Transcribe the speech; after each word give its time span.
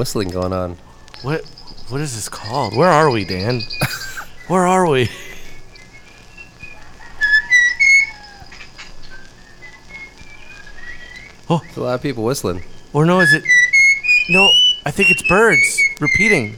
whistling 0.00 0.30
going 0.30 0.50
on. 0.50 0.78
What 1.20 1.44
what 1.90 2.00
is 2.00 2.14
this 2.14 2.26
called? 2.26 2.74
Where 2.74 2.88
are 2.88 3.10
we, 3.10 3.26
Dan? 3.26 3.60
Where 4.48 4.66
are 4.66 4.88
we? 4.88 5.10
Oh, 11.50 11.60
There's 11.64 11.76
a 11.76 11.82
lot 11.82 11.94
of 11.96 12.02
people 12.02 12.24
whistling. 12.24 12.62
Or 12.94 13.04
no, 13.04 13.20
is 13.20 13.30
it 13.34 13.44
No, 14.30 14.48
I 14.86 14.90
think 14.90 15.10
it's 15.10 15.28
birds 15.28 15.82
repeating. 16.00 16.56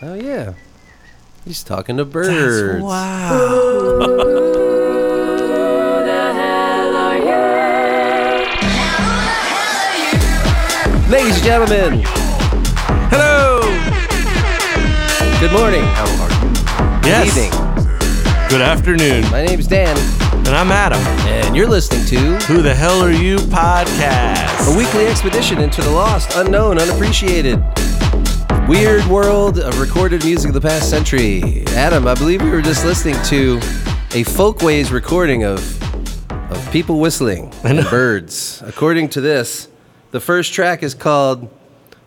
Oh 0.00 0.14
yeah, 0.14 0.54
he's 1.44 1.62
talking 1.62 1.98
to 1.98 2.06
birds. 2.06 2.82
wow. 2.82 4.44
gentlemen, 11.46 12.02
Hello. 13.08 13.60
good 15.40 15.52
morning. 15.52 15.84
Good 17.02 17.06
Yes. 17.06 17.26
evening. 17.28 17.52
Good 18.48 18.60
afternoon. 18.60 19.30
My 19.30 19.44
name's 19.46 19.68
Dan, 19.68 19.96
And 20.44 20.48
I'm 20.48 20.72
Adam. 20.72 20.98
and 21.28 21.54
you're 21.56 21.68
listening 21.68 22.04
to 22.06 22.16
Who 22.46 22.62
the 22.62 22.74
hell 22.74 23.00
are 23.00 23.12
you 23.12 23.36
podcast? 23.36 24.74
a 24.74 24.76
weekly 24.76 25.06
expedition 25.06 25.60
into 25.60 25.82
the 25.82 25.90
lost, 25.90 26.34
unknown, 26.34 26.80
unappreciated, 26.80 27.62
weird 28.66 29.04
world 29.06 29.60
of 29.60 29.78
recorded 29.80 30.24
music 30.24 30.48
of 30.48 30.54
the 30.54 30.60
past 30.60 30.90
century. 30.90 31.62
Adam, 31.76 32.08
I 32.08 32.14
believe 32.14 32.42
we 32.42 32.50
were 32.50 32.60
just 32.62 32.84
listening 32.84 33.16
to 33.26 33.60
a 34.14 34.24
folkways 34.24 34.90
recording 34.90 35.44
of 35.44 35.60
of 36.50 36.70
people 36.72 36.98
whistling 36.98 37.52
and 37.62 37.88
birds. 37.88 38.62
According 38.66 39.10
to 39.10 39.20
this, 39.20 39.68
the 40.10 40.20
first 40.20 40.52
track 40.52 40.82
is 40.82 40.94
called 40.94 41.48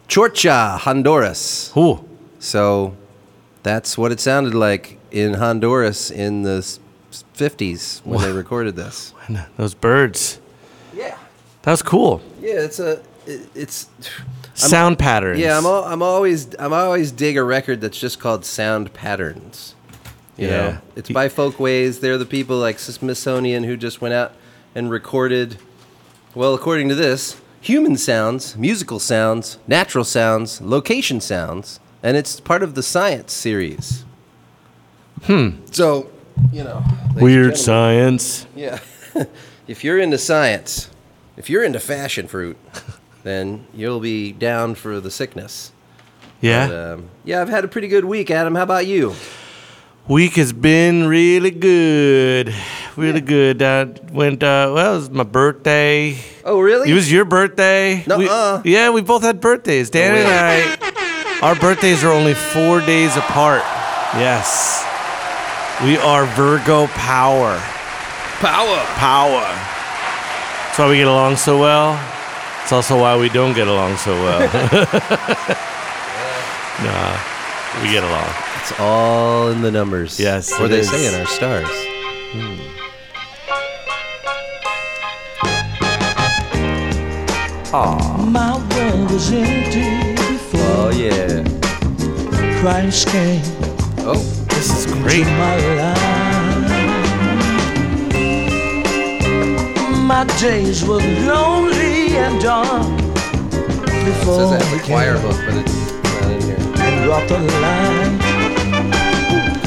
Chorcha 0.07 0.77
Honduras. 0.79 1.71
Ooh. 1.77 2.03
So 2.39 2.95
that's 3.63 3.97
what 3.97 4.11
it 4.11 4.19
sounded 4.19 4.53
like 4.53 4.97
in 5.11 5.35
Honduras 5.35 6.11
in 6.11 6.43
the 6.43 6.59
50s 7.35 8.01
when 8.05 8.21
they 8.21 8.31
recorded 8.31 8.75
this. 8.75 9.13
Those 9.57 9.73
birds. 9.73 10.39
Yeah. 10.93 11.17
That 11.63 11.71
was 11.71 11.81
cool. 11.81 12.21
Yeah, 12.41 12.61
it's 12.61 12.79
a 12.79 13.01
it, 13.25 13.47
it's 13.53 13.87
Sound 14.53 14.97
patterns. 14.99 15.39
Yeah, 15.39 15.57
I'm 15.57 15.65
al- 15.65 15.85
I'm 15.85 16.01
always 16.01 16.53
I'm 16.59 16.73
always 16.73 17.11
dig 17.11 17.37
a 17.37 17.43
record 17.43 17.79
that's 17.81 17.99
just 17.99 18.19
called 18.19 18.43
Sound 18.45 18.93
Patterns. 18.93 19.75
You 20.37 20.47
Yeah. 20.47 20.57
know, 20.57 20.77
it's 20.95 21.09
by 21.09 21.27
Folkways. 21.29 21.99
They're 21.99 22.17
the 22.17 22.25
people 22.25 22.57
like 22.57 22.79
Smithsonian 22.79 23.63
who 23.65 23.75
just 23.77 24.01
went 24.01 24.13
out 24.13 24.33
and 24.75 24.89
recorded. 24.89 25.57
Well, 26.35 26.53
according 26.53 26.89
to 26.89 26.95
this, 26.95 27.39
human 27.61 27.97
sounds, 27.97 28.55
musical 28.57 28.99
sounds, 28.99 29.57
natural 29.67 30.03
sounds, 30.03 30.61
location 30.61 31.19
sounds, 31.21 31.79
and 32.01 32.15
it's 32.17 32.39
part 32.39 32.63
of 32.63 32.75
the 32.75 32.83
science 32.83 33.33
series. 33.33 34.05
Hmm. 35.23 35.49
So, 35.71 36.09
you 36.53 36.63
know, 36.63 36.83
Weird 37.15 37.57
science. 37.57 38.45
yeah. 38.55 38.79
if 39.67 39.83
you're 39.83 39.99
into 39.99 40.17
science, 40.17 40.89
if 41.37 41.49
you're 41.49 41.63
into 41.63 41.79
fashion 41.79 42.27
fruit, 42.27 42.57
then 43.23 43.65
you'll 43.73 43.99
be 43.99 44.31
down 44.31 44.75
for 44.75 44.99
the 45.01 45.11
sickness. 45.11 45.71
Yeah. 46.41 46.67
But, 46.67 46.75
um, 46.93 47.09
yeah, 47.25 47.41
I've 47.41 47.49
had 47.49 47.65
a 47.65 47.67
pretty 47.67 47.89
good 47.89 48.05
week, 48.05 48.31
Adam. 48.31 48.55
How 48.55 48.63
about 48.63 48.87
you? 48.87 49.13
Week 50.09 50.33
has 50.37 50.51
been 50.53 51.07
really 51.07 51.51
good. 51.51 52.51
Really 52.95 53.21
good. 53.21 53.61
Uh, 53.61 53.85
went, 54.11 54.41
uh, 54.41 54.71
well, 54.73 54.93
it 54.93 54.97
was 54.97 55.11
my 55.11 55.21
birthday. 55.23 56.17
Oh, 56.43 56.59
really? 56.59 56.89
It 56.89 56.95
was 56.95 57.11
your 57.11 57.25
birthday. 57.25 58.03
Nuh-uh. 58.07 58.63
yeah, 58.65 58.89
we 58.89 59.01
both 59.03 59.21
had 59.21 59.39
birthdays. 59.39 59.91
Dan 59.91 60.15
No 60.15 60.21
and. 60.21 60.81
I, 60.81 61.39
our 61.43 61.53
birthdays 61.53 62.03
are 62.03 62.11
only 62.11 62.33
four 62.33 62.79
days 62.81 63.17
apart. 63.17 63.61
Yes. 64.17 64.83
We 65.83 65.97
are 65.97 66.25
Virgo 66.25 66.87
power. 66.87 67.59
power. 68.39 68.77
Power. 68.97 69.45
That's 69.45 70.79
why 70.79 70.89
we 70.89 70.97
get 70.97 71.07
along 71.07 71.35
so 71.35 71.59
well. 71.59 72.03
It's 72.63 72.71
also 72.71 72.99
why 72.99 73.15
we 73.15 73.29
don't 73.29 73.53
get 73.53 73.67
along 73.67 73.97
so 73.97 74.15
well. 74.15 74.39
nah, 76.81 77.19
we 77.83 77.91
get 77.91 78.03
along. 78.03 78.48
It's 78.59 78.79
all 78.79 79.47
in 79.49 79.61
the 79.61 79.71
numbers. 79.71 80.19
Yes, 80.19 80.51
Or 80.59 80.67
they 80.67 80.79
is. 80.79 80.89
say 80.89 81.07
in 81.07 81.19
our 81.19 81.25
stars. 81.27 81.67
Hmm. 82.31 82.57
My 87.71 88.57
world 88.75 89.11
was 89.11 89.31
empty 89.31 90.15
before 90.15 90.59
Oh, 90.61 90.89
yeah. 90.91 91.43
Christ 92.61 93.07
came 93.09 93.41
Oh, 93.99 94.15
This 94.49 94.69
is 94.77 94.85
great. 94.93 95.23
to 95.23 95.31
my 95.37 95.55
life. 95.75 95.99
My 100.11 100.23
days 100.39 100.83
were 100.83 100.97
lonely 100.97 102.17
and 102.17 102.41
dark 102.41 102.97
before. 104.05 104.41
it 104.41 104.49
says 104.49 104.51
that's 104.51 104.67
he 104.69 104.77
a 104.77 104.79
choir 104.83 105.17
book, 105.21 105.37
but 105.45 105.55
it's 105.57 105.75
not 106.03 106.31
in 106.31 106.41
here. 106.41 106.57
and 106.85 107.05
brought 107.05 107.27
the 107.29 107.39
light, 107.61 108.18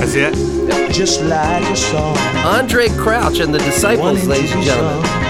That's 0.04 0.16
it. 0.16 0.92
just 0.92 1.22
like 1.22 1.62
a 1.62 1.76
song. 1.76 2.16
Andraé 2.42 2.88
Crouch 2.98 3.38
and 3.38 3.54
the 3.54 3.58
Disciples, 3.60 4.26
ladies 4.26 4.50
and 4.52 4.60
gentlemen. 4.64 5.04
song. 5.04 5.22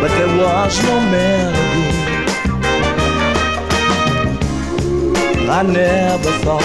But 0.00 0.08
there 0.16 0.34
was 0.38 0.82
no 0.84 1.00
melody. 1.12 1.58
I 5.50 5.62
never 5.64 6.30
thought 6.40 6.64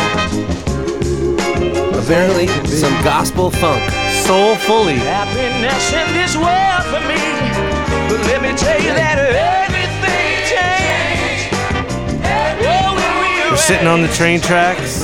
Apparently, 1.94 2.48
some 2.68 2.94
gospel 3.04 3.52
funk. 3.52 3.84
Soulfully. 4.26 4.96
happiness 4.96 5.92
in 5.92 6.08
this 6.14 6.38
world 6.38 6.84
for 6.88 7.02
me. 7.06 7.20
But 8.08 8.26
let 8.28 8.42
me 8.42 8.56
tell 8.56 8.80
you 8.80 8.94
that 8.96 9.20
everything 9.20 10.32
changed. 10.48 11.52
When 12.64 13.44
we 13.44 13.52
We're 13.52 13.58
sitting 13.58 13.88
on 13.88 14.02
the 14.02 14.08
train 14.08 14.40
tracks. 14.40 15.04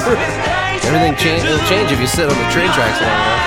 Everything 0.90 1.16
change. 1.22 1.44
It'll 1.46 1.62
change 1.70 1.92
if 1.92 2.00
you 2.00 2.08
sit 2.08 2.26
on 2.26 2.34
the 2.36 2.50
train 2.50 2.72
tracks 2.74 2.98
long 3.00 3.14
enough. 3.14 3.46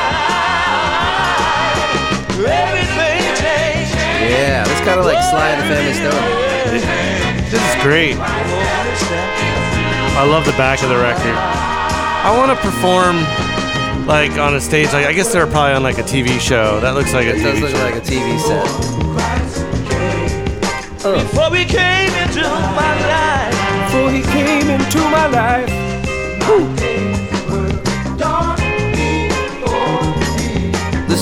Yeah, 4.30 4.62
that's 4.64 4.80
kind 4.86 4.98
of 5.00 5.04
like 5.06 5.18
Sly 5.30 5.48
and 5.50 5.60
the 5.60 5.66
Family 5.74 5.92
Stone. 5.92 6.22
This 7.50 7.60
is 7.60 7.82
great. 7.82 8.16
I 10.14 10.24
love 10.24 10.44
the 10.46 10.52
back 10.52 10.82
of 10.82 10.88
the 10.88 10.96
record. 10.96 11.34
I 11.34 12.30
want 12.38 12.50
to 12.54 12.56
perform 12.64 13.16
like 14.06 14.38
on 14.38 14.54
a 14.54 14.60
stage. 14.60 14.92
Like 14.92 15.06
I 15.06 15.12
guess 15.12 15.32
they're 15.32 15.46
probably 15.46 15.74
on 15.74 15.82
like 15.82 15.98
a 15.98 16.02
TV 16.02 16.38
show. 16.40 16.78
That 16.80 16.94
looks 16.94 17.12
like 17.12 17.26
a 17.26 17.34
It 17.34 17.42
does 17.42 17.58
TV 17.58 17.62
look 17.62 17.70
show. 17.72 17.82
like 17.82 17.96
a 17.96 18.00
TV 18.00 18.38
set. 18.38 18.66
Before 21.02 21.50
we 21.50 21.64
came 21.64 22.14
into 22.22 22.42
my 22.78 22.94
life. 23.10 23.90
Before 23.90 24.10
he 24.12 24.22
came 24.22 24.70
into 24.70 24.98
my 25.10 25.26
life. 25.26 25.81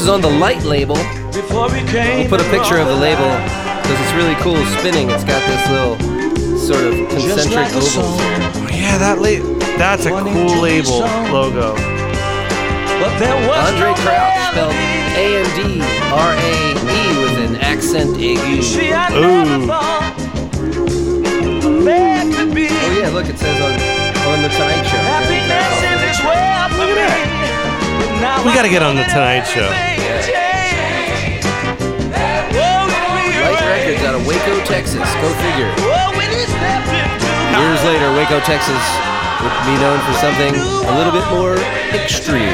This 0.00 0.08
is 0.08 0.14
on 0.14 0.22
the 0.22 0.30
Light 0.30 0.62
label. 0.64 0.96
Before 1.28 1.68
we 1.68 1.84
came. 1.84 2.20
We'll 2.20 2.28
put 2.30 2.40
a 2.40 2.48
picture 2.48 2.78
of 2.78 2.88
the 2.88 2.96
label 2.96 3.28
because 3.84 4.00
it's 4.00 4.14
really 4.16 4.32
cool 4.40 4.56
spinning. 4.80 5.10
It's 5.10 5.24
got 5.28 5.44
this 5.44 5.60
little 5.68 6.00
sort 6.56 6.88
of 6.88 6.94
concentric 7.12 7.52
like 7.52 7.72
a 7.72 7.76
ovals. 7.76 7.92
song. 7.92 8.16
Oh, 8.16 8.68
yeah, 8.72 8.96
that 8.96 9.20
la- 9.20 9.44
That's 9.76 10.06
a 10.06 10.10
cool 10.24 10.56
label 10.56 11.04
logo. 11.28 11.76
But 11.76 13.12
there 13.20 13.36
was 13.44 13.60
Andraé 13.68 13.92
no 13.92 14.00
Crouch, 14.00 14.40
spelled 14.48 14.72
melody. 14.72 15.20
A 15.20 15.44
N 15.44 15.48
D 15.52 15.84
R 16.16 16.32
A 16.32 16.56
E 16.80 17.04
with 17.20 17.36
an 17.50 17.56
accent 17.60 18.16
aigu. 18.16 18.62
See, 18.64 18.94
I 18.96 19.12
Ooh. 19.12 19.20
never 19.44 19.66
thought 19.68 20.16
there 21.84 22.24
could 22.32 22.54
be 22.54 22.68
Oh 22.72 22.96
yeah, 22.96 23.10
look, 23.12 23.28
it 23.28 23.36
says 23.36 23.60
on 23.60 23.76
on 24.32 24.40
the 24.40 24.48
Tonight 24.48 24.80
Show. 24.88 24.96
happiness 24.96 25.76
in 25.84 25.98
this 26.00 26.20
We 28.20 28.52
gotta 28.52 28.68
get 28.68 28.82
on 28.82 28.96
the 28.96 29.04
Tonight 29.08 29.48
Show. 29.48 29.64
everything 29.64 30.12
changed. 30.28 31.48
When 32.52 33.16
we 33.16 33.32
Light 33.40 33.64
Records 33.64 34.04
out 34.04 34.12
of 34.12 34.28
Waco, 34.28 34.60
Texas. 34.68 35.08
Go 35.24 35.32
figure. 35.40 35.72
When 36.12 36.28
he 36.28 36.44
stepped 36.44 36.92
into 36.92 37.32
Years 37.56 37.80
later, 37.88 38.12
Waco, 38.12 38.44
Texas 38.44 38.84
would 39.40 39.56
be 39.64 39.72
known 39.80 39.96
for 40.04 40.12
something 40.20 40.52
a 40.52 40.92
little 41.00 41.16
bit 41.16 41.24
more 41.32 41.56
extreme. 41.96 42.52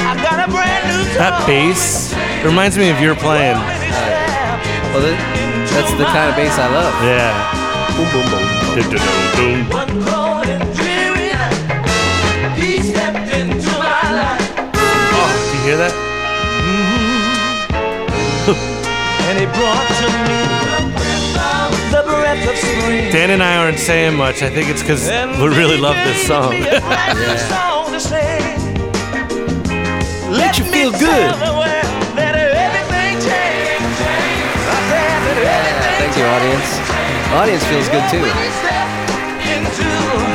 I 0.00 0.16
got 0.16 0.48
a 0.48 0.50
brand 0.50 0.88
new 0.88 1.04
That 1.20 1.44
bass 1.46 2.16
reminds 2.42 2.78
me 2.78 2.88
of 2.88 2.98
your 2.98 3.14
playing. 3.14 3.60
Stepped 3.60 4.64
Well, 4.96 5.04
that, 5.04 5.20
that's 5.76 5.92
the 6.00 6.08
kind 6.08 6.32
of 6.32 6.36
bass 6.40 6.56
I 6.56 6.72
love. 6.72 6.96
Yeah. 7.04 7.36
Boom, 8.00 8.08
boom, 8.16 8.24
boom. 8.32 8.48
Dun-dun-dun-dun. 8.80 10.21
Hear 15.62 15.76
that? 15.76 15.92
and 19.28 19.38
he 19.38 19.46
brought 19.46 19.86
to 20.02 20.08
me 20.26 20.38
the 21.94 22.02
breath 22.02 22.42
of 22.48 22.56
spring. 22.58 23.12
Dan 23.12 23.30
and 23.30 23.42
I 23.42 23.56
aren't 23.56 23.78
saying 23.78 24.16
much. 24.16 24.42
I 24.42 24.50
think 24.50 24.68
it's 24.68 24.82
because 24.82 25.08
we 25.38 25.46
really 25.48 25.78
love 25.78 25.94
this 26.04 26.26
song. 26.26 26.50
Let 30.32 30.58
you 30.58 30.64
feel 30.64 30.90
good. 30.90 31.34
Thank 36.02 36.16
you, 36.16 36.24
audience. 36.24 36.80
Audience 37.32 37.64
feels 37.66 37.88
good 37.88 38.04
too. 38.10 38.26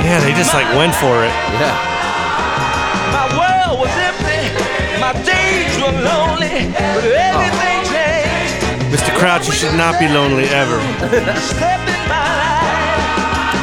yeah, 0.07 0.19
they 0.23 0.31
just 0.33 0.53
like 0.53 0.73
went 0.75 0.95
for 0.95 1.25
it. 1.25 1.31
Yeah. 1.59 1.96
My 5.07 5.15
days 5.23 5.71
were 5.79 5.95
lonely, 6.03 6.67
but 6.75 6.99
everything 7.07 7.79
changed. 7.87 8.91
Mr. 8.91 9.15
Crouch, 9.15 9.47
you 9.47 9.53
should 9.55 9.71
not 9.79 9.95
be 10.03 10.07
lonely 10.11 10.51
ever. 10.51 10.75
Stepped 11.39 11.87
in 11.87 12.03
my 12.11 12.27
life. 12.35 13.55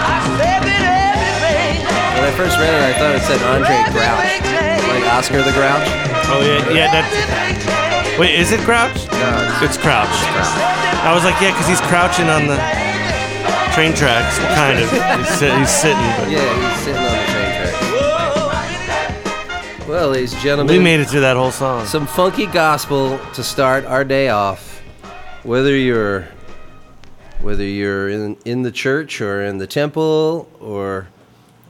I 0.00 0.16
stepped 0.32 0.64
in 0.64 0.80
everything. 0.80 1.76
When 2.16 2.24
I 2.24 2.32
first 2.40 2.56
read 2.56 2.72
it, 2.72 2.88
I 2.88 2.96
thought 2.96 3.12
it 3.12 3.20
said 3.28 3.44
Andraé 3.52 3.84
Grouch, 3.92 4.32
like 4.88 5.04
Oscar 5.12 5.44
the 5.44 5.52
Grouch. 5.52 5.84
Oh 6.32 6.40
yeah, 6.40 6.64
yeah. 6.72 6.88
That. 6.88 8.16
Wait, 8.18 8.32
is 8.40 8.52
it 8.52 8.60
Crouch? 8.64 8.96
No, 9.12 9.28
it's 9.60 9.76
It's 9.76 9.76
Crouch. 9.76 10.08
I 11.04 11.12
was 11.12 11.20
like, 11.28 11.36
yeah, 11.44 11.52
because 11.52 11.68
he's 11.68 11.84
crouching 11.92 12.32
on 12.32 12.48
the 12.48 12.56
train 13.76 13.92
tracks, 13.92 14.40
kind 14.56 14.80
of. 14.80 14.88
He's, 14.88 15.28
sit- 15.36 15.52
he's 15.52 15.68
sitting. 15.68 16.00
But 16.16 16.32
yeah, 16.32 16.40
he's 16.40 16.80
sitting 16.80 16.96
on 16.96 17.04
the 17.04 17.10
train 17.12 17.20
track. 17.20 17.21
Well, 19.92 20.08
ladies 20.08 20.32
and 20.32 20.40
gentlemen, 20.40 20.74
we 20.74 20.82
made 20.82 21.00
it 21.00 21.10
through 21.10 21.20
that 21.20 21.36
whole 21.36 21.50
song. 21.50 21.84
some 21.84 22.06
funky 22.06 22.46
gospel 22.46 23.18
to 23.34 23.44
start 23.44 23.84
our 23.84 24.04
day 24.04 24.30
off. 24.30 24.80
Whether 25.42 25.76
you're 25.76 26.28
whether 27.42 27.62
you're 27.62 28.08
in 28.08 28.38
in 28.46 28.62
the 28.62 28.72
church 28.72 29.20
or 29.20 29.42
in 29.44 29.58
the 29.58 29.66
temple 29.66 30.48
or 30.60 31.08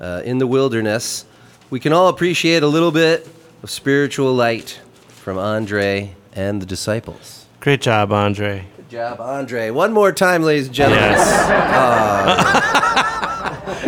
uh, 0.01 0.23
in 0.25 0.39
the 0.39 0.47
wilderness, 0.47 1.25
we 1.69 1.81
can 1.81 1.93
all 1.93 2.07
appreciate 2.07 2.63
a 2.63 2.69
little 2.69 2.93
bit 2.93 3.29
of 3.65 3.71
spiritual 3.71 4.33
light 4.33 4.81
from 5.09 5.37
Andraé 5.37 6.11
and 6.33 6.63
the 6.63 6.67
disciples. 6.67 7.47
Great 7.59 7.81
job, 7.81 8.11
Andraé. 8.11 8.67
Good 8.77 8.89
job, 8.89 9.19
Andraé. 9.19 9.75
One 9.75 9.93
more 9.93 10.13
time, 10.13 10.45
ladies 10.45 10.67
and 10.67 10.77
gentlemen. 10.77 11.11
Yes. 11.11 12.59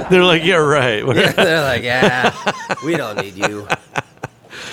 They're 0.11 0.25
like, 0.25 0.43
yeah, 0.43 0.57
right. 0.57 1.07
They're 1.37 1.63
like, 1.63 1.85
yeah, 1.85 2.35
we 2.85 2.97
don't 2.97 3.17
need 3.17 3.37
you. 3.37 3.69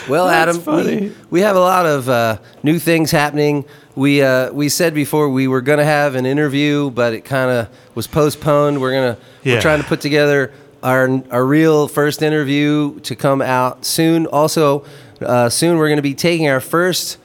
Well, 0.10 0.28
That's 0.28 0.58
Adam, 0.58 0.86
we, 0.86 1.14
we 1.30 1.42
have 1.42 1.56
a 1.56 1.60
lot 1.60 1.86
of 1.86 2.10
uh, 2.10 2.38
new 2.64 2.80
things 2.80 3.12
happening. 3.12 3.66
We 3.96 4.22
uh, 4.22 4.52
we 4.52 4.68
said 4.70 4.94
before 4.94 5.30
we 5.30 5.48
were 5.48 5.62
going 5.62 5.78
to 5.80 5.86
have 5.86 6.16
an 6.16 6.26
interview, 6.26 6.90
but 6.92 7.14
it 7.14 7.22
kind 7.22 7.52
of 7.52 7.68
was 7.94 8.08
postponed. 8.08 8.82
We're 8.82 8.94
gonna 8.94 9.18
Yeah. 9.44 9.56
we're 9.56 9.62
trying 9.62 9.82
to 9.82 9.88
put 9.88 10.02
together 10.02 10.52
our 10.82 11.22
our 11.30 11.46
real 11.46 11.88
first 11.88 12.22
interview 12.22 13.00
to 13.02 13.16
come 13.16 13.42
out 13.42 13.86
soon. 13.86 14.26
Also, 14.28 14.86
uh, 15.22 15.50
soon 15.50 15.78
we're 15.78 15.88
going 15.88 15.98
to 15.98 16.02
be 16.02 16.16
taking 16.16 16.50
our 16.50 16.62
first 16.62 17.18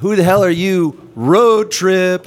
"Who 0.00 0.14
the 0.16 0.22
hell 0.24 0.44
are 0.44 0.50
you?" 0.50 1.10
road 1.14 1.70
trip. 1.70 2.26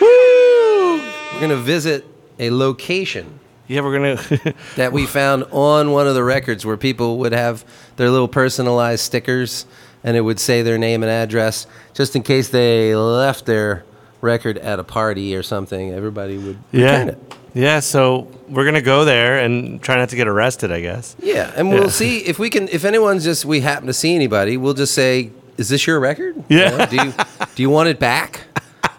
Woo! 0.00 0.96
We're 1.32 1.38
going 1.40 1.50
to 1.50 1.56
visit 1.56 2.06
a 2.38 2.50
location 2.50 3.38
yeah, 3.68 3.80
we're 3.80 3.92
gonna. 3.92 4.54
that 4.76 4.92
we 4.92 5.06
found 5.06 5.44
on 5.52 5.90
one 5.92 6.06
of 6.06 6.14
the 6.14 6.22
records 6.24 6.64
where 6.64 6.76
people 6.76 7.18
would 7.18 7.32
have 7.32 7.64
their 7.96 8.10
little 8.10 8.28
personalized 8.28 9.02
stickers 9.04 9.66
and 10.04 10.16
it 10.16 10.20
would 10.20 10.38
say 10.38 10.62
their 10.62 10.78
name 10.78 11.02
and 11.02 11.10
address 11.10 11.66
just 11.94 12.14
in 12.14 12.22
case 12.22 12.48
they 12.50 12.94
left 12.94 13.46
their 13.46 13.84
record 14.20 14.56
at 14.58 14.78
a 14.78 14.84
party 14.84 15.34
or 15.36 15.42
something 15.42 15.90
everybody 15.92 16.36
would 16.38 16.58
return 16.72 17.06
yeah, 17.08 17.12
it 17.12 17.18
yeah. 17.54 17.80
So 17.80 18.28
we're 18.48 18.64
gonna 18.64 18.80
go 18.82 19.04
there 19.04 19.38
and 19.38 19.80
try 19.82 19.96
not 19.96 20.08
to 20.10 20.16
get 20.16 20.26
arrested. 20.28 20.70
I 20.72 20.80
guess. 20.80 21.16
yeah 21.20 21.52
and 21.56 21.68
we'll 21.70 21.84
Yeah. 21.84 21.88
see 21.90 22.18
if 22.20 22.38
we 22.38 22.50
can 22.50 22.68
if 22.68 22.84
anyone's 22.84 23.24
just 23.24 23.44
we 23.44 23.60
happen 23.60 23.86
to 23.88 23.92
see 23.92 24.14
anybody 24.14 24.56
we'll 24.56 24.74
just 24.74 24.94
say 24.94 25.30
is 25.58 25.68
this 25.68 25.86
your 25.86 25.98
record 26.00 26.42
Yeah. 26.48 26.70
You 26.72 26.78
know, 26.78 26.86
do 26.86 26.96
you 26.96 27.12
do 27.56 27.62
you 27.62 27.70
want 27.70 27.88
it 27.88 27.98
back 27.98 28.40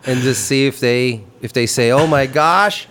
and 0.06 0.20
just 0.22 0.46
see 0.46 0.68
if 0.68 0.80
they 0.80 1.24
if 1.42 1.52
they 1.54 1.66
say 1.68 1.92
oh 1.92 2.06
my 2.08 2.26
gosh 2.28 2.88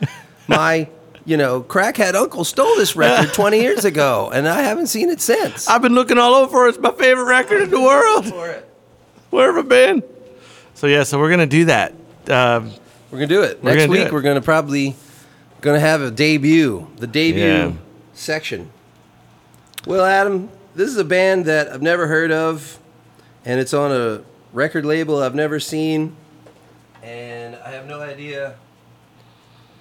my 0.49 0.89
you 1.27 1.37
know 1.37 1.61
crackhead 1.63 2.15
uncle 2.15 2.45
stole 2.45 2.75
this 2.77 2.97
record 2.97 3.35
20 3.35 3.61
years 3.61 3.85
ago 3.85 4.31
and 4.33 4.49
i 4.49 4.63
haven't 4.63 4.87
seen 4.87 5.11
it 5.11 5.21
since 5.21 5.69
I've 5.69 5.83
been 5.83 5.95
looking 5.95 6.17
all 6.19 6.35
over. 6.35 6.67
It. 6.67 6.71
It's 6.71 6.79
my 6.79 6.93
favorite 6.93 7.25
record 7.25 7.61
in 7.63 7.71
the 7.71 7.81
world. 7.81 8.27
for 8.27 8.49
it 8.49 8.67
Where 9.31 9.53
have 9.53 9.67
I 9.67 9.69
been? 9.69 10.03
So 10.75 10.87
yeah, 10.87 11.03
so 11.03 11.19
we're 11.19 11.31
gonna 11.31 11.47
do 11.47 11.65
that. 11.67 11.93
Um, 12.31 12.71
We're 13.11 13.19
gonna 13.19 13.27
do 13.27 13.43
it 13.43 13.63
We're 13.63 13.71
next 13.71 13.83
gonna 13.87 13.87
do 13.87 13.91
week. 14.01 14.07
it. 14.09 14.13
We're 14.13 14.23
gonna 14.23 14.41
probably 14.41 14.95
gonna 15.63 15.81
have 15.81 16.01
a 16.01 16.11
debut, 16.11 16.87
the 16.97 17.07
debut 17.07 17.43
Yeah. 17.45 17.73
section. 18.15 18.71
Well, 19.87 20.05
Adam, 20.05 20.49
this 20.75 20.89
is 20.89 20.97
a 20.97 21.05
band 21.05 21.45
that 21.47 21.69
I've 21.73 21.83
never 21.83 22.07
heard 22.09 22.31
of, 22.31 22.79
and 23.45 23.59
it's 23.61 23.73
on 23.75 23.91
a 23.93 24.21
record 24.53 24.85
label 24.85 25.23
I've 25.23 25.35
never 25.35 25.59
seen, 25.61 26.15
and 27.03 27.57
I 27.65 27.71
have 27.71 27.87
no 27.87 28.01
idea 28.01 28.55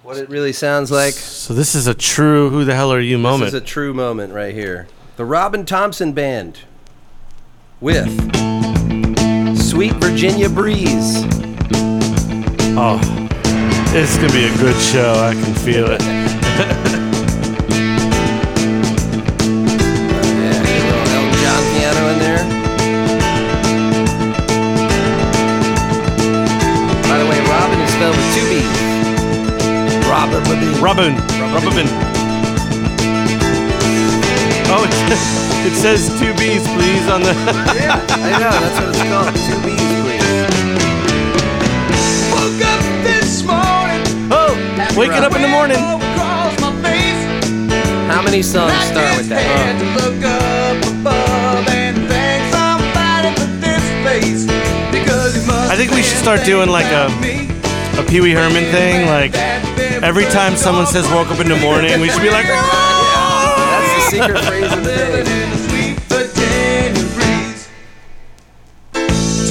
what 0.05 0.17
it 0.17 0.29
really 0.29 0.53
sounds 0.53 0.91
like. 0.91 1.15
so 1.15 1.51
this 1.55 1.73
is 1.73 1.87
a 1.87 1.93
true 1.95 2.51
"Who 2.51 2.63
the 2.63 2.75
hell 2.75 2.93
are 2.93 2.99
you" 2.99 3.17
moment. 3.17 3.51
This 3.51 3.55
is 3.55 3.61
a 3.61 3.65
true 3.65 3.91
moment 3.91 4.33
right 4.33 4.53
here. 4.53 4.87
The 5.17 5.25
Robin 5.25 5.65
Thompson 5.65 6.11
Band 6.11 6.59
with 7.81 8.07
Sweet 9.57 9.93
Virginia 9.93 10.47
Breeze. 10.47 11.23
oh, 12.77 12.99
it's 13.95 14.15
gonna 14.17 14.31
be 14.31 14.45
a 14.45 14.57
good 14.57 14.79
show. 14.79 15.13
I 15.13 15.33
can 15.33 15.53
feel 15.55 15.87
it. 15.89 17.01
Robin 30.55 30.71
Levine. 30.71 30.81
Robin, 30.81 31.15
Robin. 31.65 31.87
Oh, 34.67 34.83
it, 34.87 34.93
it 35.67 35.75
says 35.75 36.07
two 36.19 36.33
B's, 36.35 36.63
please, 36.73 37.07
on 37.07 37.21
the. 37.21 37.33
Yeah, 37.75 37.99
I 38.09 38.39
know, 38.39 38.51
that's 38.63 38.79
what 38.79 38.89
it's 38.89 39.03
called. 39.03 39.35
Two 39.35 39.59
B's, 39.67 39.91
please. 40.01 40.23
Woke 42.31 42.63
up 42.63 42.81
this 43.03 43.43
morning, 43.43 44.03
oh, 44.31 44.55
waking 44.97 45.23
up 45.23 45.35
in 45.35 45.41
the 45.41 45.47
morning. 45.47 45.77
my 45.77 46.71
face. 46.81 47.21
How 48.07 48.21
many 48.21 48.41
songs 48.41 48.73
start 48.85 49.17
with 49.17 49.29
that? 49.29 49.43
Had 49.43 49.79
to 49.79 49.87
look 49.99 50.23
up 50.23 50.77
above 50.93 51.67
and 51.67 51.97
thank 52.07 52.43
somebody 52.53 53.35
for 53.35 53.49
this 53.59 53.83
place. 54.03 54.45
Because 54.91 55.35
must 55.45 55.71
I 55.71 55.75
think 55.75 55.91
we 55.91 56.01
should 56.01 56.17
start 56.17 56.45
doing 56.45 56.69
like 56.69 56.87
a 56.87 57.11
a 57.99 58.03
Pee 58.03 58.21
Wee 58.21 58.31
Herman 58.31 58.63
thing. 58.71 59.07
Like 59.07 59.33
every 60.03 60.25
time 60.25 60.55
someone 60.55 60.87
says 60.87 61.07
"woke 61.09 61.29
up 61.29 61.39
in 61.39 61.47
the 61.49 61.57
morning," 61.57 61.99
we 62.01 62.09
should 62.09 62.21
be 62.21 62.29
like, 62.29 62.47
"Oh!" 62.49 63.55
That's 63.71 63.93
the 63.95 64.01
secret 64.17 64.39
phrase 64.45 64.71
of 64.71 64.83
the 64.83 64.91
day. 64.91 65.23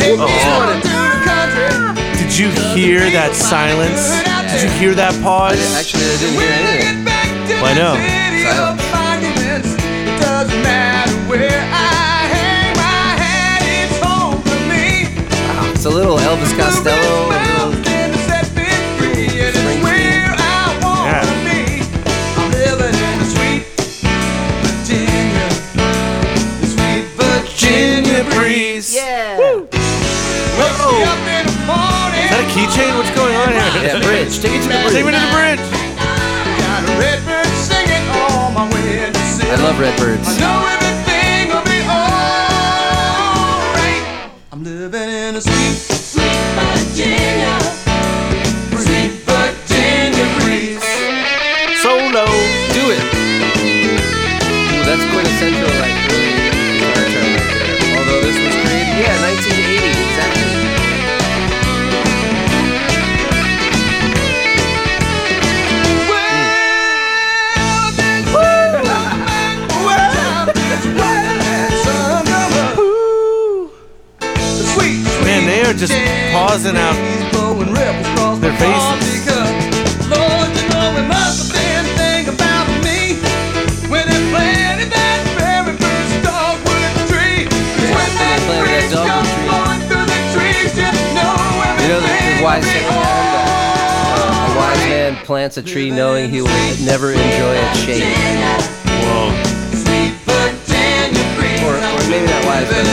Oh. 0.06 0.28
Did 2.18 2.38
you 2.38 2.50
hear 2.74 3.10
that 3.10 3.34
silence? 3.34 4.12
Did 4.52 4.62
you 4.62 4.70
hear 4.78 4.94
that 4.94 5.14
pause? 5.22 5.58
Actually, 5.74 6.04
I 6.04 6.16
didn't 6.18 6.38
hear 6.38 6.52
anything. 6.52 7.06
Well, 7.62 7.66
I 7.66 7.74
know. 7.74 7.96
Doesn't 10.20 10.62
matter 10.62 11.16
where 11.28 11.60
I 11.60 12.28
hang 12.36 12.76
my 12.76 13.16
hat, 13.16 13.62
it's 13.64 13.98
home 14.04 14.42
for 14.42 14.60
me. 14.68 15.08
Wow, 15.48 15.72
it's 15.72 15.86
a 15.86 15.90
little 15.90 16.18
Elvis 16.18 16.52
Costello. 16.56 17.43
Keychain? 32.54 32.94
What's 32.96 33.10
going 33.18 33.34
on 33.34 33.48
here? 33.50 33.58
Yeah, 33.82 33.98
bridge. 33.98 34.38
Take 34.38 34.52
it 34.54 34.62
to 34.62 34.68
the 34.68 34.74
bridge. 34.86 34.94
Take 34.94 35.04
me 35.04 35.10
bridge. 35.10 35.18
to 35.18 35.26
the 35.26 35.32
bridge. 35.34 35.58
I 39.54 39.56
love 39.62 39.78
Redbirds. 39.78 40.38
know 40.40 40.66
everything 40.74 41.48
will 41.48 41.62
be 41.62 41.78
alright. 41.86 43.14
I'm 44.52 44.62
living 44.64 45.08
in 45.08 45.36
a 45.36 45.40
sweet, 45.40 45.78
sweet 45.78 46.42
Virginia, 46.58 47.54
sweet 48.82 49.12
Virginia 49.30 50.26
breeze. 50.42 50.82
Solo. 51.82 52.26
Do 52.74 52.82
it. 52.90 53.02
Ooh, 54.74 54.82
that's 54.82 55.04
quintessential, 55.10 55.53
like 55.53 55.53
early 55.53 55.53
breeze 88.62 88.92
dogwood 88.92 89.08
comes 89.08 89.30
tree. 89.30 89.46
blowing 89.48 89.80
through 89.88 90.06
the 90.06 90.20
trees, 90.34 90.70
just 90.74 91.00
know 91.14 91.34
You 91.82 91.88
know 91.90 92.00
the, 92.00 92.12
the 92.38 92.44
wise 92.44 92.64
a 92.64 92.86
wise 94.56 94.84
man 94.86 95.16
plants 95.24 95.56
a 95.56 95.62
tree 95.62 95.90
knowing 95.90 96.30
he 96.30 96.40
will 96.40 96.48
never 96.84 97.10
enjoy 97.12 97.54
its 97.58 97.78
shade. 97.80 98.14
Whoa. 99.02 99.32
Or- 101.64 101.80
or 101.80 102.04
maybe 102.10 102.26
not 102.26 102.44
wise, 102.44 102.68
but 102.68 102.84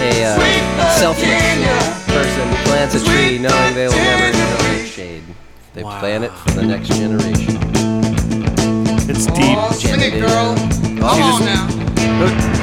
A 0.00 0.24
uh, 0.24 0.36
person 0.36 2.05
plants 2.86 3.02
a 3.02 3.04
tree 3.04 3.38
knowing 3.38 3.74
they 3.74 3.88
will 3.88 3.94
never 3.96 4.26
enjoy 4.26 4.80
its 4.80 4.90
shade. 4.90 5.22
They 5.74 5.82
Wow. 5.82 5.98
plant 5.98 6.24
it 6.24 6.32
for 6.32 6.50
the 6.52 6.62
next 6.62 6.88
generation. 6.88 7.58
It's 9.08 9.26
deep. 9.26 9.58
Oh, 9.58 9.72
sing 9.72 10.00
it, 10.00 10.20
girl. 10.20 10.54
Dana. 10.54 11.00
Come 11.00 11.22
on 11.22 11.44
now. 11.44 11.66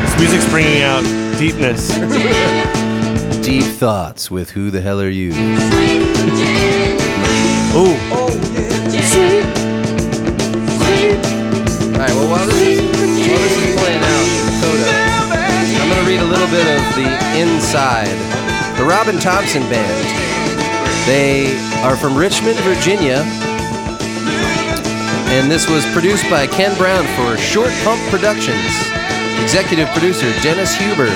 This 0.01 0.17
music's 0.19 0.49
bringing 0.49 0.81
out 0.83 1.03
deepness. 1.37 1.89
Deep 3.43 3.63
thoughts 3.63 4.31
with 4.31 4.51
who 4.51 4.71
the 4.71 4.79
hell 4.79 5.01
are 5.01 5.09
you? 5.09 5.31
Ooh. 5.31 5.35
Oh, 8.15 8.29
All 11.83 11.99
right. 11.99 12.09
Well, 12.09 12.29
while 12.31 12.45
this 12.45 12.61
is 12.61 12.79
while 12.79 13.39
this 13.39 13.57
is 13.57 13.75
playing 13.75 14.03
out, 14.03 14.27
Dakota, 14.47 14.87
I'm 15.81 15.89
gonna 15.89 16.07
read 16.07 16.19
a 16.21 16.23
little 16.23 16.47
bit 16.47 16.65
of 16.65 16.95
the 16.95 17.07
inside. 17.37 18.52
The 18.83 18.89
Robin 18.89 19.17
Thompson 19.17 19.61
Band. 19.69 21.07
They 21.07 21.55
are 21.83 21.95
from 21.95 22.17
Richmond, 22.17 22.59
Virginia, 22.59 23.23
and 25.31 25.49
this 25.49 25.69
was 25.69 25.85
produced 25.93 26.29
by 26.29 26.47
Ken 26.47 26.77
Brown 26.77 27.05
for 27.15 27.37
Short 27.37 27.71
Pump 27.85 28.01
Productions. 28.09 28.73
Executive 29.41 29.87
producer 29.91 30.29
Dennis 30.41 30.75
Huber. 30.75 31.07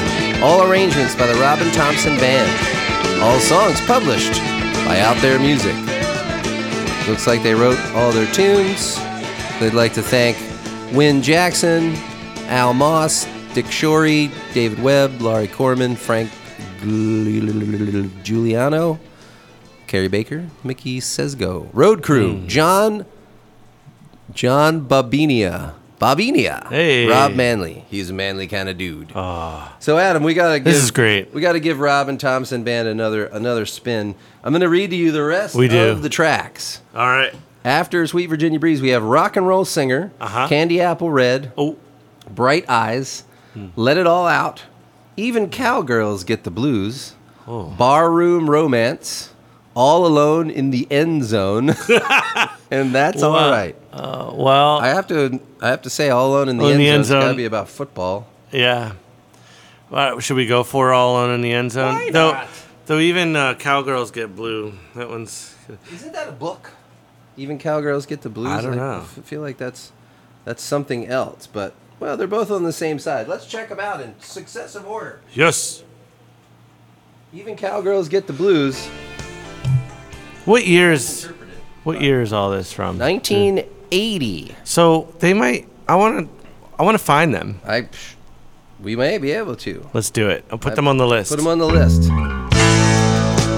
All 0.42 0.64
arrangements 0.64 1.14
by 1.14 1.28
the 1.28 1.38
Robin 1.42 1.70
Thompson 1.74 2.16
Band. 2.16 3.22
All 3.22 3.38
songs 3.42 3.82
published 3.82 4.40
by 4.86 5.02
Out 5.02 5.22
There 5.22 5.38
Music. 5.38 5.76
Looks 7.06 7.28
like 7.28 7.44
they 7.44 7.54
wrote 7.54 7.80
all 7.96 8.14
their 8.14 8.32
tunes. 8.32 8.96
They'd 9.60 9.74
like 9.74 9.92
to 9.96 10.02
thank 10.02 10.38
Win 10.96 11.22
Jackson, 11.22 11.96
Al 12.48 12.74
Moss, 12.74 13.26
Dick 13.54 13.66
Shorey, 13.66 14.32
David 14.54 14.82
Webb, 14.82 15.20
Laurie 15.20 15.50
Corman, 15.50 15.98
Frank 15.98 16.32
Giuliano, 18.24 19.00
Carrie 19.88 20.08
Baker, 20.08 20.46
Mickey 20.64 21.00
Sesgo, 21.00 21.70
Road 21.74 22.04
Crew, 22.04 22.44
John 22.48 23.06
John 24.34 24.82
Babinia. 24.88 25.74
Babinia. 26.00 26.68
Hey. 26.70 27.08
Rob 27.08 27.34
Manley. 27.34 27.84
He's 27.90 28.12
a 28.12 28.14
manly 28.14 28.46
kind 28.46 28.70
of 28.70 28.78
dude. 28.78 29.12
Ah. 29.16 29.76
So 29.80 29.98
Adam, 29.98 30.22
we 30.22 30.36
gotta 30.36 30.60
give 30.60 30.66
This 30.66 30.84
is 30.84 30.92
great. 30.92 31.34
We 31.34 31.42
gotta 31.42 31.60
give 31.60 31.80
Robin 31.80 32.20
Thompson 32.20 32.64
Band 32.64 32.88
another 32.88 33.26
another 33.26 33.66
spin. 33.66 34.14
I'm 34.44 34.54
gonna 34.54 34.70
read 34.70 34.92
to 34.92 34.96
you 34.96 35.12
the 35.12 35.24
rest 35.24 35.56
We 35.56 35.68
do. 35.68 35.80
of 35.90 36.04
the 36.04 36.10
tracks. 36.10 36.82
All 36.94 37.08
right. 37.08 37.34
After 37.66 38.06
Sweet 38.06 38.28
Virginia 38.28 38.60
Breeze, 38.60 38.80
we 38.80 38.90
have 38.90 39.02
Rock 39.02 39.38
and 39.38 39.48
Roll 39.48 39.66
Singer, 39.66 40.12
Uh-huh. 40.22 40.48
Candy 40.48 40.80
Apple 40.82 41.10
Red, 41.10 41.52
Oh. 41.58 41.76
Bright 42.30 42.70
Eyes, 42.70 43.24
Let 43.76 43.98
It 43.98 44.06
All 44.06 44.28
Out, 44.28 44.64
Even 45.18 45.50
Cowgirls 45.50 46.24
Get 46.24 46.44
the 46.44 46.52
Blues, 46.52 47.14
Oh. 47.48 47.66
Barroom 47.78 48.50
Romance, 48.50 49.34
All 49.76 50.06
Alone 50.06 50.50
in 50.50 50.70
the 50.72 50.88
End 50.92 51.24
Zone, 51.24 51.70
and 52.72 52.94
that's 52.94 53.24
all 53.24 53.34
Wow. 53.34 53.52
right. 53.52 53.76
Uh, 53.92 54.32
well, 54.36 54.78
I 54.80 54.90
have 54.90 55.08
to 55.08 55.40
I 55.62 55.70
have 55.70 55.82
to 55.84 55.90
say 55.90 56.10
All 56.10 56.30
Alone 56.32 56.50
in 56.50 56.58
the 56.58 56.66
End 56.66 56.80
the 56.80 56.86
Zone. 56.86 56.94
End 56.94 57.02
It's 57.02 57.10
got 57.10 57.32
to 57.32 57.36
be 57.38 57.46
about 57.46 57.70
football. 57.70 58.28
yeah. 58.52 58.94
All 59.90 59.98
right, 60.16 60.22
should 60.24 60.36
we 60.36 60.46
go 60.48 60.64
for 60.64 60.92
all 60.94 61.14
alone 61.16 61.34
in 61.34 61.40
the 61.40 61.54
end 61.54 61.72
zone? 61.72 61.94
Why 61.94 62.12
though, 62.12 62.34
not? 62.34 62.48
though 62.88 63.00
even 63.00 63.38
uh, 63.38 63.54
cowgirls 63.54 64.12
get 64.12 64.36
blue. 64.36 64.74
That 64.96 65.08
one's. 65.10 65.56
Isn't 65.94 66.12
that 66.12 66.28
a 66.28 66.34
book? 66.34 66.72
Even 67.38 67.58
Cowgirls 67.58 68.06
Get 68.06 68.22
the 68.22 68.28
Blues. 68.30 68.48
I 68.52 68.62
don't 68.62 68.76
know. 68.76 69.04
f- 69.04 69.24
feel 69.24 69.40
like 69.40 69.58
that's 69.58 69.94
that's 70.44 70.62
something 70.62 71.08
else, 71.08 71.48
but 71.48 71.74
well, 72.00 72.18
they're 72.18 72.27
both 72.27 72.51
on 72.51 72.63
the 72.63 72.74
same 72.74 73.00
side. 73.00 73.27
Let's 73.27 73.46
check 73.46 73.70
them 73.70 73.80
out 73.80 74.01
in 74.01 74.16
successive 74.20 74.86
order. 74.86 75.22
Yes. 75.34 75.84
Even 77.34 77.56
Cowgirls 77.56 78.08
Get 78.10 78.27
the 78.27 78.34
Blues. 78.34 78.88
What 80.46 80.66
years? 80.66 81.25
What 81.84 82.01
year 82.01 82.22
is 82.22 82.32
all 82.32 82.51
this 82.51 82.72
from? 82.72 82.98
1980. 83.00 84.56
So 84.63 85.13
they 85.20 85.34
might. 85.34 85.68
I 85.88 85.96
want 85.96 86.27
to. 86.27 86.48
I 86.80 86.84
want 86.84 86.98
to 86.98 87.04
find 87.04 87.34
them. 87.34 87.60
I, 87.66 87.89
we 88.82 88.96
may 88.96 89.18
be 89.18 89.32
able 89.32 89.56
to 89.58 89.89
Let's 89.94 90.12
do 90.12 90.30
it. 90.30 90.46
I'll 90.51 90.60
put 90.60 90.75
them 90.75 90.88
on 90.88 90.98
the 90.98 91.08
list. 91.08 91.32
put 91.32 91.38
them 91.38 91.48
on 91.48 91.58
the 91.58 91.66
list. 91.66 92.04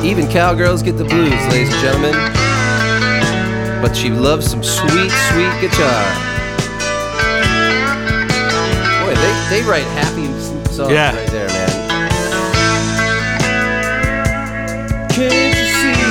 Even 0.05 0.31
Cowgirls 0.31 0.81
Get 0.81 0.97
the 0.97 1.03
Blues, 1.03 1.33
ladies 1.49 1.73
and 1.73 1.81
gentlemen. 1.81 2.13
But 3.81 3.93
she 3.93 4.09
loves 4.09 4.49
some 4.49 4.63
sweet, 4.63 5.11
sweet 5.11 5.61
guitar. 5.61 6.38
They, 9.49 9.61
they 9.61 9.67
write 9.67 9.83
happy 9.97 10.27
songs 10.71 10.91
Yeah. 10.91 11.15
right 11.15 11.27
there, 11.29 11.47
man. 11.47 11.69
Can't 15.09 15.33
you 15.33 15.65
see 15.65 16.03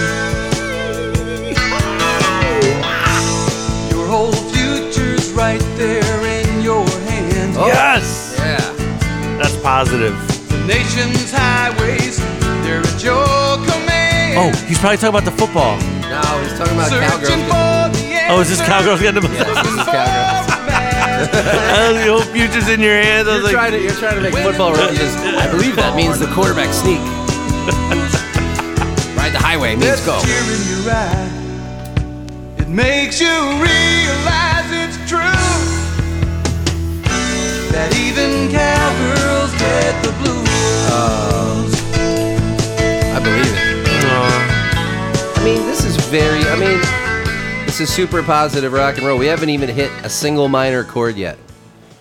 Your 3.91 4.07
whole 4.07 4.31
future's 4.33 5.31
right 5.33 5.61
there 5.77 6.21
in 6.25 6.61
your 6.61 6.85
hands. 7.09 7.57
Oh, 7.57 7.67
Yes. 7.67 8.35
Yeah. 8.37 9.37
That's 9.37 9.57
positive. 9.61 10.15
The 10.49 10.57
nation's 10.67 11.31
highways, 11.31 12.17
they're 12.63 12.81
at 12.81 13.03
your 13.03 13.57
command. 13.69 14.37
Oh, 14.37 14.51
he's 14.67 14.79
probably 14.79 14.97
talking 14.97 15.09
about 15.09 15.25
the 15.25 15.31
football. 15.31 15.77
No, 16.31 16.39
he's 16.41 16.55
talking 16.57 16.73
about 16.75 16.87
Searching 16.89 17.43
cowgirls. 17.51 18.31
Oh, 18.31 18.39
is 18.39 18.47
this 18.47 18.61
cowgirls 18.61 19.01
getting 19.01 19.19
the? 19.21 19.27
Yes, 19.35 19.47
this 19.65 19.73
is 19.75 19.83
cowgirls. 19.83 20.47
Oh, 21.21 21.93
the 21.93 22.01
whole 22.11 22.23
future's 22.33 22.67
in 22.69 22.79
your 22.79 22.95
hands. 22.95 23.27
I 23.27 23.35
was 23.35 23.43
You're 23.43 23.43
like, 23.43 23.51
trying 23.53 23.71
to 23.73 23.79
you're 23.81 23.91
trying 23.93 24.15
to 24.15 24.21
make 24.21 24.33
football 24.33 24.71
references. 24.73 25.13
I 25.15 25.45
believe 25.51 25.75
that 25.75 25.95
means 25.95 26.17
the 26.19 26.25
quarterback 26.27 26.73
sneak. 26.73 26.97
Ride 29.15 29.31
the 29.33 29.39
highway 29.39 29.75
means 29.75 30.01
That 30.03 30.05
go. 30.05 30.19
tear 30.23 30.41
in 30.41 30.61
your 30.71 30.89
eye, 30.89 31.29
it 32.57 32.67
makes 32.69 33.19
you 33.21 33.29
realize 33.61 34.71
it's 34.71 34.97
true 35.07 35.19
that 37.75 37.93
even 38.01 38.49
cowgirls 38.49 39.53
get 39.61 39.93
the 40.03 40.11
blues. 40.23 40.49
Oh. 40.89 41.67
Very. 46.11 46.43
I 46.43 46.55
mean, 46.59 47.65
this 47.65 47.79
is 47.79 47.89
super 47.89 48.21
positive 48.21 48.73
rock 48.73 48.97
and 48.97 49.05
roll. 49.07 49.17
We 49.17 49.27
haven't 49.27 49.49
even 49.49 49.69
hit 49.69 49.89
a 50.03 50.09
single 50.09 50.49
minor 50.49 50.83
chord 50.83 51.15
yet. 51.15 51.37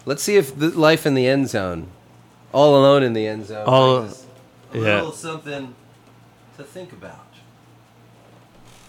Let's 0.05 0.23
see 0.23 0.37
if 0.37 0.59
the 0.59 0.71
life 0.71 1.07
in 1.07 1.15
the 1.15 1.27
end 1.29 1.49
zone, 1.49 1.87
all 2.53 2.77
alone 2.77 3.05
in 3.05 3.13
the 3.13 3.27
end 3.29 3.47
zone, 3.47 3.65
All- 3.67 4.01
brings 4.01 4.27
a 4.75 4.79
yeah. 4.79 4.95
little 4.97 5.13
something 5.13 5.75
to 6.57 6.65
think 6.65 6.93
about. 6.93 7.25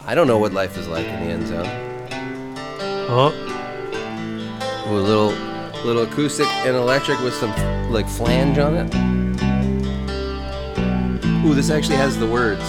I 0.04 0.16
don't 0.16 0.26
know 0.26 0.40
what 0.40 0.54
life 0.54 0.76
is 0.78 0.88
like 0.88 1.06
in 1.06 1.20
the 1.28 1.32
end 1.32 1.48
zone. 1.48 1.68
oh, 3.08 3.32
Ooh, 4.88 4.98
a 4.98 5.00
little, 5.00 5.32
little 5.86 6.02
acoustic 6.04 6.48
and 6.66 6.76
electric 6.76 7.20
with 7.22 7.36
some 7.36 7.52
like 7.92 8.08
flange 8.08 8.58
on 8.58 8.76
it. 8.76 8.96
Ooh, 11.46 11.54
this 11.54 11.70
actually 11.70 11.98
has 11.98 12.18
the 12.18 12.26
words. 12.28 12.64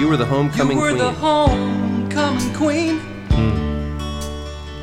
You 0.00 0.08
were 0.08 0.16
the 0.16 0.24
homecoming 0.24 0.78
queen. 0.78 0.96
you 0.96 0.96
were 0.96 0.98
queen. 0.98 0.98
the 0.98 1.12
homecoming 1.12 2.54
queen. 2.54 3.00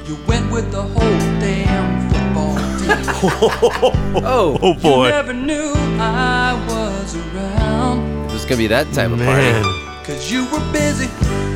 You 0.06 0.16
went 0.28 0.52
with 0.52 0.72
the 0.72 0.84
whole 0.84 1.20
damn 1.42 2.08
football 2.12 2.56
team. 2.78 4.24
oh, 4.24 4.60
oh 4.62 4.74
boy, 4.76 5.06
You 5.06 5.12
never 5.14 5.34
knew 5.34 5.74
I 6.00 6.54
was 6.70 7.16
around. 7.16 8.30
it 8.30 8.34
was 8.34 8.46
gonna 8.46 8.58
be 8.58 8.68
that 8.68 8.94
type 8.94 9.10
of 9.10 9.18
man. 9.18 9.64
party. 9.64 10.06
Cause 10.06 10.32
you 10.32 10.46
were 10.52 10.62
busy 10.72 11.08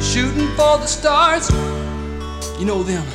shooting 0.01 0.47
for 0.55 0.79
the 0.79 0.87
stars. 0.87 1.47
You 2.59 2.65
know 2.65 2.81
them 2.81 3.05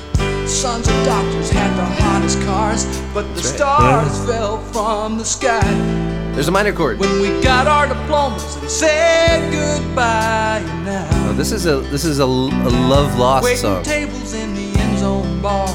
sons 0.47 0.87
of 0.87 0.95
doctors 1.05 1.51
had 1.51 1.77
the 1.77 1.85
hottest 1.85 2.41
cars, 2.43 2.87
but 3.13 3.23
the 3.35 3.43
right. 3.43 3.45
stars 3.45 4.27
fell 4.27 4.63
from 4.73 5.19
the 5.19 5.25
sky 5.25 6.06
There's 6.37 6.49
a 6.49 6.53
minor 6.53 6.73
chord. 6.75 6.99
when 6.99 7.19
we 7.23 7.29
got 7.43 7.67
our 7.67 7.87
diplomas 7.89 8.57
and 8.57 8.71
said 8.71 9.51
goodbye. 9.51 10.63
Now 10.85 11.09
Oh, 11.31 11.33
this 11.33 11.51
is 11.51 11.65
a 11.65 11.81
this 11.81 12.05
is 12.05 12.19
a, 12.19 12.25
a 12.25 12.27
love 12.27 13.17
lost 13.19 13.45
waiting 13.45 13.59
song. 13.63 13.83
tables 13.83 14.35
in 14.35 14.55
the 14.55 14.79
end 14.79 14.99
zone 14.99 15.41
bar. 15.41 15.67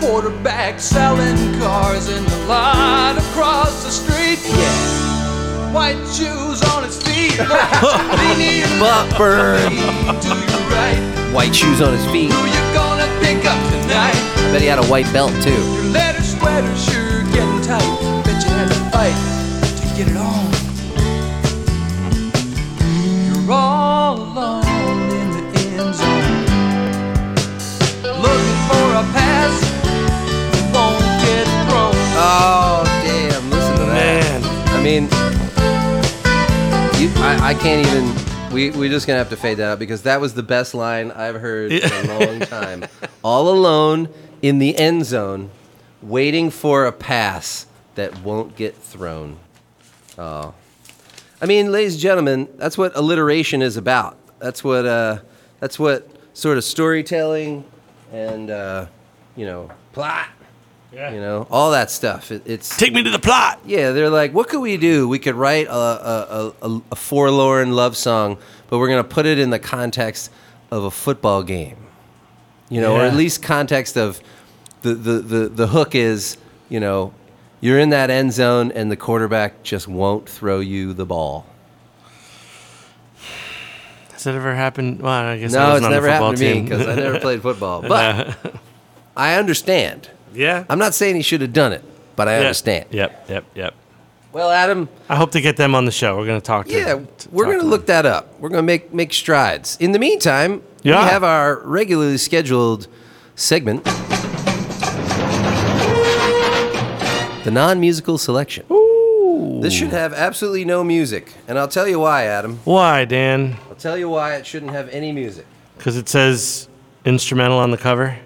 quarterback 0.00 0.80
selling 0.80 1.36
cars 1.60 2.08
in 2.08 2.24
the 2.24 2.36
lot 2.46 3.18
across 3.18 3.84
the 3.84 3.90
street. 3.90 4.38
Yeah. 4.56 5.72
White 5.74 6.00
shoes 6.08 6.62
on 6.72 6.82
his 6.84 6.96
feet. 7.02 7.36
Buckburn. 8.80 9.68
right. 10.72 11.30
White 11.34 11.54
shoes 11.54 11.82
on 11.82 11.92
his 11.92 12.06
feet. 12.06 12.32
Who 12.32 12.46
you 12.46 12.72
gonna 12.72 13.04
pick 13.20 13.44
up 13.44 13.58
tonight? 13.70 14.16
I 14.16 14.48
bet 14.50 14.62
he 14.62 14.66
had 14.66 14.78
a 14.78 14.86
white 14.86 15.12
belt 15.12 15.32
too. 15.42 15.50
Your 15.50 15.92
leather 15.92 16.22
sweater 16.22 16.74
get 19.98 20.08
it 20.10 20.16
on. 20.16 20.46
You're 23.26 23.52
all 23.52 24.16
alone 24.16 25.10
in 25.10 25.30
the 25.32 25.42
end 25.74 25.92
zone. 25.92 26.44
Looking 28.04 28.58
for 28.68 28.86
a 28.94 29.04
pass. 29.10 29.58
that 30.62 30.70
Won't 30.72 31.02
get 31.26 31.46
thrown. 31.66 31.94
Oh 32.14 32.84
damn! 33.02 33.50
Listen 33.50 33.74
to 33.78 33.84
that. 33.86 34.40
Man. 34.40 34.40
I 34.68 34.78
mean, 34.84 35.04
you, 37.02 37.12
I, 37.20 37.48
I 37.48 37.54
can't 37.54 37.84
even. 37.84 38.54
We 38.54 38.70
we 38.70 38.88
just 38.88 39.08
gonna 39.08 39.18
have 39.18 39.30
to 39.30 39.36
fade 39.36 39.56
that 39.56 39.72
out 39.72 39.78
because 39.80 40.02
that 40.02 40.20
was 40.20 40.32
the 40.32 40.44
best 40.44 40.74
line 40.74 41.10
I've 41.10 41.40
heard 41.40 41.72
in 41.72 42.10
a 42.10 42.18
long 42.20 42.40
time. 42.40 42.86
All 43.24 43.48
alone 43.48 44.08
in 44.42 44.60
the 44.60 44.78
end 44.78 45.06
zone, 45.06 45.50
waiting 46.02 46.50
for 46.50 46.86
a 46.86 46.92
pass 46.92 47.66
that 47.96 48.22
won't 48.22 48.54
get 48.54 48.76
thrown. 48.76 49.38
Oh, 50.18 50.52
I 51.40 51.46
mean, 51.46 51.70
ladies 51.70 51.94
and 51.94 52.02
gentlemen, 52.02 52.48
that's 52.56 52.76
what 52.76 52.96
alliteration 52.96 53.62
is 53.62 53.76
about. 53.76 54.16
That's 54.40 54.64
what 54.64 54.84
uh, 54.84 55.18
that's 55.60 55.78
what 55.78 56.08
sort 56.34 56.58
of 56.58 56.64
storytelling 56.64 57.64
and 58.12 58.50
uh, 58.50 58.86
you 59.36 59.46
know 59.46 59.70
plot. 59.92 60.28
Yeah. 60.92 61.12
You 61.12 61.20
know 61.20 61.46
all 61.50 61.70
that 61.72 61.90
stuff. 61.90 62.32
It, 62.32 62.42
it's 62.46 62.76
Take 62.76 62.92
me 62.94 63.02
to 63.02 63.10
the 63.10 63.18
plot. 63.18 63.60
yeah, 63.64 63.92
they're 63.92 64.10
like, 64.10 64.32
what 64.32 64.48
could 64.48 64.60
we 64.60 64.76
do? 64.78 65.06
We 65.06 65.18
could 65.18 65.34
write 65.34 65.66
a, 65.66 65.72
a, 65.72 66.54
a, 66.62 66.82
a 66.92 66.96
forlorn 66.96 67.72
love 67.72 67.96
song, 67.96 68.38
but 68.68 68.78
we're 68.78 68.88
going 68.88 69.02
to 69.02 69.08
put 69.08 69.26
it 69.26 69.38
in 69.38 69.50
the 69.50 69.58
context 69.58 70.30
of 70.70 70.84
a 70.84 70.90
football 70.90 71.42
game. 71.42 71.76
You 72.70 72.80
know, 72.82 72.96
or 72.96 73.02
at 73.02 73.14
least 73.14 73.42
context 73.42 73.96
of 73.96 74.20
the, 74.82 74.94
the, 74.94 75.12
the, 75.20 75.48
the 75.48 75.66
hook 75.68 75.94
is, 75.94 76.36
you 76.68 76.80
know, 76.80 77.14
you're 77.60 77.78
in 77.78 77.90
that 77.90 78.10
end 78.10 78.32
zone 78.32 78.70
and 78.72 78.90
the 78.90 78.96
quarterback 78.96 79.62
just 79.62 79.88
won't 79.88 80.28
throw 80.28 80.60
you 80.60 80.92
the 80.94 81.06
ball. 81.06 81.46
Has 84.12 84.24
that 84.24 84.34
ever 84.34 84.54
happened? 84.54 85.00
Well, 85.00 85.12
I 85.12 85.38
guess 85.38 85.52
No, 85.52 85.70
wasn't 85.70 85.86
it's 85.86 85.92
never 85.92 86.08
happened 86.10 86.38
to 86.38 86.54
me 86.54 86.62
because 86.62 86.86
I 86.86 86.94
never 86.96 87.20
played 87.20 87.42
football. 87.42 87.82
But 87.88 88.36
I 89.16 89.34
understand. 89.34 90.08
yeah. 90.34 90.64
I'm 90.68 90.78
not 90.78 90.94
saying 90.94 91.16
he 91.16 91.22
should 91.22 91.40
have 91.40 91.52
done 91.52 91.72
it, 91.72 91.84
but 92.16 92.28
I 92.28 92.34
Yeah. 92.34 92.40
understand. 92.40 92.86
Yep. 92.90 93.26
Yep. 93.28 93.44
Yep. 93.54 93.74
Well, 94.32 94.50
Adam, 94.50 94.88
I 95.08 95.16
hope 95.16 95.30
to 95.32 95.40
get 95.40 95.56
them 95.56 95.74
on 95.74 95.84
the 95.86 95.90
show. 95.92 96.16
We're 96.16 96.26
going 96.26 96.40
to 96.40 96.44
talk 96.46 96.66
to. 96.66 96.72
Yeah, 96.72 96.84
to 97.18 97.28
we're 97.30 97.46
going 97.46 97.58
to 97.58 97.62
them. 97.62 97.70
look 97.70 97.86
that 97.86 98.06
up. 98.06 98.38
We're 98.38 98.50
going 98.50 98.58
to 98.58 98.62
make 98.66 98.92
make 98.92 99.12
strides. 99.14 99.76
In 99.80 99.92
the 99.92 99.98
meantime, 99.98 100.62
Yeah. 100.82 101.02
we 101.04 101.08
have 101.10 101.24
our 101.24 101.60
regularly 101.64 102.18
scheduled 102.18 102.86
segment, 103.36 103.84
the 107.48 107.52
non-musical 107.54 108.18
selection. 108.18 108.66
This 109.62 109.72
should 109.72 109.88
have 109.88 110.12
absolutely 110.12 110.66
no 110.66 110.84
music, 110.84 111.32
and 111.48 111.58
I'll 111.58 111.66
tell 111.66 111.88
you 111.88 111.98
why, 111.98 112.24
Adam. 112.24 112.60
Why, 112.64 113.06
Dan? 113.06 113.56
I'll 113.70 113.74
tell 113.74 113.96
you 113.96 114.10
why 114.10 114.34
it 114.34 114.44
shouldn't 114.44 114.72
have 114.72 114.90
any 114.90 115.12
music 115.12 115.46
Because 115.78 115.96
it 115.96 116.10
says 116.10 116.68
instrumental 117.06 117.56
on 117.56 117.70
the 117.70 117.78
cover. 117.78 118.18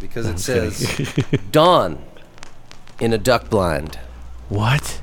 because 0.00 0.26
it 0.26 0.38
says 0.38 0.84
"Dawn" 1.50 1.98
in 3.00 3.14
a 3.14 3.18
duck 3.18 3.48
blind. 3.48 3.98
What? 4.50 5.00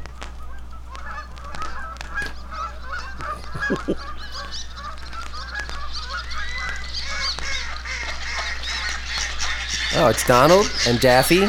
Oh, 9.98 10.10
it's 10.10 10.28
Donald 10.28 10.70
and 10.88 11.00
Daffy. 11.00 11.48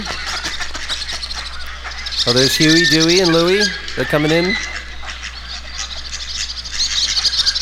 Oh, 2.28 2.32
there's 2.32 2.56
Huey, 2.56 2.84
Dewey, 2.86 3.20
and 3.20 3.32
Louie. 3.32 3.62
They're 3.94 4.04
coming 4.04 4.32
in. 4.32 4.56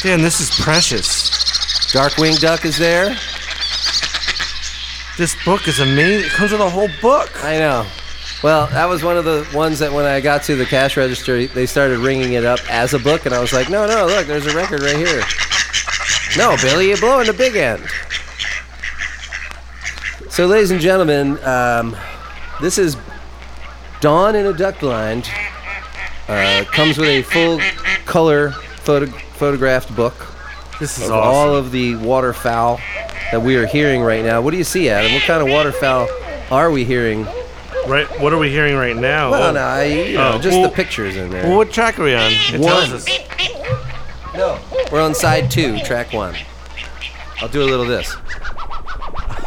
Dan, 0.03 0.23
this 0.23 0.41
is 0.41 0.51
precious. 0.59 1.31
Darkwing 1.93 2.41
Duck 2.41 2.65
is 2.65 2.79
there. 2.79 3.17
This 5.19 5.37
book 5.45 5.69
is 5.69 5.81
amazing. 5.81 6.27
It 6.27 6.33
comes 6.33 6.53
with 6.53 6.63
a 6.63 6.71
whole 6.71 6.89
book. 7.03 7.45
I 7.45 7.59
know. 7.59 7.87
Well, 8.43 8.67
that 8.69 8.87
was 8.87 9.05
one 9.05 9.17
of 9.17 9.25
the 9.25 9.47
ones 9.55 9.79
that 9.81 9.93
when 9.93 10.07
I 10.07 10.21
got 10.21 10.43
to 10.45 10.57
the 10.57 10.67
cash 10.67 10.97
register, 10.97 11.47
they 11.47 11.67
started 11.67 11.99
ringing 11.99 12.33
it 12.33 12.45
up 12.45 12.59
as 12.71 12.95
a 12.95 12.99
book, 12.99 13.27
and 13.27 13.35
I 13.35 13.41
was 13.41 13.53
like, 13.53 13.69
no, 13.69 13.87
no, 13.87 14.07
look, 14.07 14.27
there's 14.27 14.47
a 14.47 14.57
record 14.57 14.83
right 14.83 14.97
here. 14.97 15.23
No, 16.37 16.57
Billy, 16.63 16.89
you're 16.89 16.97
blowing 16.97 17.27
the 17.27 17.33
big 17.33 17.57
end. 17.57 17.87
So, 20.31 20.47
ladies 20.47 20.71
and 20.71 20.81
gentlemen, 20.81 21.39
um, 21.45 21.97
this 22.61 22.77
is 22.77 22.97
Dawn 24.05 24.37
in 24.37 24.45
a 24.45 24.53
Duck 24.53 24.81
Blind. 24.81 25.31
Uh, 26.29 26.63
comes 26.67 26.99
with 26.99 27.09
a 27.09 27.23
full 27.23 27.59
color 28.05 28.51
photo- 28.51 29.07
photographed 29.07 29.97
book 29.97 30.15
This 30.79 30.99
is 30.99 31.05
of 31.07 31.13
awesome. 31.13 31.27
all 31.35 31.55
of 31.55 31.71
the 31.73 31.97
waterfowl 31.97 32.81
that 33.33 33.41
we 33.41 33.57
are 33.57 33.65
hearing 33.67 34.03
right 34.03 34.23
now. 34.23 34.43
What 34.43 34.51
do 34.51 34.59
you 34.59 34.65
see, 34.65 34.91
Adam? 34.91 35.11
What 35.15 35.23
kind 35.23 35.41
of 35.43 35.49
waterfowl 35.49 36.07
are 36.51 36.71
we 36.71 36.85
hearing? 36.85 37.27
right. 37.87 38.07
What 38.21 38.35
are 38.35 38.39
we 38.39 38.51
hearing 38.51 38.77
right 38.77 38.95
now? 38.95 39.31
Well, 39.31 39.43
Oh. 39.49 39.53
no, 39.53 39.61
I, 39.61 39.85
you 39.85 40.15
know, 40.19 40.33
Oh, 40.35 40.39
just 40.39 40.55
well- 40.59 40.69
the 40.69 40.75
pictures 40.77 41.17
in 41.17 41.31
there. 41.31 41.45
Well, 41.45 41.57
what 41.57 41.73
track 41.73 41.99
are 41.99 42.05
we 42.05 42.15
on? 42.15 42.31
It 42.31 42.63
tells 42.63 42.89
One. 42.91 42.97
us. 42.97 43.07
No, 44.35 44.59
we're 44.93 45.01
on 45.01 45.15
side 45.15 45.51
two, 45.51 45.79
track 45.81 46.13
one. 46.13 46.35
I'll 47.41 47.49
do 47.49 47.63
a 47.63 47.65
little 47.65 47.83
of 47.83 47.89
this. 47.89 48.15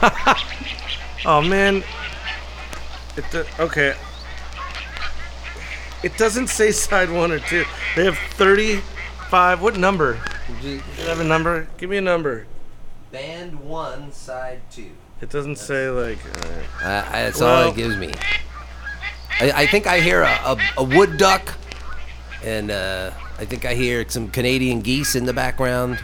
Oh 1.25 1.41
man. 1.41 1.83
It 3.17 3.25
do- 3.31 3.43
okay. 3.59 3.95
It 6.07 6.17
doesn't 6.17 6.47
say 6.47 6.71
side 6.71 7.09
one 7.11 7.33
or 7.33 7.39
two. 7.39 7.65
They 7.97 8.05
have 8.05 8.17
thirty-five. 8.39 9.61
What 9.61 9.75
number? 9.77 10.17
Do 10.61 10.69
you 10.69 10.79
have 11.05 11.19
a 11.19 11.23
number? 11.25 11.67
Give 11.77 11.89
me 11.89 11.97
a 11.97 12.01
number. 12.01 12.47
Band 13.11 13.59
one, 13.59 14.13
side 14.13 14.61
two. 14.71 14.91
It 15.19 15.29
doesn't 15.29 15.57
say 15.57 15.89
like. 15.89 16.19
Uh, 16.25 16.47
Uh, 16.81 17.11
that's 17.11 17.41
all 17.41 17.67
it 17.71 17.75
gives 17.75 17.97
me. 17.97 18.13
I, 19.41 19.51
I 19.63 19.67
think 19.67 19.85
I 19.85 19.99
hear 19.99 20.21
a, 20.21 20.29
a, 20.45 20.57
a 20.77 20.83
wood 20.85 21.17
duck, 21.17 21.53
and 22.41 22.71
uh, 22.71 23.11
I 23.37 23.43
think 23.43 23.65
I 23.65 23.73
hear 23.73 24.07
some 24.07 24.29
Canadian 24.29 24.79
geese 24.79 25.13
in 25.13 25.25
the 25.25 25.33
background. 25.33 25.99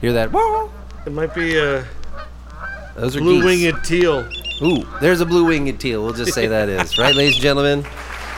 Hear 0.00 0.12
that? 0.12 0.30
Whoa 0.30 0.70
it 1.06 1.10
might 1.12 1.34
be 1.34 1.58
a 1.58 1.84
Those 2.94 3.16
are 3.16 3.20
blue 3.20 3.42
geese. 3.42 3.64
winged 3.64 3.84
teal. 3.84 4.28
Ooh, 4.62 4.86
there's 5.00 5.20
a 5.20 5.26
blue 5.26 5.44
winged 5.46 5.80
teal. 5.80 6.04
We'll 6.04 6.12
just 6.14 6.34
say 6.34 6.46
that 6.46 6.68
is 6.68 6.96
right, 6.98 7.16
ladies 7.16 7.34
and 7.34 7.42
gentlemen. 7.42 7.84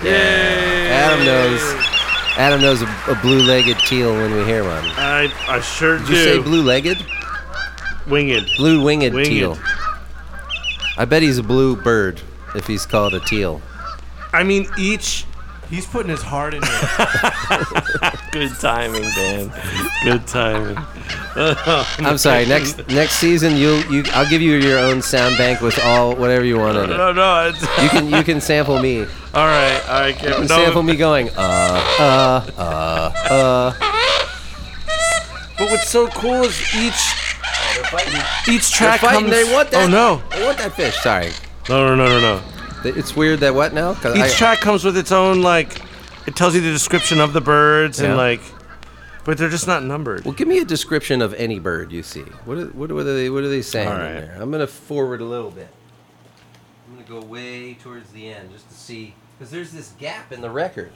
Yay! 0.05 0.89
Adam 0.91 1.25
knows. 1.25 1.61
Adam 2.37 2.61
knows 2.61 2.83
a, 2.83 2.87
a 3.09 3.15
blue-legged 3.23 3.79
teal 3.81 4.13
when 4.13 4.33
we 4.35 4.45
hear 4.45 4.65
one. 4.65 4.85
I 4.97 5.33
I 5.49 5.61
sure 5.61 5.99
Did 5.99 6.07
do. 6.07 6.13
you 6.13 6.19
say 6.25 6.39
blue-legged? 6.43 6.99
winged? 8.09 8.47
Blue-winged 8.57 9.15
Winged. 9.15 9.29
teal. 9.31 9.59
I 10.99 11.05
bet 11.05 11.23
he's 11.23 11.39
a 11.39 11.43
blue 11.43 11.75
bird 11.77 12.21
if 12.55 12.67
he's 12.67 12.85
called 12.87 13.15
a 13.15 13.21
teal. 13.21 13.63
I 14.33 14.43
mean, 14.43 14.69
each. 14.79 15.25
He's 15.71 15.87
putting 15.87 16.11
his 16.11 16.23
heart 16.23 16.55
in 16.55 16.63
it. 16.65 18.21
Good 18.33 18.53
timing, 18.61 19.03
Dan. 19.03 19.53
Good 20.05 20.27
timing. 20.27 20.79
I'm 21.37 22.19
sorry. 22.19 22.47
Next 22.47 22.87
next 22.89 23.15
season, 23.15 23.57
you'll 23.57 23.81
you 23.87 24.05
I'll 24.13 24.29
give 24.29 24.41
you 24.43 24.55
your 24.57 24.79
own 24.79 25.03
sound 25.03 25.37
bank 25.37 25.61
with 25.61 25.79
all 25.85 26.15
whatever 26.15 26.45
you 26.45 26.59
want 26.59 26.77
in 26.79 26.91
it. 26.91 26.97
No, 26.97 27.13
no. 27.13 27.49
It's, 27.49 27.61
You 27.83 27.89
can 27.89 28.09
you 28.11 28.23
can 28.23 28.41
sample 28.41 28.81
me. 28.81 29.01
All 29.01 29.07
right, 29.47 29.83
all 29.89 30.01
right. 30.01 30.15
Kevin. 30.15 30.47
can 30.47 30.49
No, 30.49 30.65
sample 30.65 30.83
me 30.83 30.97
going 30.97 31.31
uh 31.31 31.85
uh 31.99 32.51
uh 32.57 33.13
uh. 33.31 33.73
But 35.59 35.71
what's 35.71 35.89
so 35.89 36.07
cool 36.09 36.43
is 36.45 36.61
each 36.75 36.95
each 38.49 38.79
They're 38.79 38.99
track 38.99 39.01
comes. 39.01 39.31
They 39.31 39.45
want 39.53 39.71
that. 39.71 39.85
Oh 39.85 39.89
no! 39.89 40.23
They 40.31 40.45
want 40.45 40.59
that 40.59 40.73
fish. 40.75 40.97
Sorry. 40.97 41.31
No, 41.69 41.87
no, 41.89 41.95
no, 41.97 42.07
no, 42.09 42.21
no. 42.21 42.54
It's 42.85 43.17
weird 43.17 43.41
that 43.41 43.55
what 43.55 43.73
now? 43.73 43.93
Each 43.93 44.05
I- 44.05 44.29
track 44.29 44.61
comes 44.61 44.85
with 44.85 44.97
its 44.97 45.13
own 45.13 45.43
like. 45.43 45.81
It 46.27 46.35
tells 46.37 46.55
you 46.55 46.61
the 46.63 46.71
description 46.73 47.21
of 47.21 47.33
the 47.35 47.41
birds 47.41 48.01
Yeah. 48.01 48.09
and 48.09 48.17
like, 48.17 48.41
but 49.25 49.37
they're 49.39 49.51
just 49.51 49.67
not 49.67 49.83
numbered. 49.85 50.25
Well, 50.25 50.33
give 50.35 50.49
me 50.49 50.59
a 50.59 50.65
description 50.65 51.21
of 51.21 51.35
any 51.35 51.59
bird 51.59 51.93
you 51.93 52.03
see. 52.03 52.23
What 52.47 52.57
are, 52.59 52.67
what 52.69 52.91
are 52.91 53.03
they 53.05 53.29
what 53.31 53.45
are 53.45 53.49
they 53.49 53.63
saying 53.63 53.89
All 53.89 53.95
in 53.97 54.01
there? 54.15 54.39
I'm 54.41 54.51
gonna 54.51 54.67
forward 54.67 55.21
a 55.21 55.25
little 55.25 55.51
bit. 55.51 55.69
I'm 56.89 56.97
gonna 57.05 57.21
go 57.21 57.27
way 57.27 57.75
towards 57.75 58.11
the 58.13 58.29
end 58.31 58.51
just 58.53 58.69
to 58.71 58.75
see 58.75 59.15
because 59.39 59.51
there's 59.51 59.71
this 59.73 59.93
gap 59.99 60.33
in 60.33 60.41
the 60.41 60.51
record. 60.51 60.93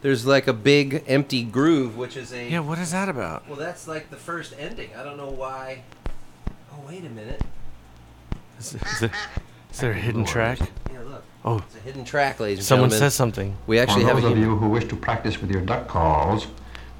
There's 0.00 0.24
like 0.26 0.46
a 0.46 0.52
big 0.52 1.04
empty 1.08 1.42
groove, 1.42 1.96
which 1.96 2.16
is 2.16 2.32
a 2.32 2.48
Yeah, 2.48 2.60
what 2.60 2.78
is 2.78 2.90
that 2.92 3.08
about? 3.08 3.46
well, 3.48 3.56
that's 3.58 3.86
like 3.88 4.10
the 4.10 4.16
first 4.16 4.54
ending. 4.58 4.90
I 4.96 5.02
don't 5.04 5.16
know 5.16 5.30
why. 5.30 5.82
Oh, 6.72 6.84
wait 6.88 7.04
a 7.04 7.08
minute. 7.08 7.42
Is, 8.58 8.74
is 8.74 9.02
it, 9.02 9.10
Is 9.70 9.80
there 9.80 9.92
a 9.92 9.94
hidden 9.94 10.24
track? 10.24 10.58
Yeah, 10.92 11.00
look. 11.02 11.24
Oh. 11.44 11.58
It's 11.58 11.76
a 11.76 11.80
hidden 11.80 12.04
track, 12.04 12.40
ladies 12.40 12.58
and 12.58 12.66
gentlemen. 12.68 12.90
Someone 12.90 12.90
gentlemen. 12.90 12.98
says 13.10 13.14
something. 13.14 13.56
we 13.66 13.78
actually 13.78 14.02
For 14.02 14.08
have 14.08 14.18
a 14.18 14.20
those 14.22 14.32
of 14.32 14.38
you 14.38 14.56
who 14.56 14.68
wish 14.68 14.84
to 14.86 14.96
practice 14.96 15.40
with 15.40 15.50
your 15.50 15.60
duck 15.62 15.86
calls, 15.88 16.46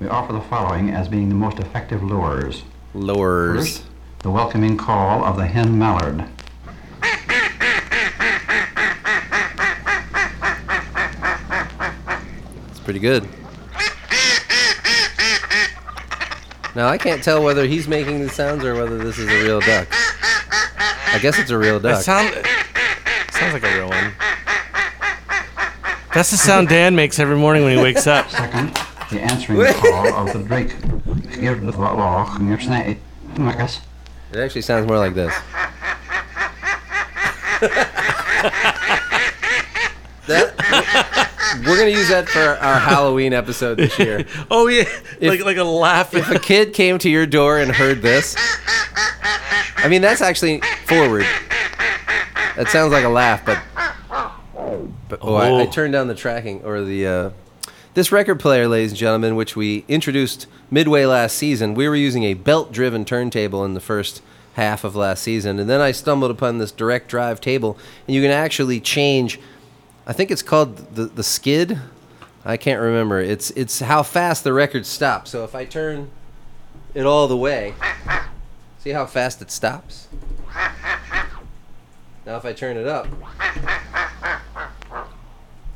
we 0.01 0.09
offer 0.09 0.33
the 0.33 0.41
following 0.43 0.91
as 0.91 1.09
being 1.09 1.29
the 1.29 1.35
most 1.35 1.59
effective 1.59 2.03
lures. 2.03 2.63
lowers. 2.95 3.79
First, 3.79 3.85
the 4.21 4.31
welcoming 4.31 4.77
call 4.77 5.25
of 5.25 5.37
the 5.37 5.47
hen 5.47 5.79
mallard. 5.79 6.25
It's 12.71 12.81
pretty 12.81 13.01
good. 13.01 13.27
Now 16.75 16.87
I 16.89 16.99
can't 16.99 17.23
tell 17.23 17.43
whether 17.43 17.67
he's 17.67 17.89
making 17.89 18.21
the 18.23 18.29
sounds 18.29 18.65
or 18.65 18.75
whether 18.75 18.99
this 18.99 19.19
is 19.19 19.29
a 19.29 19.43
real 19.45 19.61
duck. 19.61 19.89
I 21.11 21.19
guess 21.21 21.39
it's 21.39 21.51
a 21.51 21.59
real 21.59 21.81
That 21.81 21.93
duck. 21.95 22.03
sound 22.03 22.47
sounds 23.39 23.53
like 23.53 23.63
a 23.65 23.75
real 23.77 23.89
one. 23.89 24.13
That's 26.15 26.31
the 26.31 26.37
sound 26.37 26.69
Dan 26.69 26.97
makes 26.97 27.19
every 27.19 27.37
morning 27.37 27.65
when 27.65 27.77
he 27.77 27.83
wakes 27.83 28.07
up. 28.07 28.29
Second, 28.31 28.75
the 29.11 29.21
answering 29.21 29.73
call 29.75 30.15
of 30.15 30.33
the 30.33 30.43
drake. 30.43 30.75
Marcus. 33.39 33.81
It 34.33 34.39
actually 34.39 34.63
sounds 34.63 34.87
more 34.87 34.99
like 34.99 35.15
this. 35.15 35.33
that 40.27 40.55
we're 41.67 41.79
gonna 41.79 41.91
use 41.91 42.09
that 42.09 42.29
for 42.29 42.41
our 42.41 42.79
Halloween 42.79 43.33
episode 43.33 43.77
this 43.79 43.99
year. 43.99 44.25
Oh 44.51 44.69
yeah, 44.69 44.85
like 45.21 45.45
like 45.45 45.57
a 45.57 45.65
laugh. 45.65 46.15
If 46.15 46.31
a 46.31 46.39
kid 46.39 46.73
came 46.73 46.99
to 46.99 47.11
your 47.11 47.27
door 47.27 47.59
and 47.59 47.71
heard 47.71 48.03
this, 48.03 48.37
I 49.77 49.89
mean 49.89 50.03
that's 50.03 50.21
actually 50.21 50.61
forward. 50.87 51.27
That 52.59 52.69
sounds 52.71 52.91
like 52.93 53.05
a 53.05 53.09
laugh, 53.09 53.47
but 53.47 53.61
but 55.09 55.21
oh, 55.23 55.35
I, 55.37 55.47
I 55.47 55.51
Oh. 55.63 55.71
turned 55.71 55.93
down 55.93 56.09
the 56.09 56.15
tracking 56.17 56.61
or 56.65 56.83
the 56.83 57.07
uh, 57.07 57.31
this 57.95 58.11
record 58.11 58.41
player, 58.41 58.67
ladies 58.67 58.91
and 58.91 58.99
gentlemen, 58.99 59.37
which 59.37 59.55
we 59.55 59.85
introduced 59.87 60.49
midway 60.69 61.05
last 61.05 61.37
season. 61.39 61.75
We 61.75 61.89
were 61.89 61.95
using 61.95 62.25
a 62.25 62.35
belt-driven 62.35 63.05
turntable 63.05 63.65
in 63.65 63.75
the 63.75 63.81
first 63.81 64.23
half 64.55 64.83
of 64.83 64.97
last 64.97 65.23
season, 65.23 65.61
and 65.61 65.71
then 65.71 65.81
I 65.81 65.93
stumbled 65.93 66.33
upon 66.33 66.59
this 66.59 66.73
direct 66.73 67.07
drive 67.07 67.41
table, 67.41 67.79
and 68.09 68.17
you 68.17 68.23
can 68.23 68.33
actually 68.33 68.81
change. 68.81 69.39
I 70.05 70.13
think 70.13 70.33
it's 70.33 70.43
called 70.43 70.97
the 70.97 71.05
the 71.05 71.23
skid. 71.23 71.79
I 72.45 72.57
can't 72.57 72.81
remember. 72.81 73.21
It's 73.21 73.51
it's 73.53 73.79
how 73.79 74.03
fast 74.03 74.43
the 74.43 74.53
record 74.53 74.85
stops. 74.85 75.31
So 75.31 75.45
if 75.45 75.55
I 75.55 75.65
turn 75.65 76.11
it 76.93 77.07
all 77.07 77.29
the 77.29 77.37
way, 77.37 77.75
see 78.81 78.91
how 78.91 79.07
fast 79.07 79.41
it 79.43 79.53
stops. 79.53 80.09
Now 82.29 82.37
if 82.37 82.45
I 82.45 82.53
turn 82.53 82.77
it 82.77 82.87
up, 82.87 83.07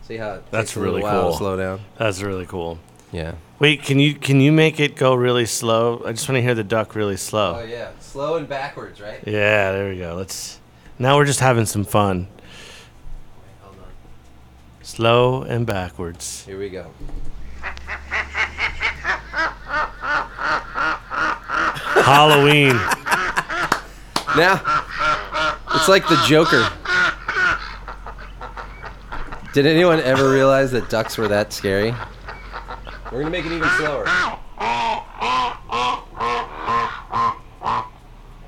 see 0.03 0.19
how 0.19 0.35
it 0.35 0.45
That's 0.51 0.69
takes 0.69 0.77
a 0.77 0.81
little 0.81 0.97
really 0.97 1.03
while 1.03 1.23
cool. 1.23 1.31
to 1.31 1.37
slow 1.39 1.57
down. 1.57 1.81
That's 1.97 2.21
really 2.21 2.45
cool. 2.45 2.79
Yeah. 3.11 3.37
Wait, 3.59 3.83
can 3.83 3.99
you 3.99 4.13
can 4.13 4.39
you 4.43 4.53
make 4.53 4.79
it 4.79 4.95
go 4.95 5.15
really 5.15 5.47
slow? 5.47 6.03
I 6.05 6.13
just 6.13 6.29
want 6.29 6.37
to 6.37 6.43
hear 6.43 6.55
the 6.55 6.63
duck 6.63 6.95
really 6.95 7.17
slow. 7.17 7.61
Oh 7.61 7.65
yeah, 7.65 7.93
slow 8.01 8.37
and 8.37 8.47
backwards, 8.47 9.01
right? 9.01 9.27
Yeah, 9.27 9.73
there 9.73 9.89
we 9.89 9.97
go. 9.97 10.15
Let's. 10.15 10.61
Now 10.99 11.17
we're 11.17 11.25
just 11.25 11.41
having 11.41 11.65
some 11.65 11.85
fun. 11.85 12.29
Hold 13.63 13.77
on. 13.79 13.87
Slow 14.83 15.45
and 15.45 15.65
backwards. 15.65 16.45
Here 16.45 16.59
we 16.59 16.69
go. 16.69 16.91
Halloween. 22.05 22.79
Now, 24.37 24.82
it's 25.83 25.89
like 25.89 26.09
the 26.09 26.23
Joker. 26.29 26.71
Did 29.53 29.67
anyone 29.67 29.99
ever 29.99 30.31
realize 30.31 30.71
that 30.71 30.89
ducks 30.89 31.19
were 31.19 31.27
that 31.27 31.53
scary? 31.53 31.93
We're 33.11 33.19
gonna 33.19 33.31
make 33.31 33.45
it 33.45 33.51
even 33.51 33.69
slower. 33.71 34.05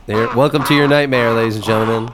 There, 0.07 0.29
welcome 0.37 0.62
to 0.62 0.75
your 0.77 0.87
nightmare, 0.87 1.33
ladies 1.33 1.57
and 1.57 1.64
gentlemen. 1.64 2.12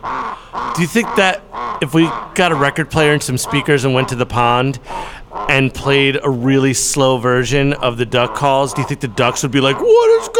Do 0.74 0.80
you 0.80 0.88
think 0.88 1.14
that 1.16 1.42
if 1.82 1.92
we 1.92 2.04
got 2.34 2.50
a 2.50 2.54
record 2.54 2.90
player 2.90 3.12
and 3.12 3.22
some 3.22 3.36
speakers 3.36 3.84
and 3.84 3.92
went 3.92 4.08
to 4.08 4.16
the 4.16 4.24
pond 4.24 4.80
and 5.50 5.74
played 5.74 6.18
a 6.22 6.30
really 6.30 6.72
slow 6.72 7.18
version 7.18 7.74
of 7.74 7.98
the 7.98 8.06
duck 8.06 8.34
calls, 8.34 8.72
do 8.72 8.80
you 8.80 8.88
think 8.88 9.00
the 9.00 9.08
ducks 9.08 9.42
would 9.42 9.52
be 9.52 9.60
like, 9.60 9.78
"What 9.78 10.22
is 10.22 10.28
going 10.30 10.39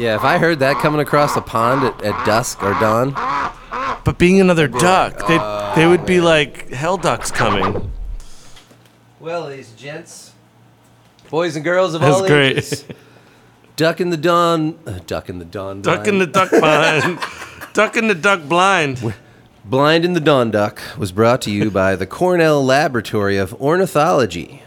Yeah, 0.00 0.14
if 0.16 0.24
I 0.24 0.38
heard 0.38 0.60
that 0.60 0.76
coming 0.78 0.98
across 0.98 1.34
the 1.34 1.42
pond 1.42 1.84
at, 1.84 2.02
at 2.02 2.24
dusk 2.24 2.62
or 2.62 2.72
dawn, 2.80 3.12
But 4.02 4.16
being 4.16 4.40
another 4.40 4.66
duck, 4.66 5.26
they 5.28 5.36
they 5.76 5.86
would 5.86 6.06
be 6.06 6.22
like, 6.22 6.70
"Hell, 6.70 6.96
ducks 6.96 7.30
coming." 7.30 7.92
Well, 9.20 9.42
ladies 9.42 9.68
and 9.68 9.78
gents, 9.78 10.32
boys 11.28 11.54
and 11.54 11.62
girls 11.62 11.92
of 11.92 12.00
That's 12.00 12.14
all 12.16 12.26
great. 12.26 12.56
ages, 12.56 12.86
duck 13.76 14.00
in 14.00 14.08
the 14.08 14.16
dawn, 14.16 14.78
uh, 14.86 15.00
duck 15.06 15.28
in 15.28 15.38
the 15.38 15.44
dawn, 15.44 15.82
Duck 15.82 16.08
in 16.08 16.18
the 16.18 16.26
duck 16.26 16.48
blind. 16.48 17.18
duck 17.74 17.94
in 17.98 18.08
the 18.08 18.14
duck 18.14 18.48
blind. 18.48 19.14
Blind 19.66 20.06
in 20.06 20.14
the 20.14 20.20
Dawn 20.20 20.50
Duck 20.50 20.80
was 20.96 21.12
brought 21.12 21.42
to 21.42 21.50
you 21.50 21.70
by 21.82 21.94
the 21.94 22.06
Cornell 22.06 22.64
Laboratory 22.64 23.36
of 23.36 23.52
Ornithology. 23.60 24.62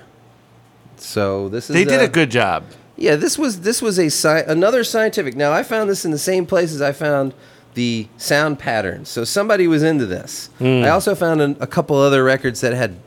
So 0.98 1.50
this 1.50 1.72
is 1.72 1.74
They 1.74 1.84
did 1.84 2.00
a 2.02 2.08
good 2.08 2.30
job. 2.30 2.64
Yeah, 2.96 3.16
this 3.16 3.38
was 3.38 3.62
this 3.62 3.82
was 3.82 3.98
a 3.98 4.06
sci- 4.06 4.46
another 4.48 4.84
scientific. 4.84 5.36
Now 5.36 5.52
I 5.52 5.64
found 5.64 5.90
this 5.90 6.06
in 6.06 6.12
the 6.12 6.18
same 6.18 6.46
places 6.46 6.82
I 6.82 6.92
found 6.92 7.34
the 7.74 8.08
sound 8.18 8.60
patterns. 8.60 9.10
So 9.10 9.24
somebody 9.24 9.68
was 9.68 9.84
into 9.84 10.06
this. 10.06 10.48
Hmm. 10.60 10.84
I 10.84 10.90
also 10.90 11.16
found 11.16 11.42
an, 11.42 11.58
a 11.60 11.68
couple 11.68 11.98
other 11.98 12.24
records 12.24 12.62
that 12.62 12.74
had 12.74 12.98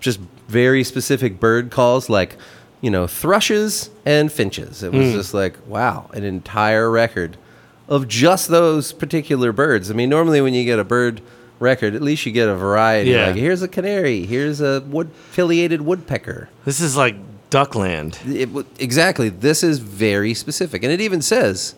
just 0.00 0.20
very 0.48 0.82
specific 0.84 1.38
bird 1.38 1.70
calls, 1.70 2.08
like 2.08 2.36
you 2.80 2.90
know 2.90 3.06
thrushes 3.06 3.90
and 4.04 4.30
finches. 4.32 4.82
It 4.82 4.92
was 4.92 5.10
hmm. 5.10 5.16
just 5.16 5.34
like 5.34 5.56
wow, 5.66 6.10
an 6.12 6.24
entire 6.24 6.90
record 6.90 7.36
of 7.88 8.08
just 8.08 8.48
those 8.48 8.92
particular 8.92 9.52
birds. 9.52 9.90
I 9.90 9.94
mean, 9.94 10.10
normally 10.10 10.40
when 10.40 10.52
you 10.52 10.64
get 10.64 10.78
a 10.78 10.84
bird 10.84 11.22
record, 11.58 11.94
at 11.94 12.02
least 12.02 12.26
you 12.26 12.32
get 12.32 12.48
a 12.48 12.54
variety. 12.54 13.10
Yeah. 13.10 13.28
Like 13.28 13.36
here's 13.36 13.62
a 13.62 13.68
canary, 13.68 14.26
here's 14.26 14.60
a 14.60 14.80
wood 14.80 15.08
affiliated 15.08 15.80
woodpecker. 15.82 16.48
This 16.64 16.80
is 16.80 16.96
like 16.96 17.16
Duckland. 17.50 18.18
It, 18.26 18.66
exactly. 18.78 19.28
This 19.28 19.62
is 19.62 19.78
very 19.78 20.34
specific, 20.34 20.82
and 20.82 20.92
it 20.92 21.00
even 21.00 21.22
says 21.22 21.74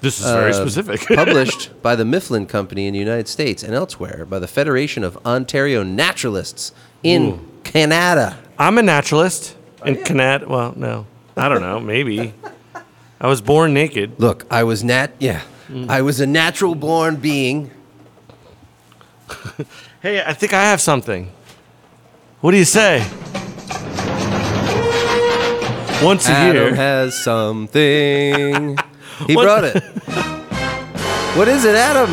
This 0.00 0.20
is 0.20 0.26
very 0.26 0.50
uh, 0.50 0.54
specific. 0.54 1.00
published 1.16 1.80
by 1.82 1.96
the 1.96 2.04
Mifflin 2.04 2.46
Company 2.46 2.86
in 2.86 2.92
the 2.92 2.98
United 2.98 3.28
States 3.28 3.62
and 3.62 3.74
elsewhere 3.74 4.24
by 4.26 4.38
the 4.38 4.48
Federation 4.48 5.02
of 5.04 5.18
Ontario 5.26 5.82
Naturalists 5.82 6.72
in 7.02 7.40
Canada. 7.64 8.38
I'm 8.58 8.78
a 8.78 8.82
naturalist 8.82 9.56
in? 9.84 10.02
Canada. 10.04 10.46
Well, 10.48 10.74
no, 10.76 11.06
I 11.36 11.48
don't 11.48 11.62
know. 11.62 11.80
Maybe 11.80 12.34
I 13.20 13.26
was 13.28 13.40
born 13.40 13.72
naked. 13.74 14.18
Look, 14.18 14.46
I 14.50 14.64
was 14.64 14.84
nat. 14.84 15.12
Yeah, 15.18 15.42
I 15.88 16.02
was 16.02 16.20
a 16.20 16.26
natural 16.26 16.74
born 16.74 17.16
being. 17.16 17.70
Hey, 20.02 20.22
I 20.22 20.34
think 20.34 20.52
I 20.52 20.64
have 20.64 20.82
something. 20.82 21.32
What 22.42 22.50
do 22.50 22.58
you 22.58 22.66
say? 22.66 23.02
Once 26.02 26.28
a 26.28 26.32
Adam 26.32 26.56
year, 26.56 26.74
has 26.74 27.16
something. 27.16 28.76
He 29.28 29.36
What- 29.36 29.44
brought 29.44 29.62
it. 29.64 29.80
What 31.36 31.46
is 31.46 31.64
it, 31.64 31.76
Adam? 31.76 32.10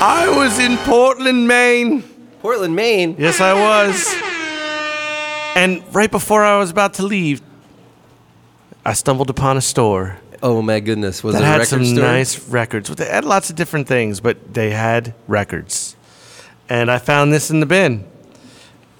I 0.00 0.28
was 0.36 0.58
in 0.60 0.76
Portland, 0.78 1.48
Maine. 1.48 2.02
Portland, 2.40 2.76
Maine. 2.76 3.16
Yes, 3.18 3.40
I 3.40 3.52
was. 3.54 4.14
And 5.56 5.82
right 5.92 6.10
before 6.10 6.44
I 6.44 6.58
was 6.58 6.70
about 6.70 6.94
to 6.94 7.02
leave, 7.02 7.42
I 8.84 8.92
stumbled 8.92 9.30
upon 9.30 9.56
a 9.56 9.60
store 9.60 10.18
Oh 10.40 10.62
my 10.62 10.78
goodness! 10.78 11.24
Was 11.24 11.34
that 11.34 11.42
it 11.42 11.44
a 11.44 11.48
had 11.48 11.54
record 11.58 11.68
some 11.68 11.84
store? 11.84 12.04
nice 12.04 12.48
records. 12.48 12.88
They 12.94 13.06
had 13.06 13.24
lots 13.24 13.50
of 13.50 13.56
different 13.56 13.88
things, 13.88 14.20
but 14.20 14.54
they 14.54 14.70
had 14.70 15.12
records. 15.26 15.96
And 16.68 16.88
I 16.92 16.98
found 16.98 17.32
this 17.32 17.50
in 17.50 17.58
the 17.58 17.66
bin. 17.66 18.04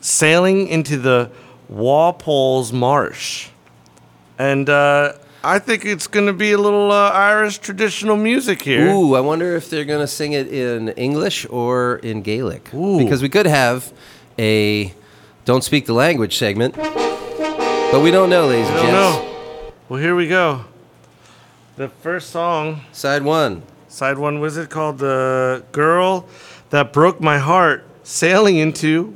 Sailing 0.00 0.66
into 0.66 0.96
the 0.96 1.30
Walpole's 1.68 2.72
Marsh. 2.72 3.50
And 4.38 4.68
uh, 4.70 5.14
I 5.42 5.58
think 5.58 5.84
it's 5.84 6.06
going 6.06 6.26
to 6.26 6.32
be 6.32 6.52
a 6.52 6.58
little 6.58 6.92
uh, 6.92 7.10
Irish 7.10 7.58
traditional 7.58 8.16
music 8.16 8.62
here. 8.62 8.88
Ooh, 8.88 9.14
I 9.14 9.20
wonder 9.20 9.56
if 9.56 9.68
they're 9.68 9.84
gonna 9.84 10.06
sing 10.06 10.32
it 10.32 10.48
in 10.48 10.90
English 10.90 11.46
or 11.50 11.96
in 11.96 12.22
Gaelic. 12.22 12.72
Ooh. 12.72 12.98
Because 12.98 13.20
we 13.22 13.28
could 13.28 13.46
have 13.46 13.92
a 14.38 14.94
"Don't 15.44 15.64
Speak 15.64 15.86
the 15.86 15.92
Language" 15.92 16.36
segment, 16.38 16.76
but 16.76 18.00
we 18.02 18.10
don't 18.10 18.30
know, 18.30 18.46
ladies 18.46 18.68
and 18.68 18.76
don't 18.76 18.86
gents. 18.86 18.92
know. 19.18 19.72
Well, 19.88 20.00
here 20.00 20.14
we 20.14 20.28
go. 20.28 20.64
The 21.76 21.88
first 21.88 22.30
song, 22.30 22.82
Side 22.92 23.22
one. 23.22 23.62
side 23.88 24.18
one, 24.18 24.40
was 24.40 24.56
it 24.56 24.68
called 24.70 24.98
The 24.98 25.64
Girl 25.72 26.28
That 26.70 26.92
Broke 26.92 27.20
My 27.20 27.38
Heart 27.38 27.84
Sailing 28.02 28.56
into 28.56 29.14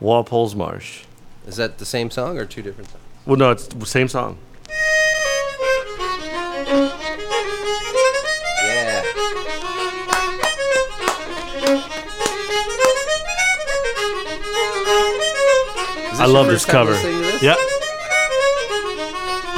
Walpole's 0.00 0.54
Marsh? 0.54 1.04
Is 1.46 1.56
that 1.56 1.78
the 1.78 1.84
same 1.84 2.10
song 2.10 2.38
or 2.38 2.46
two 2.46 2.62
different 2.62 2.90
songs? 2.90 3.02
Well, 3.24 3.36
no, 3.36 3.52
it's 3.52 3.68
the 3.68 3.86
same 3.86 4.08
song. 4.08 4.36
Yeah. 8.64 9.02
I 16.18 16.26
love 16.26 16.48
this 16.48 16.64
cover. 16.64 16.94
This? 16.94 17.42
Yep. 17.42 17.58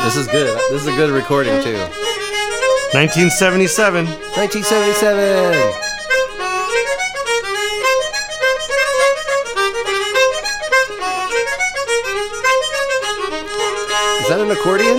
This 0.04 0.16
is 0.16 0.26
good. 0.26 0.58
This 0.70 0.82
is 0.82 0.86
a 0.86 0.96
good 0.96 1.10
recording 1.10 1.62
too. 1.62 1.78
1977. 2.92 4.04
1977. 4.06 5.83
Accordion? 14.64 14.96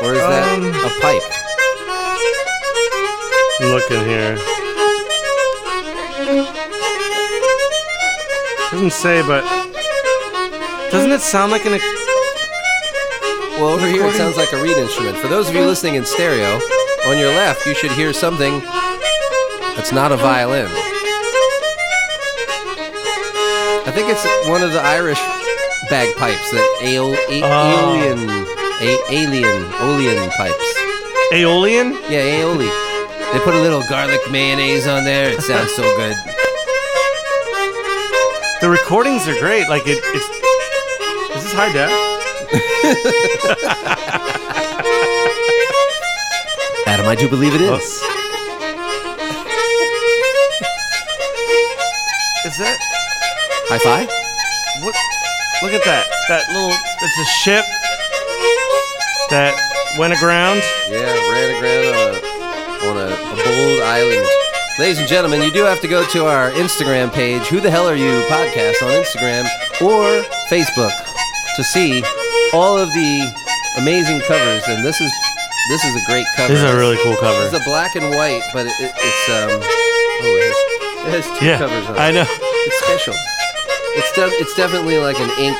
Or 0.00 0.12
is 0.12 0.20
that 0.24 0.48
Um, 0.56 0.72
a 0.72 0.90
pipe? 1.00 1.22
Looking 3.60 4.04
here. 4.08 4.36
Doesn't 8.70 8.92
say, 8.92 9.20
but 9.22 9.44
doesn't 10.90 11.12
it 11.12 11.20
sound 11.20 11.52
like 11.52 11.64
an? 11.66 11.74
ac- 11.74 11.84
Well, 13.58 13.68
over 13.68 13.86
here 13.86 14.04
it 14.06 14.14
sounds 14.14 14.36
like 14.38 14.52
a 14.52 14.62
reed 14.62 14.76
instrument. 14.78 15.18
For 15.18 15.28
those 15.28 15.48
of 15.50 15.54
you 15.54 15.62
listening 15.66 15.94
in 15.96 16.04
stereo, 16.06 16.58
on 17.06 17.18
your 17.18 17.28
left 17.28 17.66
you 17.66 17.74
should 17.74 17.92
hear 17.92 18.12
something 18.14 18.60
that's 19.76 19.92
not 19.92 20.10
a 20.10 20.16
violin. 20.16 20.68
I 23.86 23.90
think 23.94 24.08
it's 24.08 24.24
one 24.48 24.62
of 24.62 24.72
the 24.72 24.80
Irish 24.80 25.20
bagpipes, 25.90 26.50
the 26.50 26.62
aol- 26.82 27.18
a- 27.28 27.42
Oh. 27.44 27.94
alien, 27.94 28.20
a- 28.80 29.04
alien, 29.12 29.72
olean 29.80 30.30
pipes. 30.36 30.74
Aeolian? 31.32 31.92
Yeah, 32.08 32.20
aioli. 32.22 32.70
They 33.32 33.38
put 33.40 33.54
a 33.54 33.60
little 33.60 33.82
garlic 33.88 34.20
mayonnaise 34.30 34.86
on 34.86 35.04
there. 35.04 35.30
It 35.30 35.42
sounds 35.42 35.72
so 35.74 35.82
good. 35.96 36.16
The 38.60 38.68
recordings 38.70 39.26
are 39.26 39.38
great. 39.40 39.68
Like 39.68 39.86
it, 39.86 39.98
it's. 40.14 40.28
Is 41.36 41.42
this 41.44 41.52
high 41.52 41.72
def? 41.72 41.90
Adam, 46.86 47.06
I 47.08 47.14
do 47.18 47.28
believe 47.28 47.54
it 47.54 47.60
is. 47.60 47.70
Oh. 47.70 47.76
is. 47.76 47.84
Is 52.52 52.58
that 52.58 52.78
High 53.68 53.78
five? 53.78 54.08
what? 54.84 54.94
Look 55.64 55.72
at 55.72 55.84
that. 55.88 56.04
That 56.28 56.44
little. 56.52 56.76
It's 56.76 57.18
a 57.24 57.28
ship 57.40 57.64
that 59.32 59.56
went 59.98 60.12
aground. 60.12 60.60
Yeah, 60.92 61.08
ran 61.32 61.56
aground 61.56 61.88
on 61.88 61.96
a, 62.12 62.20
on 62.84 62.94
a, 63.00 63.08
a 63.08 63.36
bold 63.40 63.80
island. 63.80 64.28
Ladies 64.78 64.98
and 65.00 65.08
gentlemen, 65.08 65.40
you 65.40 65.50
do 65.50 65.64
have 65.64 65.80
to 65.80 65.88
go 65.88 66.04
to 66.12 66.26
our 66.26 66.50
Instagram 66.52 67.08
page, 67.12 67.46
Who 67.48 67.60
the 67.60 67.70
Hell 67.70 67.88
Are 67.88 67.96
You 67.96 68.12
podcast 68.28 68.82
on 68.84 68.92
Instagram 68.92 69.48
or 69.80 70.20
Facebook 70.52 70.92
to 71.56 71.64
see 71.64 72.04
all 72.52 72.76
of 72.76 72.92
the 72.92 73.24
amazing 73.78 74.20
covers. 74.28 74.68
And 74.68 74.84
this 74.84 75.00
is 75.00 75.10
this 75.70 75.82
is 75.82 75.96
a 75.96 76.04
great 76.04 76.26
cover. 76.36 76.52
This 76.52 76.62
is 76.62 76.70
a 76.70 76.76
really 76.76 76.98
cool 77.02 77.16
cover. 77.16 77.40
It's 77.46 77.56
a 77.56 77.64
black 77.64 77.96
and 77.96 78.12
white, 78.14 78.42
but 78.52 78.66
it, 78.66 78.74
it, 78.84 78.92
it's 78.94 79.24
um 79.32 79.64
oh 79.64 80.36
it 80.36 80.44
has, 80.44 81.06
it 81.08 81.10
has 81.24 81.38
two 81.40 81.46
Yeah, 81.46 81.58
covers 81.58 81.86
on 81.88 81.96
it. 81.96 81.98
I 81.98 82.10
know. 82.10 82.26
It's 82.28 82.78
special. 82.84 83.14
It's 83.96 84.12
de- 84.12 84.36
it's 84.42 84.54
definitely 84.54 84.98
like 84.98 85.18
an 85.20 85.30
ink, 85.38 85.56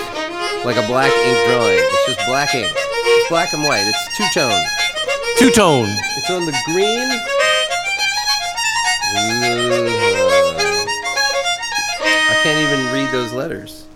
like 0.64 0.77
a 0.77 0.87
black 0.87 1.12
ink 1.12 1.38
drawing. 1.49 1.79
It's 1.79 2.07
just 2.07 2.27
black 2.27 2.55
ink. 2.55 2.73
It's 2.75 3.29
black 3.29 3.53
and 3.53 3.62
white. 3.62 3.87
It's 3.87 4.16
two 4.16 4.27
tone. 4.35 4.64
Two 5.38 5.51
tone. 5.51 5.87
It's 6.16 6.31
on 6.31 6.47
the 6.47 6.57
green. 6.66 7.11
I 12.27 12.40
can't 12.42 12.59
even 12.59 12.92
read 12.92 13.11
those 13.11 13.33
letters. 13.33 13.87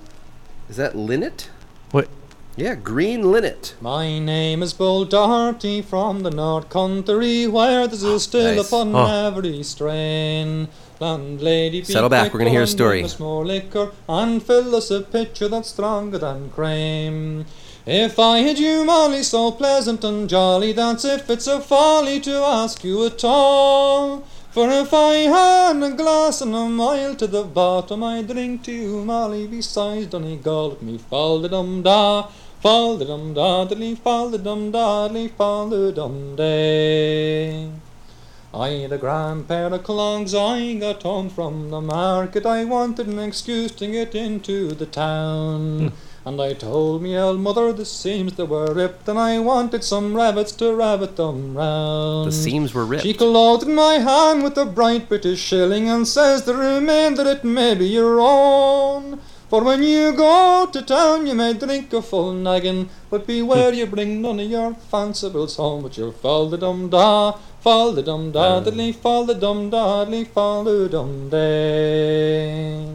Is 0.68 0.76
that 0.76 0.94
linnet? 0.96 1.48
What? 1.90 2.08
Yeah, 2.56 2.74
green 2.74 3.30
linnet. 3.30 3.74
My 3.80 4.18
name 4.18 4.62
is 4.62 4.72
Bold 4.72 5.10
Doherty 5.10 5.80
from 5.82 6.22
the 6.22 6.30
North 6.30 6.68
Country, 6.70 7.46
where 7.46 7.86
there's 7.86 8.02
a 8.02 8.18
still 8.20 8.56
nice. 8.56 8.66
upon 8.66 8.94
Oh. 8.94 9.26
every 9.26 9.62
strain. 9.62 10.68
Landlady, 11.00 11.80
be 11.80 11.84
Settle 11.84 12.08
back, 12.08 12.32
we're 12.32 12.40
gonna 12.40 12.50
hear 12.50 12.62
a 12.62 12.66
story. 12.66 13.04
us 13.04 13.20
more 13.20 13.46
liquor 13.46 13.92
and 14.08 14.42
fill 14.42 14.74
us 14.74 14.90
a 14.90 15.00
pitcher 15.00 15.48
that's 15.48 15.68
stronger 15.68 16.18
than 16.18 16.50
cream. 16.50 17.46
If 17.86 18.18
I 18.18 18.38
had 18.38 18.58
you, 18.58 18.84
Molly, 18.84 19.22
so 19.22 19.52
pleasant 19.52 20.02
and 20.04 20.28
jolly, 20.28 20.72
that's 20.72 21.04
if 21.04 21.30
it's 21.30 21.46
a 21.46 21.60
folly 21.60 22.20
to 22.20 22.34
ask 22.44 22.82
you 22.82 23.06
at 23.06 23.22
all. 23.24 24.24
For 24.50 24.68
if 24.70 24.92
I 24.92 25.14
had 25.14 25.82
a 25.82 25.92
glass 25.92 26.40
and 26.40 26.54
a 26.54 26.68
mile 26.68 27.14
to 27.14 27.26
the 27.26 27.44
bottom, 27.44 28.02
I'd 28.02 28.26
drink 28.26 28.64
to 28.64 28.72
you, 28.72 29.04
Molly, 29.04 29.46
besides 29.46 30.08
Donegal. 30.08 30.70
Let 30.70 30.82
me 30.82 30.98
fall 30.98 31.40
the 31.40 31.48
dum 31.48 31.82
da, 31.82 32.28
fall 32.60 32.96
the 32.96 33.04
dum 33.04 33.34
da, 33.34 33.66
diddly 33.66 33.96
fall 33.96 34.30
the 34.30 34.38
dum 34.38 34.72
da, 34.72 35.08
diddly 35.08 35.30
fall 35.30 35.68
the 35.68 35.92
dum 35.92 36.34
day. 36.34 37.70
I 38.54 38.68
had 38.70 38.92
a 38.92 38.98
grand 38.98 39.46
pair 39.46 39.66
of 39.66 39.82
clogs 39.82 40.34
I 40.34 40.72
got 40.74 41.02
home 41.02 41.28
from 41.28 41.68
the 41.70 41.82
market. 41.82 42.46
I 42.46 42.64
wanted 42.64 43.06
an 43.06 43.18
excuse 43.18 43.70
to 43.72 43.86
get 43.86 44.14
into 44.14 44.72
the 44.72 44.86
town. 44.86 45.88
Hmm. 45.88 45.94
And 46.24 46.40
I 46.40 46.54
told 46.54 47.02
me 47.02 47.16
old 47.16 47.40
mother 47.40 47.72
the 47.74 47.84
seams 47.84 48.34
they 48.34 48.44
were 48.44 48.72
ripped, 48.72 49.08
and 49.08 49.18
I 49.18 49.38
wanted 49.38 49.84
some 49.84 50.14
rabbits 50.14 50.52
to 50.52 50.74
rabbit 50.74 51.16
them 51.16 51.54
round. 51.56 52.28
The 52.28 52.32
seams 52.32 52.72
were 52.72 52.86
ripped. 52.86 53.02
She 53.02 53.14
clothed 53.14 53.68
my 53.68 53.94
hand 53.94 54.42
with 54.42 54.56
a 54.56 54.64
bright 54.64 55.08
British 55.08 55.40
shilling 55.40 55.88
and 55.88 56.08
says 56.08 56.44
the 56.44 56.54
remainder 56.54 57.26
it 57.26 57.44
may 57.44 57.74
be 57.74 57.86
your 57.86 58.18
own. 58.18 59.20
For 59.48 59.64
when 59.64 59.82
you 59.82 60.12
go 60.12 60.68
to 60.70 60.82
town 60.82 61.26
you 61.26 61.34
may 61.34 61.54
drink 61.54 61.90
a 61.94 62.02
full 62.02 62.34
naggin, 62.34 62.88
but 63.08 63.26
beware 63.26 63.72
hmm. 63.72 63.78
you 63.78 63.86
bring 63.86 64.22
none 64.22 64.40
of 64.40 64.50
your 64.50 64.74
fanciables 64.74 65.56
home. 65.56 65.82
But 65.82 65.96
you'll 65.96 66.12
fall 66.12 66.48
the 66.48 66.58
dum 66.58 66.90
da, 66.90 67.38
fall 67.60 67.92
the 67.92 68.02
dum 68.02 68.32
da, 68.32 68.60
diddly 68.60 68.94
fall 68.94 69.24
the 69.24 69.34
dum 69.34 69.70
da, 69.70 70.04
diddly 70.04 70.26
fall 70.26 70.64
the 70.64 70.88
dum 70.88 71.28
day. 71.28 72.94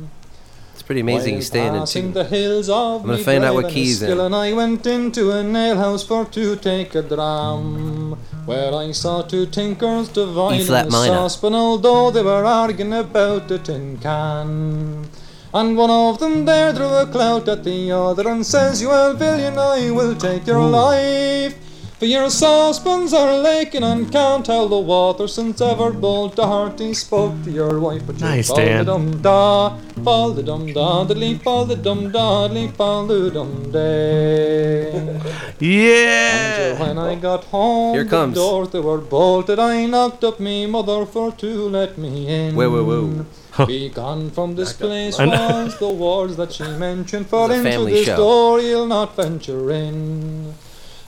It's 0.74 0.82
pretty 0.82 1.02
amazing. 1.02 1.36
He's 1.36 1.48
staying 1.48 1.76
in 1.76 1.86
tune. 1.86 2.14
the 2.14 2.24
hills 2.26 2.68
of 2.70 3.02
I'm 3.02 3.08
gonna 3.08 3.24
find 3.24 3.44
out 3.44 3.54
what 3.54 3.64
Grave 3.64 3.74
key 3.74 3.84
he's 3.86 4.02
in. 4.02 4.10
Enniskillen, 4.10 4.34
I 4.34 4.54
went 4.54 4.86
into 4.86 5.32
an 5.32 5.56
alehouse 5.56 6.04
for 6.04 6.26
to 6.26 6.56
take 6.56 6.96
a 6.96 7.02
dram, 7.02 8.18
where 8.46 8.74
I 8.74 8.92
saw 8.92 9.22
two 9.22 9.46
tinkers 9.46 10.10
dividing 10.10 10.70
a 10.70 10.92
saucepan, 10.92 11.56
although 11.56 12.12
they 12.12 12.24
were 12.24 12.46
arguing 12.46 12.94
about 12.94 13.48
the 13.48 13.60
tin 13.60 13.98
can. 13.98 15.06
And 15.54 15.78
one 15.78 15.92
of 15.92 16.18
them 16.20 16.46
there 16.46 16.74
drew 16.74 16.88
a 16.88 17.06
clout 17.06 17.48
at 17.48 17.64
the 17.64 17.92
other 17.92 18.28
and 18.28 18.44
says, 18.44 18.82
You 18.82 18.90
villain, 19.14 19.58
I 19.58 19.92
will 19.92 20.16
take 20.16 20.48
your 20.48 20.68
life. 20.68 21.56
For 22.04 22.08
your 22.08 22.30
saucepans 22.30 23.14
are 23.14 23.38
laking 23.38 23.82
and 23.82 24.12
can't 24.12 24.46
tell 24.46 24.68
the 24.68 24.78
water 24.78 25.26
since 25.26 25.62
ever 25.62 25.90
Bold 25.94 26.36
Doherty 26.36 26.94
spoke 26.94 27.32
to 27.46 27.50
your 27.50 27.80
wife. 27.80 28.06
But 28.06 28.20
you 28.20 28.26
Nice, 28.26 28.50
fall 28.50 28.58
Dan. 28.58 28.80
the 28.80 28.84
dum 28.92 29.22
da, 29.22 29.78
fall 30.04 30.32
the 30.32 30.44
dum 30.44 30.74
da, 30.74 31.06
diddly 31.06 31.42
fall 31.42 31.64
the 31.64 31.78
dum 31.78 32.12
da, 32.12 32.50
diddly 32.50 32.76
fall 32.76 33.08
the 33.08 33.32
dum 33.32 33.72
day. 33.72 34.90
Until 34.90 35.70
Yeah. 35.70 36.78
when 36.82 36.98
I 36.98 37.16
got 37.16 37.46
home, 37.46 37.94
Here 37.94 38.04
comes. 38.04 38.36
the 38.36 38.42
doors 38.42 38.68
they 38.72 38.82
were 38.82 38.98
bolted. 38.98 39.58
I 39.58 39.86
knocked 39.86 40.26
up 40.26 40.42
me 40.42 40.66
mother 40.66 41.06
for 41.06 41.32
to 41.32 41.70
let 41.70 41.98
me 41.98 42.28
in. 42.28 42.56
Whoa, 42.58 42.70
whoa, 42.70 42.84
whoa. 42.84 43.66
Be 43.66 43.88
gone 43.88 44.30
from 44.30 44.56
this 44.58 44.74
place 44.74 45.18
I 45.18 45.26
was 45.28 45.78
the 45.78 45.88
words 45.88 46.36
that 46.36 46.52
she 46.52 46.66
mentioned. 46.66 47.28
For 47.28 47.50
into 47.50 47.86
this 47.86 48.08
show. 48.08 48.18
door 48.18 48.60
you'll 48.60 48.88
not 48.88 49.16
venture 49.16 49.72
in. 49.72 50.54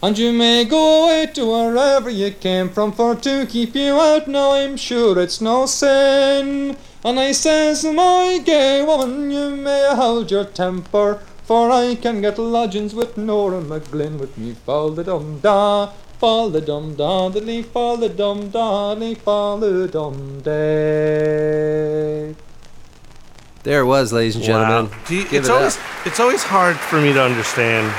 And 0.06 0.16
you 0.20 0.32
may 0.34 0.66
go 0.66 1.06
away 1.06 1.26
to 1.34 1.48
wherever 1.48 2.12
you 2.12 2.30
came 2.30 2.70
from, 2.70 2.92
for 2.92 3.16
to 3.16 3.48
keep 3.48 3.74
you 3.74 4.00
out 4.00 4.28
now 4.28 4.52
I'm 4.52 4.78
sure 4.78 5.18
it's 5.18 5.42
no 5.42 5.66
sin. 5.66 6.78
And 7.04 7.20
I 7.20 7.32
says, 7.32 7.84
my 7.84 8.40
gay 8.46 8.84
woman, 8.84 9.32
you 9.32 9.56
may 9.56 9.96
hold 9.96 10.30
your 10.30 10.46
temper, 10.46 11.22
for 11.46 11.72
I 11.72 11.96
can 11.96 12.22
get 12.22 12.38
lodgings 12.38 12.94
with 12.94 13.18
Nora 13.18 13.60
McGlynn 13.64 14.20
with 14.20 14.38
me 14.38 14.54
fall 14.54 14.92
the 14.92 15.04
dum 15.04 15.40
da, 15.40 15.88
fall 16.20 16.52
the 16.52 16.62
dum 16.62 16.94
da, 16.94 17.32
diddly 17.32 17.66
fall 17.66 17.98
the 17.98 18.10
dum 18.10 18.52
da, 18.52 18.94
diddly 18.94 19.18
fall 19.18 19.58
the 19.58 19.88
dum 19.88 20.40
day. 20.42 22.36
There 23.64 23.82
it 23.82 23.86
was, 23.86 24.14
ladies 24.14 24.36
and 24.36 24.44
gentlemen. 24.46 24.92
Wow. 24.92 24.98
You- 25.10 25.22
it's 25.22 25.34
it 25.34 25.46
up. 25.46 25.58
always 25.58 25.80
it's 26.06 26.20
always 26.20 26.44
hard 26.44 26.76
for 26.78 27.02
me 27.02 27.12
to 27.14 27.24
understand. 27.24 27.92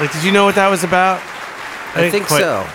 Like, 0.00 0.12
did 0.12 0.24
you 0.24 0.32
know 0.32 0.44
what 0.44 0.56
that 0.56 0.68
was 0.68 0.82
about? 0.82 1.20
I 1.94 2.00
didn't 2.02 2.12
think 2.12 2.26
quite- 2.26 2.40
so. 2.40 2.66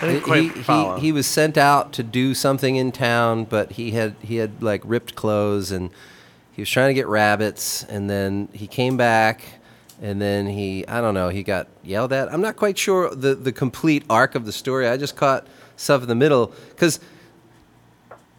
I 0.00 0.12
he, 0.12 0.20
quite 0.20 0.52
he, 0.52 1.00
he 1.06 1.12
was 1.12 1.26
sent 1.26 1.58
out 1.58 1.92
to 1.94 2.04
do 2.04 2.32
something 2.32 2.76
in 2.76 2.92
town, 2.92 3.44
but 3.44 3.72
he 3.72 3.90
had 3.90 4.14
he 4.20 4.36
had 4.36 4.62
like 4.62 4.80
ripped 4.84 5.16
clothes 5.16 5.72
and 5.72 5.90
he 6.52 6.62
was 6.62 6.70
trying 6.70 6.90
to 6.90 6.94
get 6.94 7.08
rabbits, 7.08 7.82
and 7.84 8.08
then 8.08 8.48
he 8.52 8.68
came 8.68 8.96
back, 8.96 9.44
and 10.00 10.22
then 10.22 10.46
he 10.46 10.86
I 10.86 11.00
don't 11.00 11.14
know 11.14 11.30
he 11.30 11.42
got 11.42 11.66
yelled 11.82 12.12
at. 12.12 12.32
I'm 12.32 12.40
not 12.40 12.54
quite 12.54 12.78
sure 12.78 13.10
the 13.12 13.34
the 13.34 13.50
complete 13.50 14.04
arc 14.08 14.36
of 14.36 14.46
the 14.46 14.52
story. 14.52 14.86
I 14.86 14.96
just 14.96 15.16
caught 15.16 15.48
stuff 15.76 16.02
in 16.02 16.08
the 16.08 16.14
middle 16.14 16.52
because 16.70 17.00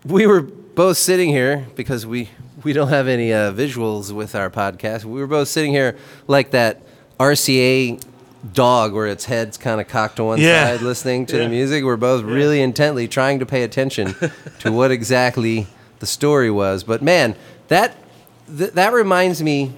we 0.06 0.26
were 0.28 0.42
both 0.42 0.98
sitting 0.98 1.28
here 1.28 1.68
because 1.76 2.06
we 2.06 2.30
we 2.64 2.72
don't 2.72 2.88
have 2.90 3.10
any 3.10 3.34
uh, 3.34 3.52
visuals 3.52 4.14
with 4.14 4.34
our 4.34 4.50
podcast. 4.50 5.04
We 5.04 5.20
were 5.20 5.28
both 5.28 5.50
sitting 5.50 5.74
here 5.74 5.98
like 6.28 6.52
that 6.52 6.82
RCA 7.20 8.02
dog 8.54 8.94
where 8.94 9.08
its 9.08 9.26
head's 9.26 9.58
kind 9.58 9.82
of 9.82 9.88
cocked 9.88 10.16
to 10.18 10.24
one 10.24 10.40
Yeah. 10.40 10.68
side 10.68 10.82
listening 10.82 11.26
to 11.28 11.38
Yeah. 11.38 11.44
the 11.44 11.50
music. 11.50 11.84
We're 11.84 11.98
both 11.98 12.24
really 12.24 12.62
intently 12.62 13.08
trying 13.08 13.40
to 13.40 13.46
pay 13.46 13.64
attention 13.64 14.16
to 14.60 14.72
what 14.72 14.92
exactly 14.92 15.68
the 16.00 16.06
story 16.06 16.50
was. 16.50 16.84
But 16.84 17.02
man, 17.02 17.36
that 17.68 17.96
th- 18.58 18.72
that 18.72 18.94
reminds 18.94 19.44
me 19.44 19.74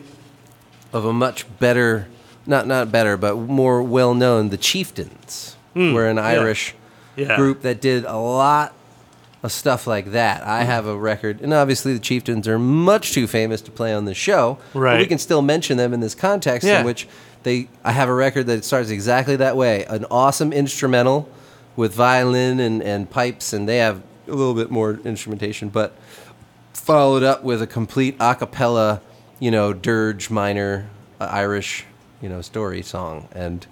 of 0.93 1.05
a 1.05 1.13
much 1.13 1.45
better 1.59 2.07
not 2.45 2.65
not 2.67 2.91
better, 2.91 3.17
but 3.17 3.35
more 3.37 3.81
well 3.83 4.13
known, 4.15 4.49
the 4.49 4.57
Chieftains. 4.57 5.55
were 5.75 6.07
an 6.09 6.17
Irish 6.19 6.75
Hmm. 7.15 7.21
Yeah. 7.21 7.35
group 7.37 7.61
that 7.61 7.79
did 7.81 8.03
a 8.05 8.17
lot 8.17 8.73
of 9.43 9.51
stuff 9.51 9.87
like 9.87 10.11
that. 10.11 10.45
I 10.45 10.63
have 10.63 10.85
a 10.85 10.95
record, 10.97 11.39
and 11.41 11.53
obviously 11.53 11.93
the 11.93 11.99
Chieftains 11.99 12.47
are 12.47 12.59
much 12.59 13.11
too 13.13 13.25
famous 13.27 13.61
to 13.61 13.71
play 13.71 13.93
on 13.93 14.05
the 14.05 14.13
show. 14.13 14.57
But 14.73 14.97
we 14.99 15.05
can 15.05 15.17
still 15.17 15.41
mention 15.41 15.77
them 15.77 15.93
in 15.93 15.99
this 15.99 16.13
context 16.15 16.67
Yeah. 16.67 16.79
in 16.81 16.85
which 16.85 17.07
they. 17.43 17.67
I 17.83 17.91
have 17.91 18.09
a 18.09 18.13
record 18.13 18.47
that 18.47 18.63
starts 18.65 18.89
exactly 18.89 19.35
that 19.37 19.55
way. 19.57 19.85
An 19.85 20.05
awesome 20.11 20.51
instrumental 20.53 21.29
with 21.75 21.93
violin 21.93 22.59
and, 22.59 22.81
and 22.83 23.09
pipes, 23.09 23.53
and 23.53 23.67
they 23.67 23.77
have 23.77 24.01
a 24.27 24.31
little 24.31 24.53
bit 24.53 24.69
more 24.71 24.99
instrumentation, 25.05 25.69
but 25.69 25.95
followed 26.73 27.23
up 27.23 27.43
with 27.43 27.61
a 27.61 27.67
complete 27.67 28.15
a 28.19 28.35
cappella, 28.35 29.01
you 29.39 29.51
know, 29.51 29.73
dirge 29.73 30.29
minor 30.29 30.89
uh, 31.19 31.25
Irish, 31.31 31.85
you 32.21 32.29
know, 32.29 32.41
story 32.41 32.81
song. 32.81 33.27
And 33.33 33.65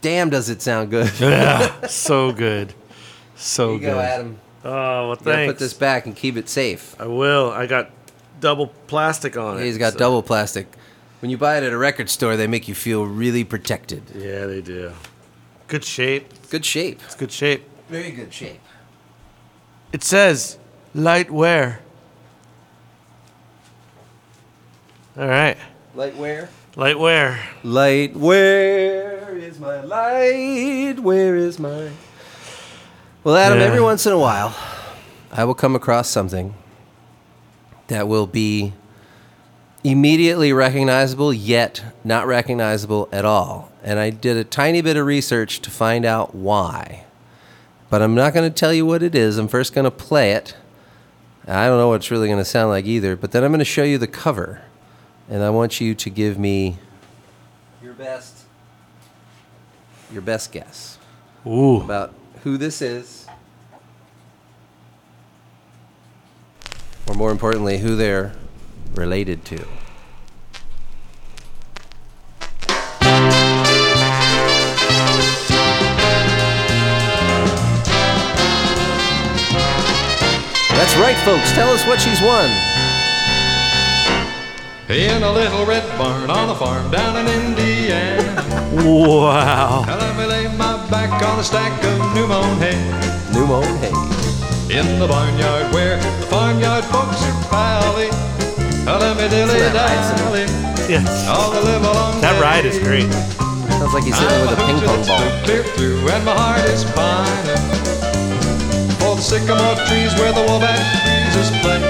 damn, 0.00 0.30
does 0.30 0.48
it 0.48 0.62
sound 0.62 0.90
good. 0.90 1.10
Yeah, 1.20 1.86
so 1.86 2.32
good, 2.32 2.74
so 3.36 3.66
Here 3.68 3.74
you 3.74 3.80
good. 3.80 3.86
go, 3.94 4.00
Adam. 4.00 4.38
Oh 4.64 4.70
well, 4.70 5.08
You 5.10 5.14
gotta 5.16 5.24
thanks. 5.24 5.52
put 5.54 5.58
this 5.58 5.74
back 5.74 6.06
and 6.06 6.14
keep 6.14 6.36
it 6.36 6.48
safe. 6.48 6.94
I 7.00 7.06
will. 7.06 7.50
I 7.50 7.66
got 7.66 7.90
double 8.40 8.68
plastic 8.86 9.36
on 9.36 9.58
it. 9.58 9.64
He's 9.64 9.78
got 9.78 9.94
so- 9.94 9.98
double 9.98 10.22
plastic. 10.22 10.66
When 11.20 11.30
you 11.30 11.36
buy 11.36 11.58
it 11.58 11.64
at 11.64 11.72
a 11.72 11.76
record 11.78 12.08
store, 12.08 12.36
they 12.36 12.46
make 12.46 12.66
you 12.68 12.74
feel 12.74 13.04
really 13.04 13.44
protected. 13.44 14.02
Yeah, 14.14 14.46
they 14.46 14.60
do. 14.62 14.92
Good 15.68 15.84
shape. 15.84 16.32
Good 16.50 16.64
shape. 16.64 17.00
It's 17.04 17.14
good 17.14 17.30
shape. 17.32 17.62
Very 17.88 18.10
good 18.10 18.32
shape. 18.32 18.60
It 19.92 20.02
says 20.02 20.58
light 20.94 21.30
wear. 21.30 21.80
All 25.18 25.26
right, 25.26 25.58
Light 25.94 26.16
wear. 26.16 26.48
light 26.76 26.98
wear. 26.98 27.40
Light, 27.64 28.16
where 28.16 29.36
is 29.36 29.58
my 29.58 29.80
light? 29.82 31.00
Where 31.00 31.36
is 31.36 31.58
my. 31.58 31.90
Well, 33.24 33.36
Adam, 33.36 33.58
Yeah. 33.58 33.64
every 33.66 33.80
once 33.80 34.06
in 34.06 34.12
a 34.12 34.18
while, 34.18 34.54
I 35.32 35.44
will 35.44 35.54
come 35.54 35.74
across 35.74 36.08
something 36.08 36.54
that 37.88 38.06
will 38.08 38.26
be 38.28 38.72
immediately 39.82 40.52
recognizable, 40.52 41.32
yet 41.32 41.82
not 42.04 42.26
recognizable 42.26 43.08
at 43.12 43.24
all. 43.24 43.72
And 43.82 43.98
I 43.98 44.10
did 44.10 44.36
a 44.36 44.44
tiny 44.44 44.82
bit 44.82 44.96
of 44.96 45.06
research 45.06 45.60
to 45.60 45.70
find 45.70 46.04
out 46.04 46.34
why. 46.34 47.04
But 47.88 48.02
I'm 48.02 48.14
not 48.14 48.34
going 48.34 48.50
to 48.50 48.54
tell 48.54 48.72
you 48.72 48.86
what 48.86 49.02
it 49.02 49.14
is. 49.14 49.38
I'm 49.38 49.48
first 49.48 49.74
going 49.74 49.84
to 49.84 49.90
play 49.90 50.32
it. 50.32 50.54
I 51.46 51.66
don't 51.66 51.78
know 51.78 51.88
what 51.88 51.96
it's 51.96 52.10
really 52.10 52.28
going 52.28 52.38
to 52.38 52.44
sound 52.44 52.70
like 52.70 52.84
either, 52.84 53.16
but 53.16 53.32
then 53.32 53.42
I'm 53.42 53.50
going 53.50 53.60
to 53.60 53.64
show 53.64 53.82
you 53.82 53.98
the 53.98 54.06
cover. 54.06 54.62
And 55.28 55.42
I 55.42 55.50
want 55.50 55.80
you 55.80 55.94
to 55.94 56.10
give 56.10 56.38
me 56.38 56.78
your 57.82 57.94
best 57.94 58.44
your 60.12 60.22
best 60.22 60.50
guess 60.50 60.98
Ooh. 61.46 61.80
about 61.80 62.12
who 62.42 62.56
this 62.56 62.82
is 62.82 63.26
or 67.06 67.14
more 67.14 67.30
importantly 67.30 67.78
who 67.78 67.94
they're 67.94 68.32
related 68.94 69.44
to 69.44 69.64
that's 80.76 80.96
right 80.96 81.16
folks 81.24 81.52
tell 81.52 81.68
us 81.70 81.86
what 81.86 82.00
she's 82.00 82.20
won 82.22 82.48
In 84.88 85.22
a 85.22 85.32
little 85.32 85.64
red 85.66 85.86
barn 85.98 86.30
on 86.30 86.50
a 86.50 86.54
farm 86.54 86.90
down 86.90 87.16
in 87.16 87.26
Indiana. 87.28 88.46
Wow. 88.70 89.82
Now 89.84 89.98
let 89.98 90.16
me 90.16 90.26
lay 90.26 90.46
my 90.56 90.88
back 90.90 91.10
on 91.24 91.40
a 91.40 91.42
stack 91.42 91.72
of 91.84 92.14
new 92.14 92.26
mown 92.28 92.56
hay. 92.58 92.78
new 93.34 93.44
mown 93.46 93.76
hay 93.82 93.90
In 94.78 94.98
the 95.00 95.08
barnyard 95.08 95.72
where 95.74 95.96
the 95.96 96.26
farmyard 96.26 96.84
folks 96.84 97.20
are 97.24 97.48
pally. 97.50 98.39
Now 98.84 98.98
let 98.98 99.16
me 99.16 99.28
dilly 99.28 99.54
Isn't 99.60 99.72
that 99.74 100.16
dally. 100.18 100.44
Yes. 100.88 101.06
All 101.28 101.50
the 101.52 101.60
live 101.62 101.82
along 101.82 102.20
That 102.20 102.34
day. 102.34 102.40
ride 102.42 102.64
is 102.66 102.78
great. 102.78 103.06
sounds 103.78 103.94
like 103.94 104.04
he's 104.04 104.16
sitting 104.16 104.40
with 104.42 104.58
a 104.58 104.62
ping 104.66 104.80
pong 104.82 105.02
ball 105.06 105.22
Clear 105.44 105.62
through, 105.76 106.08
and 106.08 106.24
my 106.24 106.34
heart 106.34 106.64
is 106.68 106.84
pining 106.96 107.60
for 109.00 109.16
the 109.16 109.22
sycamore 109.22 109.76
trees 109.88 110.12
where 110.20 110.32
the 110.32 110.44
woolback 110.44 110.76
breezes 111.04 111.50
play. 111.62 111.80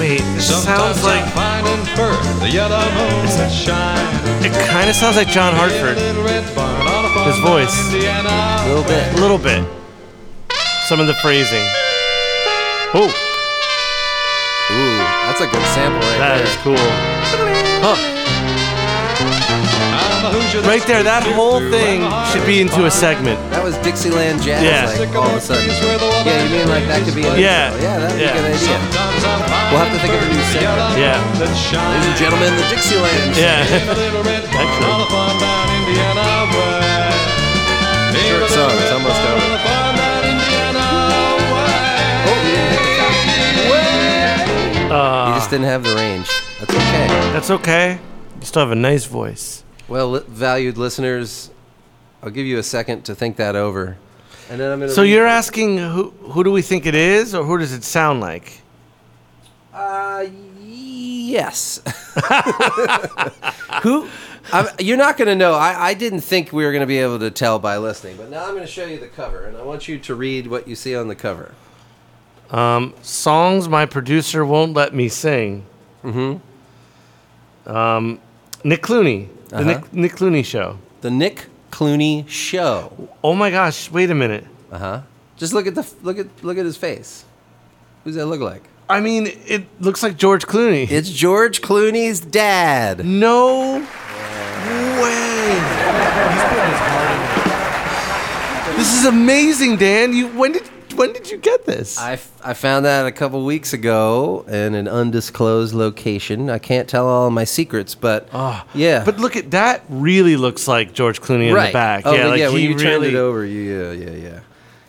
Wait, 0.00 0.20
this 0.34 0.48
sounds 0.64 1.04
like 1.04 1.24
finding 1.34 1.84
fur, 1.94 2.16
the 2.40 2.48
yellow 2.48 2.80
moon 2.96 3.24
is 3.26 3.52
shining. 3.52 4.44
it 4.44 4.52
kind 4.68 4.88
of 4.88 4.96
sounds 4.96 5.16
like 5.16 5.28
John 5.28 5.54
Hartford. 5.54 5.96
Little 5.96 6.24
red 6.24 6.44
barn 6.54 6.86
on 6.86 7.04
a 7.04 7.08
farm 7.14 7.28
His 7.28 7.38
voice. 7.40 7.76
a 7.92 8.68
little 8.68 8.84
bit 8.84 9.12
A 9.12 9.20
little 9.20 9.38
bit. 9.38 9.62
Some 10.88 11.00
of 11.00 11.06
the 11.06 11.14
phrasing. 11.14 11.64
Oh, 12.94 13.12
ooh 14.72 15.09
that's 15.40 15.52
a 15.52 15.56
good 15.56 15.66
sample 15.72 16.04
right 16.04 16.20
that 16.20 16.36
there 16.36 16.44
is 16.44 16.56
cool. 16.60 16.76
Huh. 17.80 17.96
I'm 19.16 20.24
a 20.24 20.30
Hoosier 20.36 20.60
Right 20.68 20.84
there, 20.84 21.00
that 21.02 21.24
whole 21.32 21.60
thing 21.72 22.04
through, 22.04 22.12
and 22.12 22.12
my 22.12 22.28
should 22.28 22.44
be 22.44 22.60
into 22.60 22.84
a 22.84 22.90
segment. 22.92 23.40
That 23.48 23.64
was 23.64 23.72
Dixieland 23.80 24.44
jazz, 24.44 24.60
Yeah. 24.60 24.84
like 25.00 25.16
all 25.16 25.24
of 25.32 25.36
a 25.36 25.40
sudden. 25.40 25.64
Yeah, 25.64 26.44
you 26.44 26.60
mean 26.60 26.68
like 26.68 26.84
that 26.92 27.00
could 27.08 27.16
be 27.16 27.24
an 27.24 27.40
Yeah. 27.40 27.72
intro. 27.72 27.80
Yeah, 27.80 27.96
that'd 28.04 28.20
be 28.20 28.24
a 28.24 28.32
good 28.36 28.48
idea. 28.52 28.76
We'll 29.72 29.80
have 29.80 29.92
to 29.96 30.00
think 30.04 30.12
of 30.12 30.20
a 30.20 30.28
new 30.28 30.44
segment. 30.52 31.00
Yeah. 31.00 31.16
yellow 31.16 31.24
moon 31.24 31.38
that's 31.40 31.56
shining. 31.56 31.88
Ladies 31.88 32.08
and 32.12 32.18
gentlemen, 32.20 32.50
the 32.60 32.66
Dixieland. 32.68 33.32
Yeah. 33.32 33.64
In 33.64 33.88
a 33.88 33.96
little 33.96 34.20
Excellent. 34.28 34.92
on 34.92 35.00
a 35.00 35.08
farm 35.08 35.36
down 35.40 35.66
Indiana 35.72 36.52
way. 36.52 37.16
In 38.12 38.22
Short 38.28 38.50
song, 38.52 38.76
it's 38.76 38.92
almost 38.92 39.24
over. 39.24 40.19
Way. 44.90 45.28
You 45.28 45.38
just 45.38 45.50
didn't 45.50 45.66
have 45.66 45.82
the 45.84 45.94
range. 45.94 46.28
That's 46.58 46.74
okay. 46.74 47.06
That's 47.32 47.50
okay. 47.50 47.98
You 48.40 48.46
still 48.46 48.62
have 48.62 48.72
a 48.72 48.76
nice 48.76 49.04
voice. 49.06 49.64
Well, 49.88 50.10
li- 50.12 50.22
valued 50.28 50.78
listeners, 50.78 51.50
I'll 52.22 52.30
give 52.30 52.46
you 52.46 52.58
a 52.58 52.62
second 52.62 53.02
to 53.04 53.14
think 53.14 53.36
that 53.36 53.56
over. 53.56 53.96
And 54.48 54.60
then 54.60 54.72
I'm 54.72 54.80
to 54.80 54.88
So 54.88 55.02
you're 55.02 55.26
asking 55.26 55.78
who 55.78 56.10
who 56.10 56.42
do 56.44 56.50
we 56.50 56.62
think 56.62 56.86
it 56.86 56.94
is, 56.94 57.34
or 57.34 57.44
who 57.44 57.58
does 57.58 57.72
it 57.72 57.84
sound 57.84 58.20
like? 58.20 58.62
Uh, 59.72 60.26
yes. 60.60 61.80
Who? 63.82 64.08
I'm, 64.52 64.66
you're 64.80 64.96
not 64.96 65.16
going 65.16 65.28
to 65.28 65.36
know. 65.36 65.52
I, 65.52 65.90
I 65.90 65.94
didn't 65.94 66.22
think 66.22 66.52
we 66.52 66.64
were 66.64 66.72
going 66.72 66.80
to 66.80 66.86
be 66.86 66.98
able 66.98 67.20
to 67.20 67.30
tell 67.30 67.58
by 67.60 67.78
listening, 67.78 68.16
but 68.16 68.30
now 68.30 68.44
I'm 68.44 68.50
going 68.54 68.66
to 68.66 68.70
show 68.70 68.84
you 68.84 68.98
the 68.98 69.06
cover, 69.06 69.44
and 69.44 69.56
I 69.56 69.62
want 69.62 69.86
you 69.86 69.98
to 70.00 70.14
read 70.14 70.48
what 70.48 70.66
you 70.66 70.74
see 70.74 70.96
on 70.96 71.06
the 71.08 71.14
cover. 71.14 71.54
Um, 72.50 72.94
songs 73.02 73.68
my 73.68 73.86
producer 73.86 74.44
won't 74.44 74.74
let 74.74 74.92
me 74.94 75.08
sing. 75.08 75.64
Mm-hmm. 76.04 77.70
Um, 77.70 78.20
Nick 78.64 78.82
Clooney, 78.82 79.28
the 79.48 79.56
Uh-huh. 79.56 79.64
Nick, 79.64 79.92
Nick 79.92 80.12
Clooney 80.12 80.44
show. 80.44 80.78
The 81.02 81.10
Nick 81.10 81.46
Clooney 81.70 82.28
Show. 82.28 83.08
Oh 83.22 83.34
my 83.34 83.50
gosh! 83.50 83.90
Wait 83.90 84.10
a 84.10 84.14
minute. 84.14 84.44
Uh 84.72 84.78
huh. 84.78 85.00
Just 85.36 85.52
look 85.54 85.66
at 85.66 85.74
the 85.74 85.86
look 86.02 86.18
at 86.18 86.26
look 86.42 86.58
at 86.58 86.64
his 86.64 86.76
face. 86.76 87.24
Who's 88.04 88.16
that 88.16 88.26
look 88.26 88.40
like? 88.40 88.64
I 88.88 89.00
mean, 89.00 89.28
it 89.46 89.66
looks 89.80 90.02
like 90.02 90.16
George 90.16 90.46
Clooney. 90.46 90.90
It's 90.90 91.08
George 91.10 91.62
Clooney's 91.62 92.20
dad. 92.20 93.04
no 93.04 93.78
way. 95.00 95.60
This 98.76 98.98
is 98.98 99.04
amazing, 99.06 99.76
Dan. 99.76 100.12
You 100.12 100.28
when 100.28 100.52
did 100.52 100.68
when 101.00 101.12
did 101.14 101.30
you 101.30 101.38
get 101.38 101.64
this? 101.64 101.98
I, 101.98 102.12
f- 102.12 102.30
I 102.44 102.54
found 102.54 102.84
that 102.84 103.06
a 103.06 103.12
couple 103.12 103.44
weeks 103.44 103.72
ago 103.72 104.44
in 104.46 104.74
an 104.74 104.86
undisclosed 104.86 105.74
location. 105.74 106.50
I 106.50 106.58
can't 106.58 106.88
tell 106.88 107.08
all 107.08 107.30
my 107.30 107.44
secrets, 107.44 107.94
but 107.94 108.28
Ah, 108.32 108.66
yeah. 108.74 109.02
But 109.04 109.18
look 109.18 109.34
at 109.34 109.50
that. 109.52 109.82
Really 109.88 110.36
looks 110.36 110.68
like 110.68 110.92
George 110.92 111.20
Clooney 111.20 111.48
in 111.48 111.54
the 111.54 111.72
back. 111.72 112.02
Oh, 112.06 112.12
yeah, 112.14 112.26
like. 112.26 112.40
When 112.42 112.58
he 112.60 112.66
you 112.68 112.78
turned 112.78 113.02
really. 113.02 113.08
it 113.08 113.14
over, 113.14 113.44
you, 113.44 113.60
yeah, 113.62 113.92
yeah, 113.92 114.10
yeah. 114.10 114.40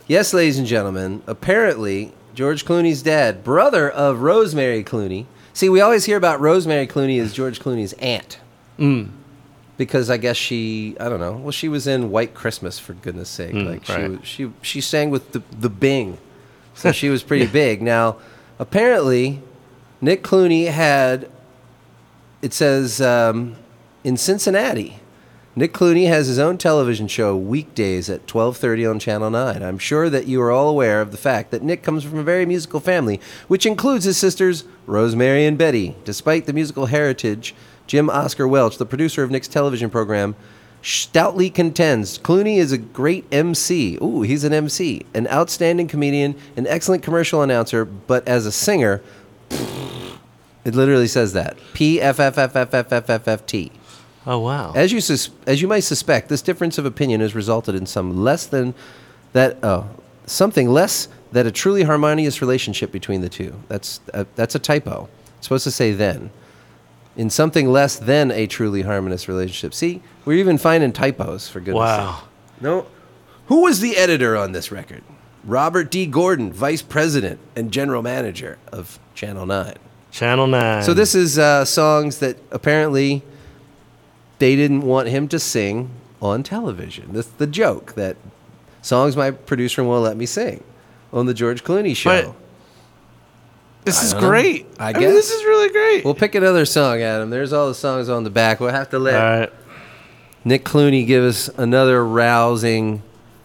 Yes, 0.08 0.34
ladies 0.34 0.58
and 0.60 0.68
gentlemen. 0.68 1.24
Apparently, 1.28 2.12
George 2.36 2.66
Clooney's 2.66 3.02
dad, 3.02 3.44
brother 3.44 3.90
of 3.90 4.22
Rosemary 4.22 4.84
Clooney. 4.84 5.26
See, 5.54 5.70
we 5.70 5.80
always 5.82 6.06
hear 6.06 6.18
about 6.18 6.40
Rosemary 6.42 6.88
Clooney 6.88 7.22
as 7.22 7.34
George 7.34 7.60
Clooney's 7.60 7.94
aunt. 7.94 8.38
Because 9.78 10.10
I 10.10 10.18
guess 10.18 10.38
she, 10.38 10.96
I 11.00 11.10
don't 11.10 11.20
know. 11.20 11.34
Well, 11.38 11.52
she 11.52 11.68
was 11.68 11.88
in 11.88 12.12
White 12.12 12.34
Christmas 12.36 12.78
for 12.78 12.94
goodness 12.94 13.30
sake. 13.30 13.54
like 13.54 13.86
she, 13.86 13.94
Mm, 13.94 13.98
right. 13.98 14.20
was, 14.20 14.28
she, 14.28 14.52
she 14.62 14.82
sang 14.82 15.10
with 15.10 15.32
the 15.32 15.42
the 15.60 15.70
Bing, 15.70 16.18
so 16.76 16.92
she 16.92 17.10
was 17.10 17.24
pretty 17.24 17.48
big. 17.62 17.82
Now, 17.82 18.18
apparently, 18.60 19.42
Nick 20.02 20.24
Clooney 20.24 20.68
had. 20.68 21.30
It 22.42 22.54
says 22.54 23.00
um, 23.02 23.56
in 24.04 24.18
Cincinnati. 24.18 25.00
Nick 25.54 25.74
Clooney 25.74 26.08
has 26.08 26.28
his 26.28 26.40
own 26.40 26.58
television 26.58 27.10
show 27.10 27.36
weekdays 27.36 28.10
at 28.10 28.26
12:30 28.26 28.90
on 28.90 29.00
Channel 29.00 29.30
9. 29.30 29.62
I'm 29.62 29.78
sure 29.78 30.10
that 30.10 30.26
you 30.26 30.42
are 30.42 30.50
all 30.50 30.70
aware 30.70 31.02
of 31.02 31.12
the 31.12 31.18
fact 31.18 31.52
that 31.52 31.62
Nick 31.62 31.84
comes 31.84 32.06
from 32.06 32.20
a 32.20 32.24
very 32.24 32.46
musical 32.46 32.80
family, 32.80 33.20
which 33.50 33.66
includes 33.66 34.06
his 34.06 34.16
sisters 34.16 34.64
Rosemary 34.88 35.46
and 35.46 35.58
Betty. 35.58 35.98
Despite 36.06 36.46
the 36.46 36.54
musical 36.54 36.86
heritage, 36.86 37.54
Jim 37.86 38.10
Oscar 38.10 38.48
Welch, 38.48 38.78
the 38.78 38.86
producer 38.86 39.24
of 39.24 39.30
Nick's 39.32 39.50
television 39.50 39.90
program, 39.90 40.36
stoutly 40.82 41.50
contends 41.50 42.18
Clooney 42.18 42.56
is 42.56 42.72
a 42.72 42.78
great 42.78 43.26
MC. 43.30 43.98
Ooh, 44.02 44.22
he's 44.22 44.46
an 44.46 44.54
MC, 44.54 45.06
an 45.14 45.28
outstanding 45.28 45.90
comedian, 45.90 46.34
an 46.56 46.66
excellent 46.66 47.04
commercial 47.04 47.42
announcer, 47.42 47.84
but 47.84 48.26
as 48.26 48.46
a 48.46 48.54
singer, 48.54 49.02
it 50.64 50.76
literally 50.76 51.10
says 51.10 51.34
that. 51.34 51.58
P 51.74 52.00
F 52.00 52.22
F 52.22 52.38
F 52.38 52.56
F 52.56 52.74
F 52.74 53.10
F 53.10 53.28
F 53.28 53.46
T. 53.46 53.74
Oh 54.28 54.40
wow. 54.40 54.72
As 54.76 54.92
you 54.92 55.02
sus- 55.02 55.30
as 55.48 55.62
you 55.62 55.68
might 55.68 55.80
suspect, 55.82 56.30
this 56.30 56.42
difference 56.42 56.78
of 56.78 56.86
opinion 56.86 57.22
has 57.22 57.34
resulted 57.34 57.76
in 57.76 57.86
some 57.86 58.24
less 58.24 58.46
than 58.46 58.74
that 59.34 59.58
oh, 59.64 59.88
something 60.26 60.70
less 60.70 61.08
than 61.32 61.48
a 61.48 61.52
truly 61.52 61.84
harmonious 61.84 62.42
relationship 62.42 62.92
between 62.92 63.22
the 63.22 63.30
two. 63.30 63.56
That's 63.68 64.00
uh, 64.14 64.26
that's 64.36 64.54
a 64.56 64.60
typo. 64.60 65.10
It's 65.38 65.48
supposed 65.48 65.64
to 65.64 65.72
say 65.72 65.92
then. 65.94 66.30
In 67.18 67.30
something 67.30 67.68
less 67.70 67.98
than 67.98 68.32
a 68.32 68.48
truly 68.48 68.84
harmonious 68.84 69.28
relationship. 69.28 69.74
See, 69.74 70.02
we're 70.24 70.38
even 70.38 70.58
finding 70.58 70.94
typos 70.94 71.50
for 71.50 71.60
goodness 71.60 71.76
Wow. 71.80 72.16
sake. 72.16 72.62
No. 72.62 72.86
Who 73.48 73.64
was 73.64 73.82
the 73.82 73.98
editor 73.98 74.38
on 74.38 74.54
this 74.54 74.72
record? 74.72 75.04
Robert 75.44 75.92
D. 75.92 76.06
Gordon, 76.06 76.54
vice 76.54 76.82
president 76.82 77.40
and 77.56 77.70
general 77.72 78.02
manager 78.02 78.60
of 78.72 78.98
Channel 79.14 79.46
9. 79.46 79.74
Channel 80.12 80.48
Nine. 80.48 80.84
So 80.84 80.94
this 80.94 81.14
is 81.16 81.38
uh, 81.38 81.66
songs 81.66 82.20
that 82.20 82.38
apparently 82.52 83.24
they 84.42 84.56
didn't 84.56 84.82
want 84.82 85.08
him 85.08 85.28
to 85.30 85.38
sing 85.40 85.92
on 86.20 86.42
television. 86.42 87.10
That's 87.14 87.28
the 87.28 87.46
joke 87.48 87.94
that 87.94 88.18
songs 88.82 89.16
my 89.16 89.30
producer 89.30 89.84
won't 89.84 90.04
let 90.04 90.18
me 90.18 90.26
sing 90.26 90.64
on 91.14 91.28
the 91.28 91.34
George 91.36 91.64
Clooney 91.64 91.96
show. 91.96 92.10
But- 92.32 92.36
This 93.86 94.02
is 94.04 94.14
know. 94.14 94.20
great. 94.20 94.66
I 94.80 94.90
I, 94.90 94.94
mean, 94.94 95.02
this 95.10 95.30
is 95.32 95.44
really 95.44 95.70
great. 95.70 96.04
we'll 96.06 96.16
pick 96.16 96.34
another 96.36 96.66
song, 96.66 97.02
Adam. 97.04 97.30
There's 97.30 97.54
all 97.54 97.68
the 97.68 97.76
songs 97.76 98.10
on 98.10 98.24
the 98.24 98.30
back. 98.32 98.60
We'll 98.60 98.72
have 98.72 98.90
to 98.90 99.00
let 99.00 99.40
right. 99.40 99.54
Nick 100.44 100.66
Clooney 100.66 101.06
give 101.06 101.24
us 101.24 101.48
another 101.58 102.04
rousing 102.06 103.02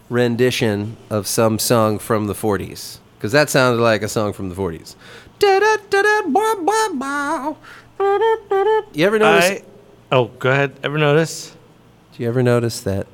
rendition 0.09 0.97
of 1.11 1.27
some 1.27 1.59
song 1.59 1.99
from 1.99 2.25
the 2.27 2.33
40s 2.33 2.97
because 3.17 3.31
that 3.33 3.49
sounded 3.51 3.81
like 3.81 4.01
a 4.01 4.07
song 4.07 4.33
from 4.33 4.49
the 4.49 4.55
40s. 4.55 4.95
You 8.93 9.05
ever 9.05 9.19
notice? 9.19 9.49
I, 9.51 9.63
oh, 10.11 10.25
go 10.39 10.51
ahead. 10.51 10.73
Ever 10.83 10.97
notice? 10.97 11.55
Do 12.13 12.23
you 12.23 12.29
ever 12.29 12.41
notice 12.43 12.81
that 12.81 13.07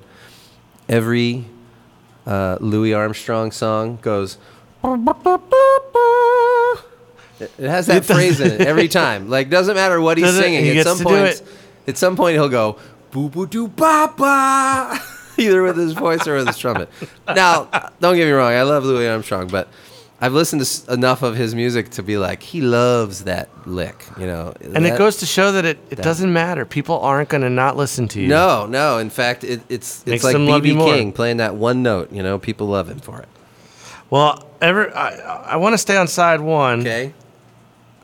every 0.87 1.45
uh, 2.25 2.57
Louis 2.61 2.93
Armstrong 2.93 3.51
song 3.51 3.99
goes? 4.01 4.37
It 7.39 7.69
has 7.69 7.87
that 7.87 8.05
phrase 8.05 8.39
in 8.39 8.51
it 8.51 8.61
every 8.61 8.87
time. 9.01 9.29
Like 9.29 9.49
doesn't 9.49 9.75
matter 9.75 9.99
what 9.99 10.17
he's 10.17 10.33
singing. 10.35 10.63
He 10.63 10.79
at 10.79 10.85
some 10.85 10.99
point, 10.99 11.41
at 11.87 11.97
some 11.97 12.15
point 12.15 12.35
he'll 12.35 12.49
go 12.49 12.77
boo 13.11 13.29
boo 13.29 13.47
doo 13.47 13.67
ba 13.67 14.13
ba, 14.17 14.99
either 15.37 15.61
with 15.63 15.77
his 15.77 15.93
voice 15.93 16.27
or 16.27 16.35
with 16.35 16.47
his 16.47 16.57
trumpet. 16.57 16.89
Now, 17.27 17.65
don't 17.99 18.15
get 18.15 18.25
me 18.25 18.31
wrong. 18.31 18.53
I 18.53 18.63
love 18.63 18.85
Louis 18.85 19.07
Armstrong, 19.07 19.47
but 19.47 19.67
I've 20.23 20.31
listened 20.33 20.63
to 20.63 20.93
enough 20.93 21.21
of 21.21 21.35
his 21.35 21.53
music 21.53 21.89
to 21.91 22.03
be 22.03 22.17
like 22.17 22.41
he 22.41 22.61
loves 22.61 23.25
that 23.25 23.49
lick. 23.67 24.05
You 24.17 24.25
know, 24.25 24.53
And 24.61 24.85
it 24.85 24.97
goes 24.97 25.17
to 25.17 25.25
show 25.25 25.51
that 25.51 25.65
it, 25.65 25.77
it 25.89 25.97
doesn't 26.01 26.31
matter. 26.31 26.63
People 26.65 26.99
aren't 27.01 27.27
going 27.27 27.41
to 27.41 27.49
not 27.49 27.75
listen 27.75 28.07
to 28.09 28.21
you. 28.21 28.29
No, 28.29 28.65
no. 28.65 28.99
In 28.99 29.09
fact, 29.09 29.43
it, 29.43 29.61
it's 29.67 29.99
it's 30.01 30.05
Makes 30.05 30.23
like 30.23 30.33
them 30.33 30.45
love 30.47 30.65
you 30.65 30.75
BB. 30.75 30.85
King 30.85 31.11
playing 31.11 31.37
that 31.37 31.55
one 31.55 31.83
note. 31.83 32.13
You 32.13 32.23
know, 32.23 32.39
people 32.39 32.67
love 32.67 32.87
him 32.89 32.99
for 32.99 33.19
it. 33.21 33.27
Well, 34.09 34.47
ever 34.61 34.95
I, 34.95 35.09
I 35.53 35.55
want 35.57 35.73
to 35.73 35.77
stay 35.77 35.97
on 35.97 36.07
side 36.07 36.39
one. 36.39 36.79
Okay. 36.81 37.13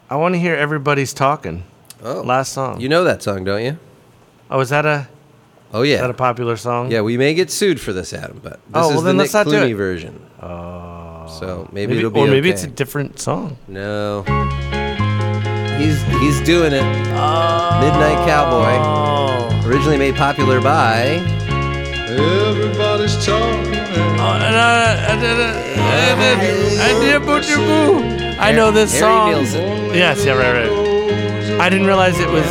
I 0.10 0.18
want 0.18 0.34
to 0.36 0.40
hear 0.40 0.56
everybody's 0.56 1.14
talking. 1.14 1.64
Oh, 2.04 2.22
Last 2.22 2.52
song. 2.52 2.82
You 2.82 2.90
know 2.90 3.06
that 3.06 3.24
song, 3.24 3.46
don't 3.46 3.64
you? 3.64 3.78
oh, 4.52 4.60
is 4.60 4.70
that 4.70 4.86
a 4.86 5.08
Oh 5.72 5.84
is 5.84 5.90
yeah. 5.90 6.02
that 6.02 6.10
a 6.10 6.14
popular 6.16 6.58
song? 6.58 6.92
yeah, 6.92 7.02
we 7.02 7.16
may 7.18 7.34
get 7.34 7.50
sued 7.52 7.80
for 7.80 7.94
this, 7.94 8.12
Adam, 8.12 8.40
but 8.44 8.54
this 8.54 8.62
Oh, 8.74 8.90
is 8.90 8.96
well, 8.96 9.02
the 9.02 9.06
then 9.08 9.16
Nick 9.18 9.24
let's 9.26 9.34
not 9.36 9.46
do 9.46 9.52
Clooney 9.52 9.72
it. 9.72 9.76
version. 9.76 10.26
Oh. 10.42 10.89
So 11.30 11.68
maybe, 11.72 11.88
Maybe, 11.94 12.00
it'll 12.00 12.12
be 12.12 12.20
or 12.22 12.28
maybe 12.28 12.50
okay. 12.50 12.54
it's 12.56 12.64
a 12.64 12.68
different 12.68 13.20
song. 13.20 13.58
no. 13.68 14.24
He's 15.80 16.02
he's 16.20 16.42
doing 16.42 16.74
it. 16.74 16.84
Midnight 16.84 18.18
oh. 18.20 18.26
Cowboy, 18.28 18.74
Oh. 18.84 19.68
originally 19.70 19.98
made 19.98 20.16
popular 20.16 20.60
by. 20.60 21.04
Everybody's 22.10 23.16
talking. 23.26 23.76
Oh, 23.76 24.34
and 24.44 24.56
I- 24.56 25.14
I 25.14 25.16
did 25.16 25.40
it. 25.40 25.56
I 25.80 26.16
did 26.20 26.40
it. 26.44 26.80
I 26.82 26.92
did 27.00 27.26
boo. 27.26 28.36
I 28.40 28.52
know 28.52 28.72
this 28.72 28.98
song. 29.00 29.30
Yes, 29.94 30.26
yeah, 30.26 30.34
right, 30.34 30.68
right. 30.68 31.62
I 31.62 31.70
didn't 31.70 31.88
realize 31.88 32.20
it 32.20 32.30
was. 32.30 32.46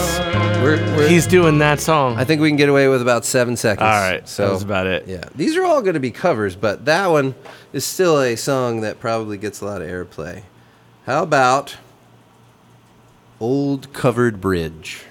We're, 0.62 0.76
we're, 0.96 1.08
He's 1.08 1.26
doing 1.26 1.58
that 1.60 1.80
song. 1.80 2.16
I 2.16 2.24
think 2.24 2.40
we 2.40 2.48
can 2.48 2.56
get 2.56 2.68
away 2.68 2.88
with 2.88 3.00
about 3.00 3.24
seven 3.24 3.56
seconds. 3.56 3.84
All 3.84 3.88
right, 3.88 4.28
so 4.28 4.46
that 4.46 4.52
was 4.52 4.62
about 4.62 4.86
it. 4.86 5.06
Yeah, 5.06 5.24
these 5.34 5.56
are 5.56 5.64
all 5.64 5.80
going 5.82 5.94
to 5.94 6.00
be 6.00 6.10
covers, 6.10 6.56
but 6.56 6.84
that 6.86 7.06
one 7.06 7.34
is 7.72 7.84
still 7.84 8.20
a 8.20 8.36
song 8.36 8.80
that 8.80 8.98
probably 9.00 9.38
gets 9.38 9.60
a 9.60 9.64
lot 9.66 9.80
of 9.82 9.88
airplay. 9.88 10.42
How 11.06 11.22
about 11.22 11.76
"Old 13.40 13.92
Covered 13.92 14.40
Bridge"? 14.40 15.04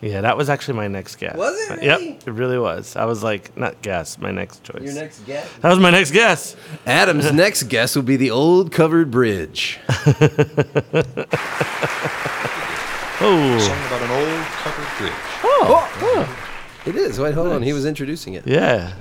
Yeah, 0.00 0.22
that 0.22 0.36
was 0.36 0.48
actually 0.48 0.74
my 0.78 0.88
next 0.88 1.16
guess. 1.16 1.36
Was 1.36 1.58
it 1.70 1.78
uh, 1.78 1.82
Yep, 1.82 2.00
it 2.26 2.30
really 2.32 2.58
was. 2.58 2.96
I 2.96 3.04
was 3.04 3.22
like, 3.22 3.56
not 3.56 3.80
guess, 3.82 4.18
my 4.18 4.30
next 4.30 4.62
choice. 4.64 4.82
Your 4.82 4.94
next 4.94 5.20
guess. 5.26 5.48
that 5.60 5.68
was 5.68 5.78
my 5.78 5.90
next 5.90 6.10
guess. 6.10 6.56
Adam's 6.86 7.30
next 7.34 7.64
guess 7.64 7.94
will 7.94 8.02
be 8.02 8.16
the 8.16 8.30
"Old 8.30 8.72
Covered 8.72 9.10
Bridge." 9.10 9.78
Oh. 13.20 13.58
Song 13.58 13.86
about 13.86 14.02
an 14.02 14.10
old 14.10 14.44
covered 14.46 14.98
bridge. 14.98 15.12
Oh. 15.42 15.64
oh. 15.64 15.98
oh. 16.02 16.14
oh. 16.28 16.46
It 16.86 16.94
is. 16.94 17.18
Wait, 17.18 17.34
hold 17.34 17.48
nice. 17.48 17.56
on. 17.56 17.62
He 17.62 17.72
was 17.72 17.84
introducing 17.84 18.34
it. 18.34 18.46
Yeah. 18.46 18.94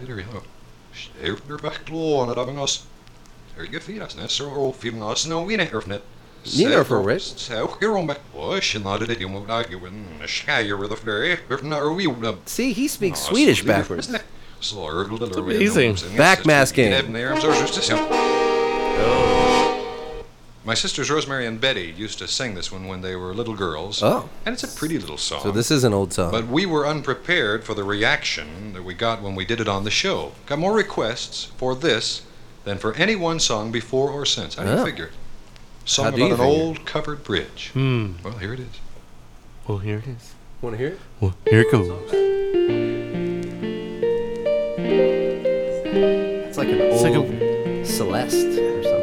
See, 12.45 12.74
he 12.74 12.88
speaks 12.88 13.20
Swedish 13.20 13.63
backwards. 13.63 14.09
It's 15.28 15.38
amazing. 15.38 15.95
Backmasking. 16.18 16.91
Oh. 18.97 19.44
My 20.66 20.74
sisters 20.74 21.11
Rosemary 21.11 21.45
and 21.45 21.61
Betty 21.61 21.93
used 21.95 22.18
to 22.20 22.28
sing 22.28 22.55
this 22.55 22.72
one 22.72 22.88
when 22.88 23.01
they 23.01 23.16
were 23.16 23.36
little 23.36 23.53
girls. 23.55 24.01
Oh. 24.01 24.30
And 24.47 24.53
it's 24.53 24.63
a 24.63 24.68
pretty 24.68 24.97
little 24.97 25.18
song. 25.18 25.41
So 25.43 25.51
this 25.51 25.70
is 25.70 25.84
an 25.84 25.93
old 25.93 26.11
song. 26.11 26.32
But 26.32 26.47
we 26.47 26.66
were 26.66 26.88
unprepared 26.88 27.63
for 27.63 27.76
the 27.76 27.84
reaction 27.84 28.74
that 28.74 28.84
we 28.84 28.95
got 28.95 29.22
when 29.22 29.36
we 29.36 29.45
did 29.45 29.61
it 29.61 29.68
on 29.68 29.84
the 29.84 29.91
show. 29.91 30.32
Got 30.47 30.57
more 30.57 30.74
requests 30.74 31.45
for 31.57 31.76
this 31.76 32.24
than 32.63 32.80
for 32.80 32.95
any 32.95 33.16
one 33.16 33.39
song 33.39 33.72
before 33.72 34.09
or 34.09 34.26
since. 34.26 34.55
How 34.55 34.63
do 34.63 34.72
you 34.72 34.78
Oh. 34.78 34.86
figure? 34.86 35.11
Song 35.86 36.05
How 36.05 36.11
do 36.11 36.18
about 36.18 36.26
you 36.26 36.32
an 36.34 36.38
figure? 36.39 36.51
old 36.51 36.86
covered 36.86 37.24
bridge. 37.24 37.70
Hmm. 37.74 38.13
Well, 38.24 38.38
here 38.39 38.53
it 38.53 38.59
is. 38.59 38.80
Well, 39.68 39.78
here 39.78 39.99
it 39.99 40.07
is. 40.07 40.34
Want 40.63 40.74
to 40.74 40.78
hear 40.80 40.93
it? 40.93 40.99
Well, 41.20 41.36
here 41.47 41.61
it 41.61 41.72
goes. 41.72 41.91
It's 46.47 46.57
like 46.57 46.70
an 46.70 46.82
It's 46.82 47.03
like 47.03 47.13
old 47.16 47.86
Celeste 47.86 48.57
or 48.57 48.82
something. 48.84 48.94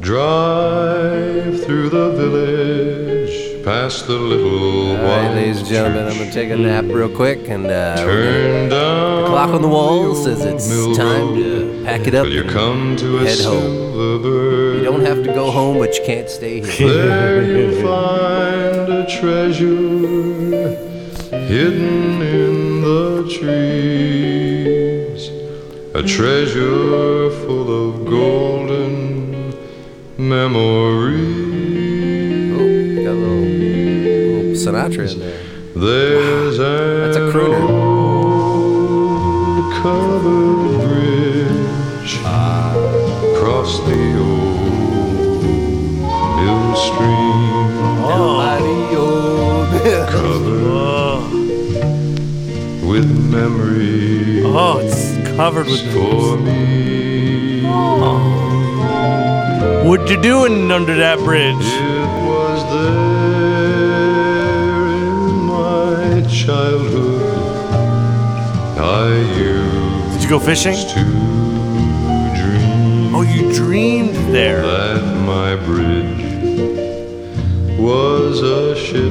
Drive 0.00 1.62
through 1.62 1.90
the 1.90 2.12
village, 2.12 3.62
past 3.62 4.06
the 4.06 4.14
little 4.14 4.96
All 4.96 5.04
right, 5.04 5.34
ladies 5.34 5.58
and 5.58 5.68
gentlemen, 5.68 6.08
I'm 6.08 6.16
gonna 6.16 6.32
take 6.32 6.48
a 6.50 6.56
nap 6.56 6.86
real 6.86 7.14
quick, 7.14 7.46
and 7.50 7.66
uh, 7.66 7.96
Turn 7.96 8.70
down 8.70 9.24
the 9.24 9.28
clock 9.28 9.50
on 9.50 9.60
the 9.60 9.68
wall 9.68 10.14
says 10.14 10.42
it's 10.42 10.66
time 10.96 11.34
to 11.34 11.82
pack 11.84 12.06
it 12.06 12.14
up. 12.14 12.26
You 12.28 12.40
and 12.44 12.50
come 12.50 12.96
to 12.96 13.18
a 13.18 13.24
head 13.26 13.40
home. 13.40 13.92
You 14.78 14.82
don't 14.82 15.04
have 15.04 15.22
to 15.22 15.34
go 15.34 15.50
home, 15.50 15.76
but 15.78 15.94
you 15.94 16.04
can't 16.06 16.30
stay 16.30 16.62
here. 16.62 16.88
There 16.88 17.42
you'll 17.42 17.82
find 17.82 18.90
a 18.90 19.06
treasure 19.20 19.66
hidden 21.46 22.22
in 22.22 22.80
the 22.80 23.28
trees. 23.38 25.28
A 25.94 26.02
treasure 26.02 27.30
full 27.44 27.90
of 27.90 28.06
golden 28.06 29.19
memories. 30.20 31.20
Oh, 32.52 32.58
got 33.04 33.10
a 33.10 33.14
little, 33.14 33.40
little 33.40 34.54
Sinatra 34.54 35.04
in 35.12 35.18
there. 35.18 35.40
There's 35.74 36.58
That's 36.58 37.16
a 37.16 37.20
crooner. 37.32 37.64
covered 39.82 40.88
bridge 40.88 42.14
ah, 42.24 42.74
across 43.34 43.78
the 43.80 44.02
old 44.18 44.60
stream 46.76 47.68
with 52.88 53.08
memory 53.30 54.42
Oh, 54.44 54.78
it's 54.82 55.16
covered 55.36 55.66
with. 55.66 55.80
for 55.92 56.36
me. 56.36 57.62
Oh. 57.66 58.29
What 59.90 60.08
you 60.08 60.22
doing 60.22 60.70
under 60.70 60.94
that 60.98 61.18
bridge? 61.18 61.56
It 61.56 62.06
was 62.24 62.62
there 62.70 63.26
in 65.02 65.18
my 65.50 66.22
childhood. 66.30 67.32
I 68.78 69.08
used 69.36 70.12
Did 70.12 70.22
you 70.22 70.28
go 70.28 70.38
fishing? 70.38 70.76
Oh, 73.12 73.22
you 73.22 73.52
dreamed 73.52 74.14
there. 74.32 74.62
that 74.62 75.02
my 75.26 75.56
bridge 75.56 76.22
was 77.76 78.42
a 78.42 78.76
ship 78.76 79.10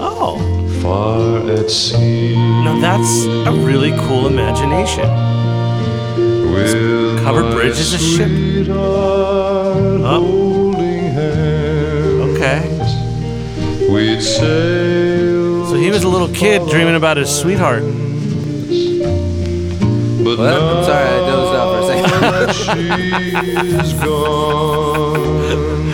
Oh, 0.00 0.36
far 0.82 1.48
at 1.48 1.70
sea. 1.70 2.34
now 2.34 2.76
that's 2.80 3.24
a 3.46 3.52
really 3.52 3.92
cool 4.08 4.26
imagination. 4.26 5.08
With 6.52 6.99
covered 7.22 7.44
my 7.44 7.52
bridge 7.52 7.78
is 7.78 7.92
a 7.94 7.98
ship? 7.98 8.28
sweetheart 8.28 10.00
holding 10.00 11.04
hands. 11.12 12.36
Okay. 12.36 12.60
We'd 13.92 14.20
sail. 14.22 15.66
So 15.66 15.74
he 15.76 15.90
was 15.90 16.02
a 16.04 16.08
little 16.08 16.28
kid 16.28 16.68
dreaming 16.70 16.94
about 16.96 17.16
his 17.16 17.28
sweetheart. 17.30 17.82
But 20.22 20.36
What? 20.38 20.52
I'm 20.52 20.84
sorry, 20.84 21.08
I 21.08 21.18
dozed 21.28 21.54
off 21.58 21.68
for 21.74 21.80
a 21.80 21.86
second. 21.86 22.10
now 22.20 22.30
that 22.30 22.52
she's. 23.90 24.00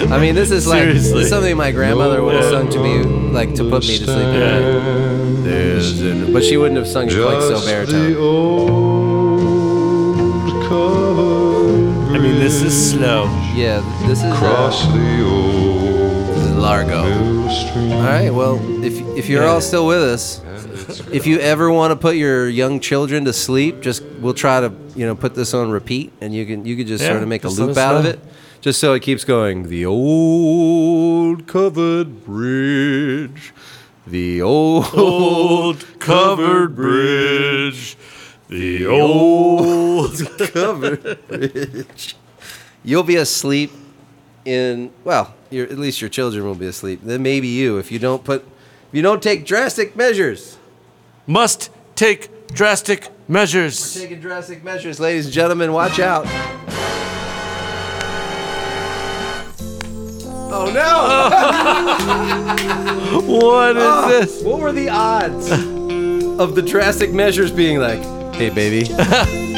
I 0.13 0.19
mean, 0.21 0.35
this 0.35 0.51
is 0.51 0.67
like 0.67 0.85
this 0.89 1.07
is 1.13 1.29
something 1.29 1.57
my 1.57 1.71
grandmother 1.73 2.23
would 2.23 2.35
have 2.37 2.45
sung 2.45 2.69
to 2.71 2.79
me, 2.83 3.03
like 3.03 3.55
to 3.55 3.65
put 3.69 3.83
me 3.83 3.99
to 3.99 4.05
sleep. 4.05 4.09
at 4.09 4.63
night. 4.63 5.43
There's 5.45 6.01
an- 6.01 6.33
But 6.33 6.43
she 6.45 6.57
wouldn't 6.57 6.77
have 6.79 6.87
sung 6.89 7.09
it 7.09 7.15
quite 7.15 7.41
so 7.43 7.51
Just 7.55 7.67
baritone. 7.67 8.15
Old 10.77 12.07
covered 12.07 12.17
I 12.17 12.19
mean, 12.19 12.39
this 12.39 12.63
is 12.63 12.91
slow. 12.93 13.25
Yeah, 13.55 13.81
this 14.07 14.19
is 14.19 14.25
uh, 14.25 14.93
the 14.93 15.25
old 15.25 16.27
this 16.29 16.45
is 16.45 16.55
Largo. 16.55 17.03
All 17.97 18.03
right, 18.03 18.31
well, 18.31 18.57
if 18.85 18.95
if 19.17 19.29
you're 19.29 19.45
all 19.47 19.61
still 19.61 19.87
with 19.87 20.03
us, 20.03 20.41
if 21.13 21.27
you 21.27 21.39
ever 21.41 21.71
want 21.71 21.91
to 21.93 21.97
put 21.97 22.17
your 22.17 22.49
young 22.49 22.81
children 22.81 23.25
to 23.25 23.33
sleep, 23.33 23.81
just 23.81 24.03
we'll 24.21 24.35
try 24.35 24.61
to 24.61 24.73
you 24.95 25.07
know 25.07 25.15
put 25.15 25.35
this 25.35 25.55
on 25.55 25.71
repeat, 25.71 26.13
and 26.21 26.35
you 26.35 26.45
can 26.47 26.65
you 26.65 26.77
could 26.77 26.87
just 26.87 27.03
Yeah, 27.03 27.11
sort 27.11 27.23
of 27.23 27.29
make 27.29 27.45
a 27.45 27.49
just 27.49 27.59
let 27.59 27.67
loop 27.67 27.77
us 27.77 27.79
out 27.79 27.97
of 27.97 28.05
know. 28.05 28.11
it, 28.11 28.21
just 28.61 28.81
so 28.81 28.93
it 28.95 29.01
keeps 29.01 29.25
going. 29.25 29.69
The 29.69 29.87
old 29.87 31.47
covered 31.47 32.25
bridge, 32.25 33.53
the 34.07 34.43
old 34.43 34.87
Old 34.95 35.85
covered 35.99 36.75
bridge. 36.77 37.97
The 38.49 38.87
old. 38.87 40.21
covered 40.53 41.27
bridge. 41.29 42.17
You'll 42.85 43.03
be 43.03 43.17
asleep 43.17 43.73
in 44.45 44.93
well, 45.05 45.35
at 45.51 45.79
least 45.79 46.01
your 46.01 46.11
children 46.11 46.45
will 46.45 46.55
be 46.55 46.67
asleep. 46.67 47.01
Then 47.03 47.23
maybe 47.23 47.49
you, 47.49 47.79
if 47.79 47.91
you 47.91 47.99
don't 47.99 48.23
put, 48.23 48.43
if 48.43 48.95
you 48.95 49.03
don't 49.03 49.23
take 49.23 49.45
drastic 49.45 49.97
measures. 49.97 50.59
Must 51.27 51.71
take 51.97 52.47
drastic 52.49 53.09
measures. 53.29 53.97
We're 53.97 54.03
Taking 54.03 54.21
drastic 54.21 54.63
measures, 54.63 55.01
ladies 55.01 55.25
and 55.27 55.35
gentlemen. 55.35 55.73
Watch 55.73 55.99
out. 55.99 56.27
Oh 60.59 60.71
no! 60.73 60.87
What 63.21 63.77
is 63.77 63.83
ah, 63.83 64.09
this? 64.09 64.43
What 64.43 64.61
were 64.61 64.73
the 64.73 64.89
odds 64.89 65.51
of 66.41 66.55
the 66.55 66.63
drastic 66.63 67.13
measures 67.13 67.51
being 67.51 67.79
like, 67.79 68.01
"Hey, 68.37 68.51
baby, 68.51 68.93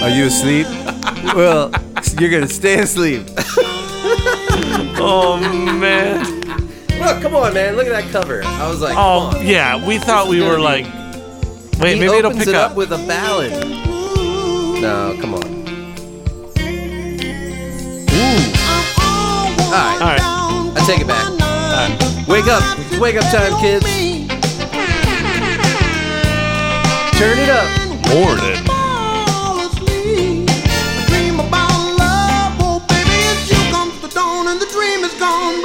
are 0.03 0.09
you 0.11 0.26
asleep? 0.26 0.66
well, 1.35 1.70
you're 2.18 2.31
gonna 2.31 2.49
stay 2.49 2.79
asleep." 2.81 3.26
Oh 5.01 5.39
man. 5.79 6.24
Look, 6.99 7.22
come 7.22 7.37
on, 7.37 7.55
man. 7.55 7.76
Look 7.76 7.87
at 7.87 7.93
that 7.93 8.11
cover. 8.11 8.43
I 8.45 8.68
was 8.68 8.81
like, 8.81 8.97
Oh 8.99 9.29
come 9.33 9.41
on. 9.41 9.47
yeah, 9.47 9.87
we 9.87 9.99
thought 9.99 10.26
we 10.26 10.43
were 10.43 10.57
be- 10.57 10.62
like. 10.62 10.85
Wait, 11.81 11.95
he 11.95 12.01
maybe 12.01 12.07
it'll 12.18 12.33
opens 12.33 12.39
pick 12.41 12.49
it 12.49 12.55
up. 12.57 12.72
up. 12.72 12.76
with 12.76 12.91
a 12.91 12.99
ballad. 13.07 13.53
No, 14.83 15.16
come 15.20 15.35
on. 15.35 15.45
Ooh, 18.11 18.39
All 19.62 19.70
right, 19.70 19.99
All 20.03 20.09
right. 20.09 20.20
I 20.76 20.85
take 20.85 21.01
it 21.01 21.07
back. 21.07 21.29
Wake 22.29 22.47
up, 22.49 22.62
It's 22.79 22.99
wake 22.99 23.14
up 23.16 23.24
time, 23.33 23.55
kids. 23.61 23.87
Turn 27.18 27.39
it 27.39 27.49
up. 27.49 27.78
Morning. 28.09 28.65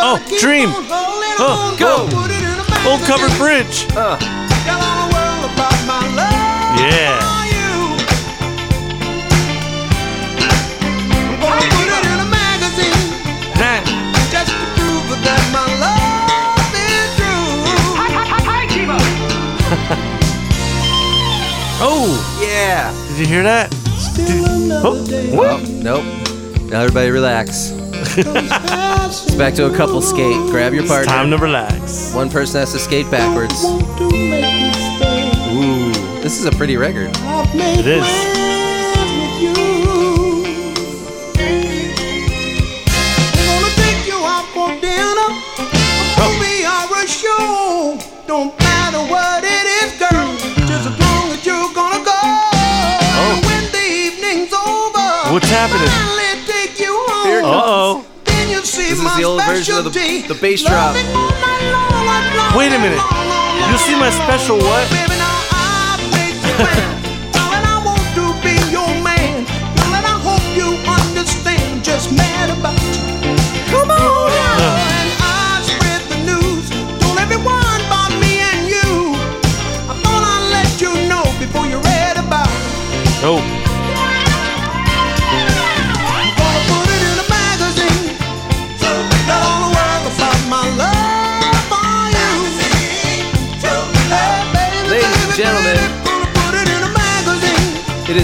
Oh, 0.05 0.19
dream. 0.41 0.69
Oh, 1.39 1.75
Go. 1.79 2.03
Old 2.89 3.01
covered 3.03 3.31
bridge. 3.37 3.85
Uh, 3.95 4.17
Yeah. 6.77 7.29
Oh, 21.85 22.22
yeah. 22.53 23.07
did 23.09 23.19
you 23.19 23.25
hear 23.27 23.43
that? 23.43 23.73
Oh, 24.85 25.03
Oh, 25.33 25.57
nope. 25.81 26.03
Now 26.71 26.81
everybody 26.81 27.09
relax. 27.09 27.71
it's 28.17 29.35
back 29.37 29.53
to 29.55 29.65
a 29.71 29.75
couple 29.75 30.01
skate. 30.01 30.35
Grab 30.51 30.73
your 30.73 30.85
partner. 30.87 31.05
time 31.05 31.29
to 31.31 31.37
relax. 31.37 32.13
One 32.13 32.29
person 32.29 32.59
has 32.59 32.71
to 32.73 32.79
skate 32.79 33.09
backwards. 33.11 33.63
Ooh, 35.53 35.91
this 36.21 36.39
is 36.39 36.45
a 36.45 36.51
pretty 36.51 36.77
record. 36.77 37.09
It 37.13 37.87
is. 37.87 38.03
Don't 48.25 48.57
matter 48.59 48.99
what 48.99 49.43
it 49.43 49.65
is, 49.83 49.99
girl. 49.99 50.52
What's 55.33 55.49
happening? 55.49 55.87
finally 55.89 56.45
take 56.45 56.79
you 56.79 56.93
home. 57.09 57.25
Here 57.27 57.39
it 57.39 57.45
Uh 57.45 57.61
oh. 57.65 58.05
Then 58.25 58.49
you 58.51 58.61
see 58.63 58.89
This 58.89 58.99
is 58.99 59.03
my 59.03 59.17
the 59.17 59.23
old 59.25 59.43
version 59.45 59.77
of 59.77 59.85
the- 59.91 60.21
the 60.27 60.35
bass 60.35 60.61
drop. 60.61 60.93
Loving 60.93 61.07
all 61.15 61.29
night 61.29 61.71
long, 61.73 62.05
night 62.05 62.35
long, 62.37 62.53
Wait 62.57 62.71
a 62.71 62.77
minute. 62.77 62.97
long, 62.97 63.27
long, 63.27 63.59
long, 63.59 63.71
You 63.71 63.77
see 63.79 63.95
my 63.95 64.11
special 64.11 64.57
what? 64.59 64.85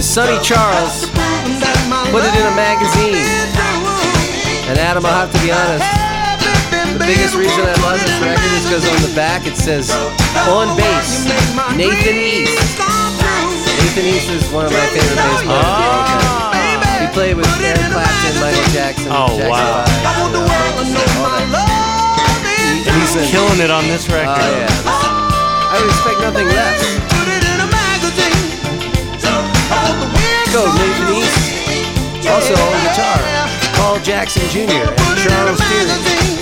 Sonny 0.10 0.41
Charles. 0.41 1.05
Proving 1.14 1.62
that 1.62 1.78
my 1.86 2.01
Put 2.10 2.26
it 2.26 2.34
in 2.34 2.41
a 2.49 2.55
magazine. 2.57 3.22
And 4.66 4.78
Adam, 4.82 5.05
I'll 5.05 5.26
have 5.26 5.34
to 5.34 5.41
be 5.45 5.53
honest. 5.53 5.86
The 6.97 7.05
biggest 7.05 7.38
reason 7.38 7.62
I 7.62 7.78
love 7.86 8.01
this 8.01 8.18
record 8.18 8.49
is 8.57 8.66
because 8.66 8.86
on 8.89 8.99
the 9.05 9.14
back 9.14 9.45
it 9.45 9.53
says 9.53 9.93
on 10.49 10.74
bass, 10.74 11.30
Nathan 11.78 12.18
East. 12.18 12.57
Nathan 13.86 14.05
East 14.10 14.30
is 14.34 14.43
one 14.49 14.66
of 14.66 14.74
my 14.74 14.82
favorite 14.89 15.14
bass 15.22 15.45
players 15.45 15.45
of 15.45 15.53
all 15.53 16.01
time. 16.18 16.82
He 17.01 17.07
played 17.14 17.38
with 17.38 17.45
Eric 17.62 17.93
Clapton, 17.93 18.34
Michael 18.41 18.70
Jackson, 18.74 19.10
Oh, 19.14 19.30
Jackson 19.38 19.49
wow. 19.53 19.86
Five, 19.86 20.05
I 20.05 20.12
want 20.26 20.34
the 20.34 20.41
world 20.43 20.74
to 20.82 20.86
know 20.89 21.05
all 21.22 21.30
my 21.30 21.41
that. 21.45 21.53
love 21.53 22.41
is 22.49 22.89
and 22.89 22.97
he's 22.97 23.14
killing 23.30 23.62
it 23.62 23.70
on 23.72 23.86
this 23.86 24.10
Oh 24.10 24.18
record. 24.18 24.41
yeah, 24.41 24.74
I 25.70 25.78
would 25.78 25.89
expect 25.93 26.18
nothing 26.26 26.49
less. 26.49 26.82
The 30.50 30.58
Go 30.58 30.66
to 30.66 30.74
Nathan. 30.74 31.14
East. 31.14 32.26
Also 32.28 32.54
on 32.58 32.74
guitar, 32.82 33.22
Paul 33.78 34.00
Jackson 34.02 34.41
Jr. 34.50 34.82
and 34.82 35.18
Charles 35.22 35.60
magazine. 35.62 36.41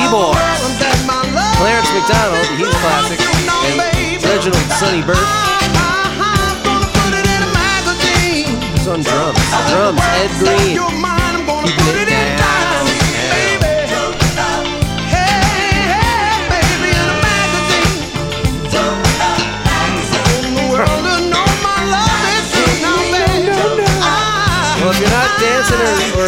keyboards. 0.00 0.40
Clarence 1.60 1.92
McDonald, 1.92 2.40
the 2.48 2.56
he's 2.56 2.72
classic. 2.80 3.20
And 3.20 4.24
Reginald 4.24 4.64
Sonny 4.80 5.02
Burke 5.04 5.28
is 8.80 8.88
on 8.88 9.02
drums. 9.02 9.38
Drums, 9.68 10.00
Ed 10.16 10.30
Greene. 10.40 12.09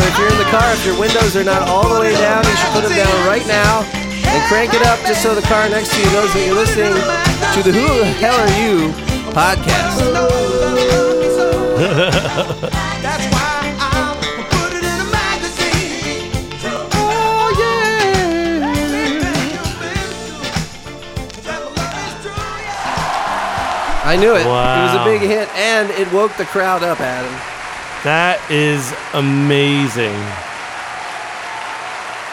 If 0.06 0.18
you're 0.18 0.30
in 0.30 0.38
the 0.38 0.50
car, 0.50 0.72
if 0.72 0.84
your 0.84 0.98
windows 0.98 1.36
are 1.36 1.44
not 1.44 1.68
all 1.68 1.88
the 1.92 2.00
way 2.00 2.12
down, 2.12 2.44
you 2.44 2.56
should 2.56 2.72
put 2.72 2.82
them 2.82 2.96
down 2.96 3.26
right 3.26 3.46
now 3.46 3.82
and 4.32 4.42
crank 4.48 4.74
it 4.74 4.82
up 4.86 4.98
just 5.06 5.22
so 5.22 5.34
the 5.34 5.42
car 5.42 5.68
next 5.68 5.92
to 5.94 6.00
you 6.00 6.10
knows 6.12 6.32
that 6.32 6.46
you're 6.46 6.54
listening 6.54 6.92
to 7.54 7.62
the 7.62 7.72
Who 7.72 7.86
the 7.98 8.06
Hell 8.06 8.34
Are 8.34 8.48
You 8.60 8.92
podcast. 9.32 9.98
That's 13.02 13.26
why 13.32 13.76
I 13.78 14.16
put 14.50 14.72
it 14.72 14.84
in 14.84 15.00
a 15.00 15.08
magazine. 15.12 16.30
Oh, 16.94 17.52
I 24.04 24.16
knew 24.16 24.34
it. 24.34 24.40
It 24.40 24.46
was 24.46 24.94
a 24.94 25.04
big 25.04 25.20
hit 25.20 25.48
and 25.54 25.90
it 25.90 26.10
woke 26.12 26.36
the 26.36 26.44
crowd 26.44 26.82
up, 26.82 27.00
Adam. 27.00 27.51
That 28.04 28.42
is 28.50 28.90
amazing. 29.14 30.16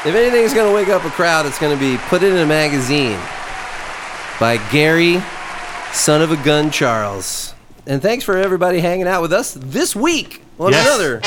If 0.07 0.15
anything's 0.15 0.53
going 0.53 0.65
to 0.67 0.74
wake 0.74 0.88
up 0.89 1.03
a 1.05 1.09
crowd, 1.11 1.45
it's 1.45 1.59
going 1.59 1.76
to 1.76 1.80
be 1.80 1.97
Put 2.09 2.24
It 2.24 2.32
in 2.32 2.38
a 2.39 2.45
Magazine 2.45 3.20
by 4.39 4.57
Gary, 4.72 5.22
son 5.93 6.22
of 6.22 6.32
a 6.32 6.38
gun 6.43 6.72
Charles. 6.72 7.53
And 7.86 8.01
thanks 8.01 8.24
for 8.24 8.38
everybody 8.38 8.80
hanging 8.80 9.07
out 9.07 9.22
with 9.22 9.34
us 9.34 9.53
this 9.53 9.95
week 9.95 10.41
on 10.59 10.72
Yes. 10.72 10.88
another 10.88 11.20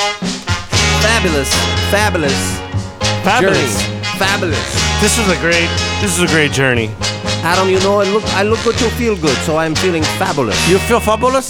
fabulous, 1.03 1.49
fabulous, 1.91 2.35
Fabulous. 3.23 3.83
journey. 3.85 4.03
Fabulous. 4.19 5.01
This 5.01 5.17
was 5.17 5.29
a 5.29 5.39
great. 5.39 5.69
This 6.01 6.19
was 6.19 6.29
a 6.29 6.33
great 6.33 6.51
journey. 6.51 6.89
Adam, 7.43 7.69
you 7.69 7.79
know, 7.79 7.99
I 8.01 8.05
look, 8.11 8.23
I 8.35 8.43
look 8.43 8.61
good 8.63 8.75
to 8.77 8.89
feel 8.91 9.15
good, 9.17 9.37
so 9.45 9.57
I'm 9.57 9.75
feeling 9.75 10.03
fabulous. 10.19 10.57
You 10.69 10.77
feel 10.79 10.99
fabulous? 10.99 11.49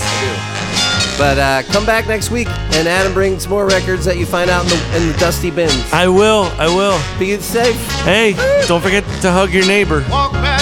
But 1.17 1.37
uh, 1.37 1.63
come 1.71 1.85
back 1.85 2.07
next 2.07 2.31
week, 2.31 2.47
and 2.47 2.87
Adam 2.87 3.13
brings 3.13 3.47
more 3.47 3.67
records 3.67 4.05
that 4.05 4.17
you 4.17 4.25
find 4.25 4.49
out 4.49 4.63
in 4.63 4.69
the, 4.69 4.97
in 4.97 5.11
the 5.11 5.17
dusty 5.19 5.51
bins. 5.51 5.91
I 5.93 6.07
will. 6.07 6.45
I 6.57 6.67
will. 6.67 6.99
Be 7.19 7.37
safe. 7.39 7.75
Hey, 8.01 8.33
don't 8.67 8.81
forget 8.81 9.03
to 9.21 9.31
hug 9.31 9.51
your 9.51 9.65
neighbor. 9.65 10.05
Walk 10.09 10.31
past 10.33 10.52